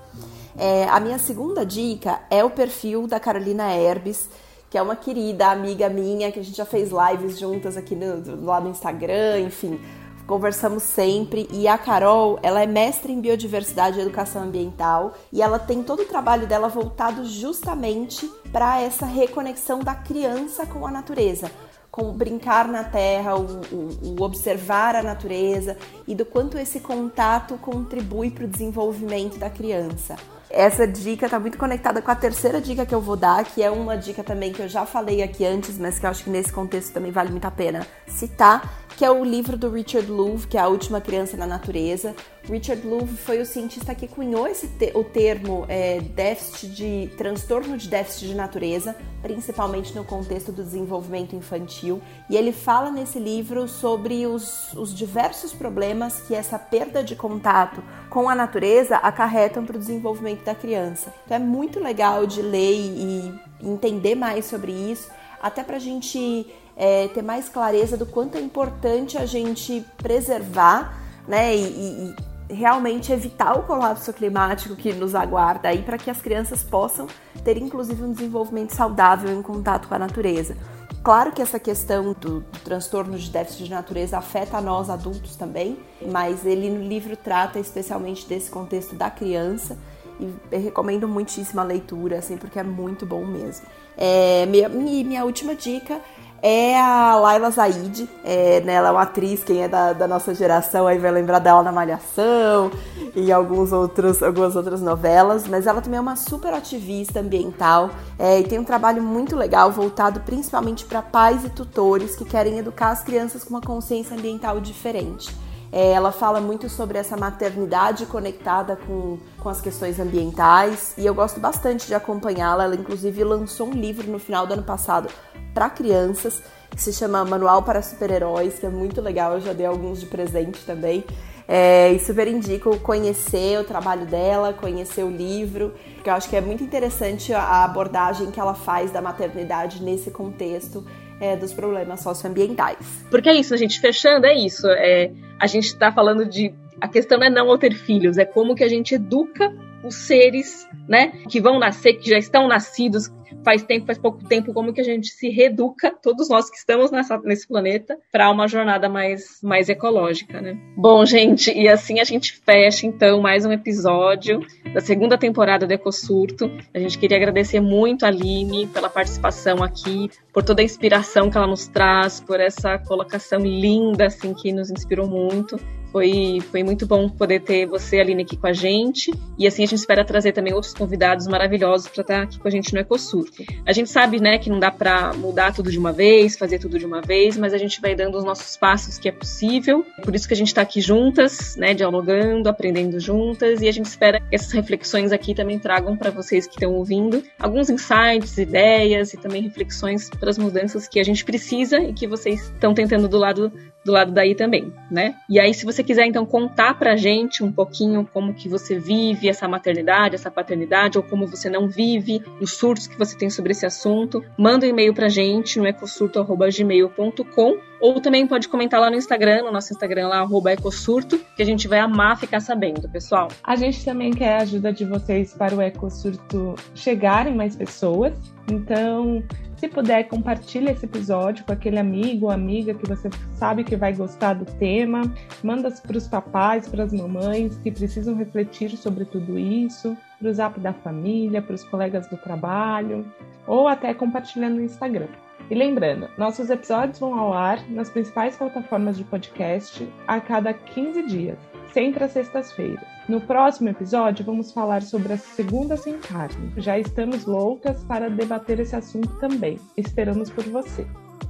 É, 0.62 0.84
a 0.90 1.00
minha 1.00 1.18
segunda 1.18 1.64
dica 1.64 2.20
é 2.28 2.44
o 2.44 2.50
perfil 2.50 3.06
da 3.06 3.18
Carolina 3.18 3.74
Herbes, 3.74 4.28
que 4.68 4.76
é 4.76 4.82
uma 4.82 4.94
querida 4.94 5.46
amiga 5.46 5.88
minha, 5.88 6.30
que 6.30 6.38
a 6.38 6.44
gente 6.44 6.54
já 6.54 6.66
fez 6.66 6.90
lives 6.90 7.38
juntas 7.38 7.78
aqui 7.78 7.96
no, 7.96 8.44
lá 8.44 8.60
no 8.60 8.68
Instagram, 8.68 9.40
enfim, 9.40 9.80
conversamos 10.26 10.82
sempre. 10.82 11.48
E 11.50 11.66
a 11.66 11.78
Carol, 11.78 12.38
ela 12.42 12.62
é 12.62 12.66
mestre 12.66 13.10
em 13.10 13.22
biodiversidade 13.22 13.98
e 13.98 14.02
educação 14.02 14.42
ambiental 14.42 15.14
e 15.32 15.40
ela 15.40 15.58
tem 15.58 15.82
todo 15.82 16.02
o 16.02 16.04
trabalho 16.04 16.46
dela 16.46 16.68
voltado 16.68 17.24
justamente 17.24 18.30
para 18.52 18.82
essa 18.82 19.06
reconexão 19.06 19.80
da 19.80 19.94
criança 19.94 20.66
com 20.66 20.86
a 20.86 20.90
natureza 20.90 21.50
com 21.90 22.12
brincar 22.12 22.68
na 22.68 22.84
terra, 22.84 23.34
o, 23.34 23.62
o, 23.72 24.20
o, 24.20 24.22
observar 24.22 24.94
a 24.94 25.02
natureza 25.02 25.76
e 26.06 26.14
do 26.14 26.24
quanto 26.24 26.56
esse 26.56 26.78
contato 26.78 27.56
contribui 27.56 28.30
para 28.30 28.44
o 28.44 28.48
desenvolvimento 28.48 29.38
da 29.38 29.50
criança. 29.50 30.14
Essa 30.52 30.84
dica 30.84 31.26
está 31.26 31.38
muito 31.38 31.56
conectada 31.56 32.02
com 32.02 32.10
a 32.10 32.16
terceira 32.16 32.60
dica 32.60 32.84
que 32.84 32.92
eu 32.92 33.00
vou 33.00 33.16
dar, 33.16 33.44
que 33.44 33.62
é 33.62 33.70
uma 33.70 33.96
dica 33.96 34.24
também 34.24 34.52
que 34.52 34.60
eu 34.60 34.68
já 34.68 34.84
falei 34.84 35.22
aqui 35.22 35.46
antes, 35.46 35.78
mas 35.78 36.00
que 36.00 36.04
eu 36.04 36.10
acho 36.10 36.24
que 36.24 36.30
nesse 36.30 36.52
contexto 36.52 36.92
também 36.92 37.12
vale 37.12 37.30
muito 37.30 37.44
a 37.44 37.52
pena 37.52 37.86
citar, 38.08 38.68
que 39.00 39.04
é 39.06 39.10
o 39.10 39.24
livro 39.24 39.56
do 39.56 39.70
Richard 39.70 40.10
Louv, 40.10 40.46
que 40.46 40.58
é 40.58 40.60
A 40.60 40.68
Última 40.68 41.00
Criança 41.00 41.34
na 41.34 41.46
Natureza. 41.46 42.14
Richard 42.44 42.86
Louv 42.86 43.08
foi 43.16 43.40
o 43.40 43.46
cientista 43.46 43.94
que 43.94 44.06
cunhou 44.06 44.46
esse 44.46 44.68
te 44.68 44.92
o 44.94 45.02
termo 45.02 45.64
é, 45.68 46.02
déficit 46.02 46.68
de 46.68 47.10
transtorno 47.16 47.78
de 47.78 47.88
déficit 47.88 48.28
de 48.28 48.34
natureza, 48.34 48.94
principalmente 49.22 49.96
no 49.96 50.04
contexto 50.04 50.52
do 50.52 50.62
desenvolvimento 50.62 51.34
infantil. 51.34 52.02
E 52.28 52.36
ele 52.36 52.52
fala 52.52 52.90
nesse 52.90 53.18
livro 53.18 53.66
sobre 53.66 54.26
os, 54.26 54.74
os 54.74 54.94
diversos 54.94 55.54
problemas 55.54 56.20
que 56.20 56.34
essa 56.34 56.58
perda 56.58 57.02
de 57.02 57.16
contato 57.16 57.82
com 58.10 58.28
a 58.28 58.34
natureza 58.34 58.96
acarretam 58.96 59.64
para 59.64 59.76
o 59.76 59.80
desenvolvimento 59.80 60.44
da 60.44 60.54
criança. 60.54 61.10
Então 61.24 61.38
é 61.38 61.40
muito 61.40 61.80
legal 61.80 62.26
de 62.26 62.42
ler 62.42 62.74
e 62.74 63.34
entender 63.62 64.14
mais 64.14 64.44
sobre 64.44 64.72
isso, 64.72 65.08
até 65.40 65.64
para 65.64 65.76
a 65.76 65.80
gente 65.80 66.46
é, 66.80 67.08
ter 67.08 67.20
mais 67.20 67.46
clareza 67.46 67.94
do 67.94 68.06
quanto 68.06 68.38
é 68.38 68.40
importante 68.40 69.18
a 69.18 69.26
gente 69.26 69.84
preservar 69.98 70.98
né, 71.28 71.54
e, 71.54 72.14
e 72.48 72.54
realmente 72.54 73.12
evitar 73.12 73.52
o 73.58 73.64
colapso 73.64 74.10
climático 74.14 74.74
que 74.74 74.90
nos 74.94 75.14
aguarda 75.14 75.68
aí 75.68 75.82
para 75.82 75.98
que 75.98 76.10
as 76.10 76.22
crianças 76.22 76.62
possam 76.62 77.06
ter 77.44 77.58
inclusive 77.58 78.02
um 78.02 78.14
desenvolvimento 78.14 78.74
saudável 78.74 79.30
em 79.30 79.42
contato 79.42 79.88
com 79.88 79.94
a 79.94 79.98
natureza. 79.98 80.56
Claro 81.02 81.32
que 81.32 81.42
essa 81.42 81.58
questão 81.58 82.14
do, 82.18 82.40
do, 82.40 82.58
transtorno 82.64 83.18
de 83.18 83.30
déficit 83.30 83.64
de 83.64 83.70
natureza 83.70 84.16
afeta 84.16 84.58
nós 84.62 84.88
adultos 84.88 85.36
também, 85.36 85.78
mas 86.10 86.46
ele 86.46 86.70
no 86.70 86.82
livro 86.82 87.14
trata 87.14 87.58
especialmente 87.58 88.26
desse 88.26 88.50
contexto 88.50 88.94
da 88.94 89.10
criança 89.10 89.76
e 90.18 90.56
recomendo 90.56 91.06
muitíssimo 91.06 91.60
a 91.60 91.64
leitura, 91.64 92.18
assim, 92.18 92.36
porque 92.38 92.58
é 92.58 92.62
muito 92.62 93.04
bom 93.04 93.24
mesmo. 93.24 93.66
É, 93.96 94.46
minha, 94.46 94.68
minha 94.68 95.24
última 95.24 95.54
dica 95.54 96.00
é 96.42 96.80
a 96.80 97.16
Laila 97.16 97.50
Zaid. 97.50 98.08
É, 98.24 98.60
né, 98.60 98.74
ela 98.74 98.88
é 98.88 98.92
uma 98.92 99.02
atriz, 99.02 99.42
quem 99.44 99.62
é 99.62 99.68
da, 99.68 99.92
da, 99.92 100.08
nossa 100.08 100.34
geração 100.34 100.86
aí 100.86 100.98
vai 100.98 101.10
lembrar 101.10 101.38
dela 101.38 101.62
na 101.62 101.72
Malhação 101.72 102.70
e 103.14 103.32
alguns 103.32 103.72
outros, 103.72 104.22
algumas 104.22 104.56
outras 104.56 104.80
novelas, 104.80 105.46
mas 105.46 105.66
ela 105.66 105.80
também 105.80 105.98
é 105.98 106.00
uma 106.00 106.16
super 106.16 106.52
ativista 106.52 107.20
ambiental 107.20 107.90
é, 108.18 108.40
e 108.40 108.44
tem 108.44 108.58
um 108.58 108.64
trabalho 108.64 109.02
muito 109.02 109.36
legal 109.36 109.70
voltado 109.70 110.20
principalmente 110.20 110.84
para 110.84 111.02
pais 111.02 111.44
e 111.44 111.50
tutores 111.50 112.16
que 112.16 112.24
querem 112.24 112.58
educar 112.58 112.90
as 112.90 113.02
crianças 113.02 113.44
com 113.44 113.50
uma 113.50 113.60
consciência 113.60 114.16
ambiental 114.16 114.60
diferente. 114.60 115.34
É, 115.72 115.92
ela 115.92 116.10
fala 116.10 116.40
muito 116.40 116.68
sobre 116.68 116.98
essa 116.98 117.16
maternidade 117.16 118.04
conectada 118.06 118.76
com, 118.76 119.18
com 119.38 119.48
as 119.48 119.60
questões 119.60 120.00
ambientais 120.00 120.94
e 120.98 121.06
eu 121.06 121.14
gosto 121.14 121.38
bastante 121.38 121.86
de 121.86 121.94
acompanhá-la. 121.94 122.64
Ela, 122.64 122.74
inclusive, 122.74 123.22
lançou 123.22 123.68
um 123.68 123.72
livro 123.72 124.10
no 124.10 124.18
final 124.18 124.46
do 124.46 124.54
ano 124.54 124.64
passado 124.64 125.08
para 125.54 125.70
crianças 125.70 126.42
que 126.70 126.82
se 126.82 126.92
chama 126.92 127.24
Manual 127.24 127.62
para 127.62 127.82
Super-Heróis, 127.82 128.58
que 128.58 128.66
é 128.66 128.68
muito 128.68 129.00
legal. 129.00 129.34
Eu 129.34 129.40
já 129.40 129.52
dei 129.52 129.66
alguns 129.66 130.00
de 130.00 130.06
presente 130.06 130.64
também. 130.64 131.04
É, 131.46 131.92
e 131.92 131.98
super 131.98 132.28
indico 132.28 132.78
conhecer 132.78 133.58
o 133.58 133.64
trabalho 133.64 134.06
dela, 134.06 134.52
conhecer 134.52 135.02
o 135.02 135.10
livro, 135.10 135.74
porque 135.94 136.08
eu 136.08 136.14
acho 136.14 136.28
que 136.28 136.36
é 136.36 136.40
muito 136.40 136.62
interessante 136.62 137.34
a 137.34 137.64
abordagem 137.64 138.30
que 138.30 138.38
ela 138.38 138.54
faz 138.54 138.92
da 138.92 139.02
maternidade 139.02 139.82
nesse 139.82 140.12
contexto 140.12 140.84
é, 141.20 141.36
dos 141.36 141.52
problemas 141.52 142.00
socioambientais. 142.00 142.78
Porque 143.10 143.28
é 143.28 143.34
isso, 143.34 143.56
gente 143.56 143.78
fechando, 143.78 144.26
é 144.26 144.34
isso. 144.34 144.66
É, 144.68 145.12
a 145.38 145.46
gente 145.46 145.66
está 145.66 145.92
falando 145.92 146.24
de. 146.24 146.54
A 146.80 146.88
questão 146.88 147.18
não 147.18 147.26
é 147.26 147.30
não 147.30 147.58
ter 147.58 147.74
filhos, 147.74 148.18
é 148.18 148.24
como 148.24 148.54
que 148.54 148.64
a 148.64 148.68
gente 148.68 148.94
educa 148.94 149.52
os 149.84 149.94
seres, 149.94 150.68
né, 150.88 151.08
que 151.28 151.40
vão 151.40 151.58
nascer, 151.58 151.94
que 151.94 152.10
já 152.10 152.18
estão 152.18 152.46
nascidos, 152.46 153.10
faz 153.44 153.62
tempo, 153.62 153.86
faz 153.86 153.98
pouco 153.98 154.22
tempo, 154.24 154.52
como 154.52 154.72
que 154.72 154.80
a 154.80 154.84
gente 154.84 155.08
se 155.08 155.28
reeduca, 155.28 155.94
todos 156.02 156.28
nós 156.28 156.50
que 156.50 156.56
estamos 156.56 156.90
nessa, 156.90 157.18
nesse 157.18 157.46
planeta, 157.46 157.98
para 158.12 158.30
uma 158.30 158.46
jornada 158.46 158.88
mais, 158.88 159.40
mais 159.42 159.68
ecológica, 159.68 160.40
né? 160.40 160.58
Bom, 160.76 161.04
gente, 161.06 161.50
e 161.50 161.68
assim 161.68 162.00
a 162.00 162.04
gente 162.04 162.40
fecha 162.44 162.86
então 162.86 163.20
mais 163.20 163.46
um 163.46 163.52
episódio 163.52 164.40
da 164.74 164.80
segunda 164.80 165.16
temporada 165.16 165.66
do 165.66 165.72
Ecosurto. 165.72 166.50
A 166.74 166.78
gente 166.78 166.98
queria 166.98 167.16
agradecer 167.16 167.60
muito 167.60 168.04
a 168.04 168.08
Aline 168.08 168.66
pela 168.66 168.90
participação 168.90 169.62
aqui, 169.62 170.10
por 170.32 170.42
toda 170.42 170.60
a 170.60 170.64
inspiração 170.64 171.30
que 171.30 171.36
ela 171.36 171.46
nos 171.46 171.66
traz, 171.66 172.20
por 172.20 172.40
essa 172.40 172.78
colocação 172.78 173.40
linda, 173.40 174.06
assim, 174.06 174.34
que 174.34 174.52
nos 174.52 174.70
inspirou 174.70 175.08
muito. 175.08 175.58
Foi, 175.92 176.40
foi 176.50 176.62
muito 176.62 176.86
bom 176.86 177.08
poder 177.08 177.40
ter 177.40 177.66
você, 177.66 178.00
Aline, 178.00 178.22
aqui 178.22 178.36
com 178.36 178.46
a 178.46 178.52
gente. 178.52 179.12
E 179.38 179.46
assim 179.46 179.64
a 179.64 179.66
gente 179.66 179.78
espera 179.78 180.04
trazer 180.04 180.32
também 180.32 180.52
outros 180.52 180.72
convidados 180.72 181.26
maravilhosos 181.26 181.88
para 181.88 182.02
estar 182.02 182.22
aqui 182.22 182.38
com 182.38 182.46
a 182.46 182.50
gente 182.50 182.72
no 182.72 182.80
Ecosurto. 182.80 183.42
A 183.66 183.72
gente 183.72 183.90
sabe, 183.90 184.20
né, 184.20 184.38
que 184.38 184.48
não 184.48 184.60
dá 184.60 184.70
para 184.70 185.12
mudar 185.14 185.52
tudo 185.52 185.70
de 185.70 185.78
uma 185.78 185.92
vez, 185.92 186.36
fazer 186.36 186.58
tudo 186.58 186.78
de 186.78 186.86
uma 186.86 187.00
vez, 187.00 187.36
mas 187.36 187.52
a 187.52 187.58
gente 187.58 187.80
vai 187.80 187.94
dando 187.94 188.16
os 188.16 188.24
nossos 188.24 188.56
passos 188.56 188.98
que 188.98 189.08
é 189.08 189.12
possível. 189.12 189.84
Por 190.02 190.14
isso 190.14 190.28
que 190.28 190.34
a 190.34 190.36
gente 190.36 190.48
está 190.48 190.62
aqui 190.62 190.80
juntas, 190.80 191.56
né, 191.56 191.74
dialogando, 191.74 192.48
aprendendo 192.48 193.00
juntas. 193.00 193.60
E 193.60 193.68
a 193.68 193.72
gente 193.72 193.86
espera 193.86 194.20
que 194.20 194.34
essas 194.34 194.52
reflexões 194.52 195.12
aqui 195.12 195.34
também 195.34 195.58
tragam 195.58 195.96
para 195.96 196.10
vocês 196.10 196.46
que 196.46 196.54
estão 196.54 196.72
ouvindo 196.72 197.22
alguns 197.38 197.68
insights, 197.68 198.38
ideias 198.38 199.12
e 199.12 199.16
também 199.16 199.42
reflexões 199.42 200.08
para 200.08 200.30
as 200.30 200.38
mudanças 200.38 200.86
que 200.86 201.00
a 201.00 201.04
gente 201.04 201.24
precisa 201.24 201.78
e 201.78 201.92
que 201.92 202.06
vocês 202.06 202.44
estão 202.44 202.72
tentando 202.74 203.08
do 203.08 203.18
lado 203.18 203.52
do 203.84 203.92
lado 203.92 204.12
daí 204.12 204.34
também, 204.34 204.72
né? 204.90 205.14
E 205.28 205.40
aí, 205.40 205.54
se 205.54 205.64
você 205.64 205.82
quiser 205.82 206.06
então 206.06 206.26
contar 206.26 206.78
pra 206.78 206.96
gente 206.96 207.42
um 207.42 207.50
pouquinho 207.50 208.08
como 208.12 208.34
que 208.34 208.48
você 208.48 208.78
vive 208.78 209.28
essa 209.28 209.48
maternidade, 209.48 210.14
essa 210.14 210.30
paternidade, 210.30 210.98
ou 210.98 211.04
como 211.04 211.26
você 211.26 211.48
não 211.48 211.68
vive, 211.68 212.22
os 212.40 212.52
surtos 212.52 212.86
que 212.86 212.98
você 212.98 213.16
tem 213.16 213.30
sobre 213.30 213.52
esse 213.52 213.64
assunto, 213.64 214.22
manda 214.36 214.66
um 214.66 214.68
e-mail 214.68 214.92
pra 214.92 215.08
gente 215.08 215.58
no 215.58 215.66
ecosurto.gmail.com 215.66 217.58
ou 217.80 218.00
também 218.00 218.26
pode 218.26 218.48
comentar 218.48 218.78
lá 218.78 218.90
no 218.90 218.96
Instagram, 218.96 219.44
no 219.44 219.52
nosso 219.52 219.72
Instagram 219.72 220.08
lá, 220.08 220.26
ecosurto, 220.52 221.18
que 221.34 221.42
a 221.42 221.46
gente 221.46 221.66
vai 221.66 221.78
amar 221.78 222.18
ficar 222.18 222.40
sabendo, 222.40 222.88
pessoal. 222.88 223.28
A 223.42 223.56
gente 223.56 223.82
também 223.84 224.12
quer 224.12 224.34
a 224.34 224.42
ajuda 224.42 224.72
de 224.72 224.84
vocês 224.84 225.32
para 225.32 225.54
o 225.54 225.62
Ecosurto 225.62 226.54
chegar 226.74 227.26
em 227.26 227.34
mais 227.34 227.56
pessoas. 227.56 228.12
Então, 228.50 229.22
se 229.60 229.68
puder, 229.68 230.08
compartilhe 230.08 230.70
esse 230.70 230.86
episódio 230.86 231.44
com 231.44 231.52
aquele 231.52 231.78
amigo 231.78 232.26
ou 232.26 232.32
amiga 232.32 232.72
que 232.72 232.88
você 232.88 233.10
sabe 233.34 233.62
que 233.62 233.76
vai 233.76 233.92
gostar 233.92 234.32
do 234.32 234.46
tema. 234.46 235.02
Manda 235.44 235.70
para 235.70 235.98
os 235.98 236.08
papais, 236.08 236.66
para 236.66 236.84
as 236.84 236.94
mamães 236.94 237.58
que 237.58 237.70
precisam 237.70 238.16
refletir 238.16 238.70
sobre 238.70 239.04
tudo 239.04 239.38
isso, 239.38 239.94
para 240.18 240.30
o 240.30 240.32
zap 240.32 240.58
da 240.58 240.72
família, 240.72 241.42
para 241.42 241.54
os 241.54 241.62
colegas 241.62 242.06
do 242.06 242.16
trabalho, 242.16 243.04
ou 243.46 243.68
até 243.68 243.92
compartilhando 243.92 244.56
no 244.56 244.62
Instagram. 244.62 245.08
E 245.50 245.54
lembrando, 245.54 246.08
nossos 246.16 246.48
episódios 246.48 246.98
vão 246.98 247.14
ao 247.14 247.34
ar 247.34 247.62
nas 247.68 247.90
principais 247.90 248.36
plataformas 248.36 248.96
de 248.96 249.04
podcast 249.04 249.86
a 250.08 250.22
cada 250.22 250.54
15 250.54 251.02
dias, 251.02 251.38
sempre 251.70 252.02
às 252.02 252.12
sextas-feiras. 252.12 252.99
No 253.10 253.20
próximo 253.20 253.68
episódio, 253.68 254.24
vamos 254.24 254.52
falar 254.52 254.82
sobre 254.82 255.14
a 255.14 255.18
segunda 255.18 255.76
sem 255.76 255.98
carne. 255.98 256.52
Já 256.58 256.78
estamos 256.78 257.24
loucas 257.24 257.82
para 257.82 258.08
debater 258.08 258.60
esse 258.60 258.76
assunto 258.76 259.08
também. 259.18 259.58
Esperamos 259.76 260.30
por 260.30 260.44
você. 260.44 260.86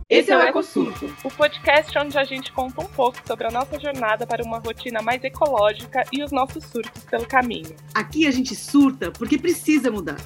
Esse 0.07 0.31
é 0.31 0.37
o 0.37 0.43
EcoSurto, 0.43 1.11
o 1.25 1.31
podcast 1.31 1.99
onde 1.99 2.19
a 2.19 2.25
gente 2.25 2.53
conta 2.53 2.83
um 2.83 2.89
pouco 2.89 3.17
sobre 3.27 3.47
a 3.47 3.51
nossa 3.51 3.81
jornada 3.81 4.27
para 4.27 4.45
uma 4.45 4.59
rotina 4.59 5.01
mais 5.01 5.25
ecológica 5.25 6.05
e 6.13 6.23
os 6.23 6.31
nossos 6.31 6.65
surtos 6.65 7.03
pelo 7.05 7.27
caminho. 7.27 7.75
Aqui 7.95 8.27
a 8.27 8.31
gente 8.31 8.55
surta 8.55 9.11
porque 9.13 9.39
precisa 9.39 9.91
mudar. 9.91 10.19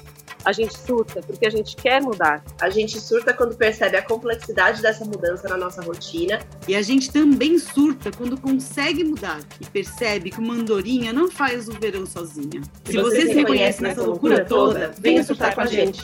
A 0.45 0.51
gente 0.51 0.77
surta 0.77 1.21
porque 1.21 1.47
a 1.47 1.49
gente 1.49 1.75
quer 1.75 2.01
mudar. 2.01 2.43
A 2.61 2.69
gente 2.69 2.99
surta 2.99 3.33
quando 3.33 3.55
percebe 3.55 3.97
a 3.97 4.01
complexidade 4.01 4.81
dessa 4.81 5.03
mudança 5.03 5.49
na 5.49 5.57
nossa 5.57 5.81
rotina. 5.81 6.39
E 6.67 6.75
a 6.75 6.81
gente 6.81 7.11
também 7.11 7.57
surta 7.57 8.11
quando 8.11 8.39
consegue 8.39 9.03
mudar 9.03 9.39
e 9.59 9.65
percebe 9.65 10.29
que 10.29 10.39
uma 10.39 10.53
andorinha 10.53 11.11
não 11.11 11.31
faz 11.31 11.67
o 11.67 11.71
verão 11.71 12.05
sozinha. 12.05 12.61
Se, 12.83 12.91
Se 12.91 12.97
você, 12.97 13.21
você 13.21 13.27
se 13.27 13.33
reconhece 13.33 13.81
nessa 13.81 14.03
loucura 14.03 14.45
toda, 14.45 14.93
venha 14.99 15.23
surtar 15.23 15.55
com 15.55 15.61
a 15.61 15.65
gente. 15.65 16.01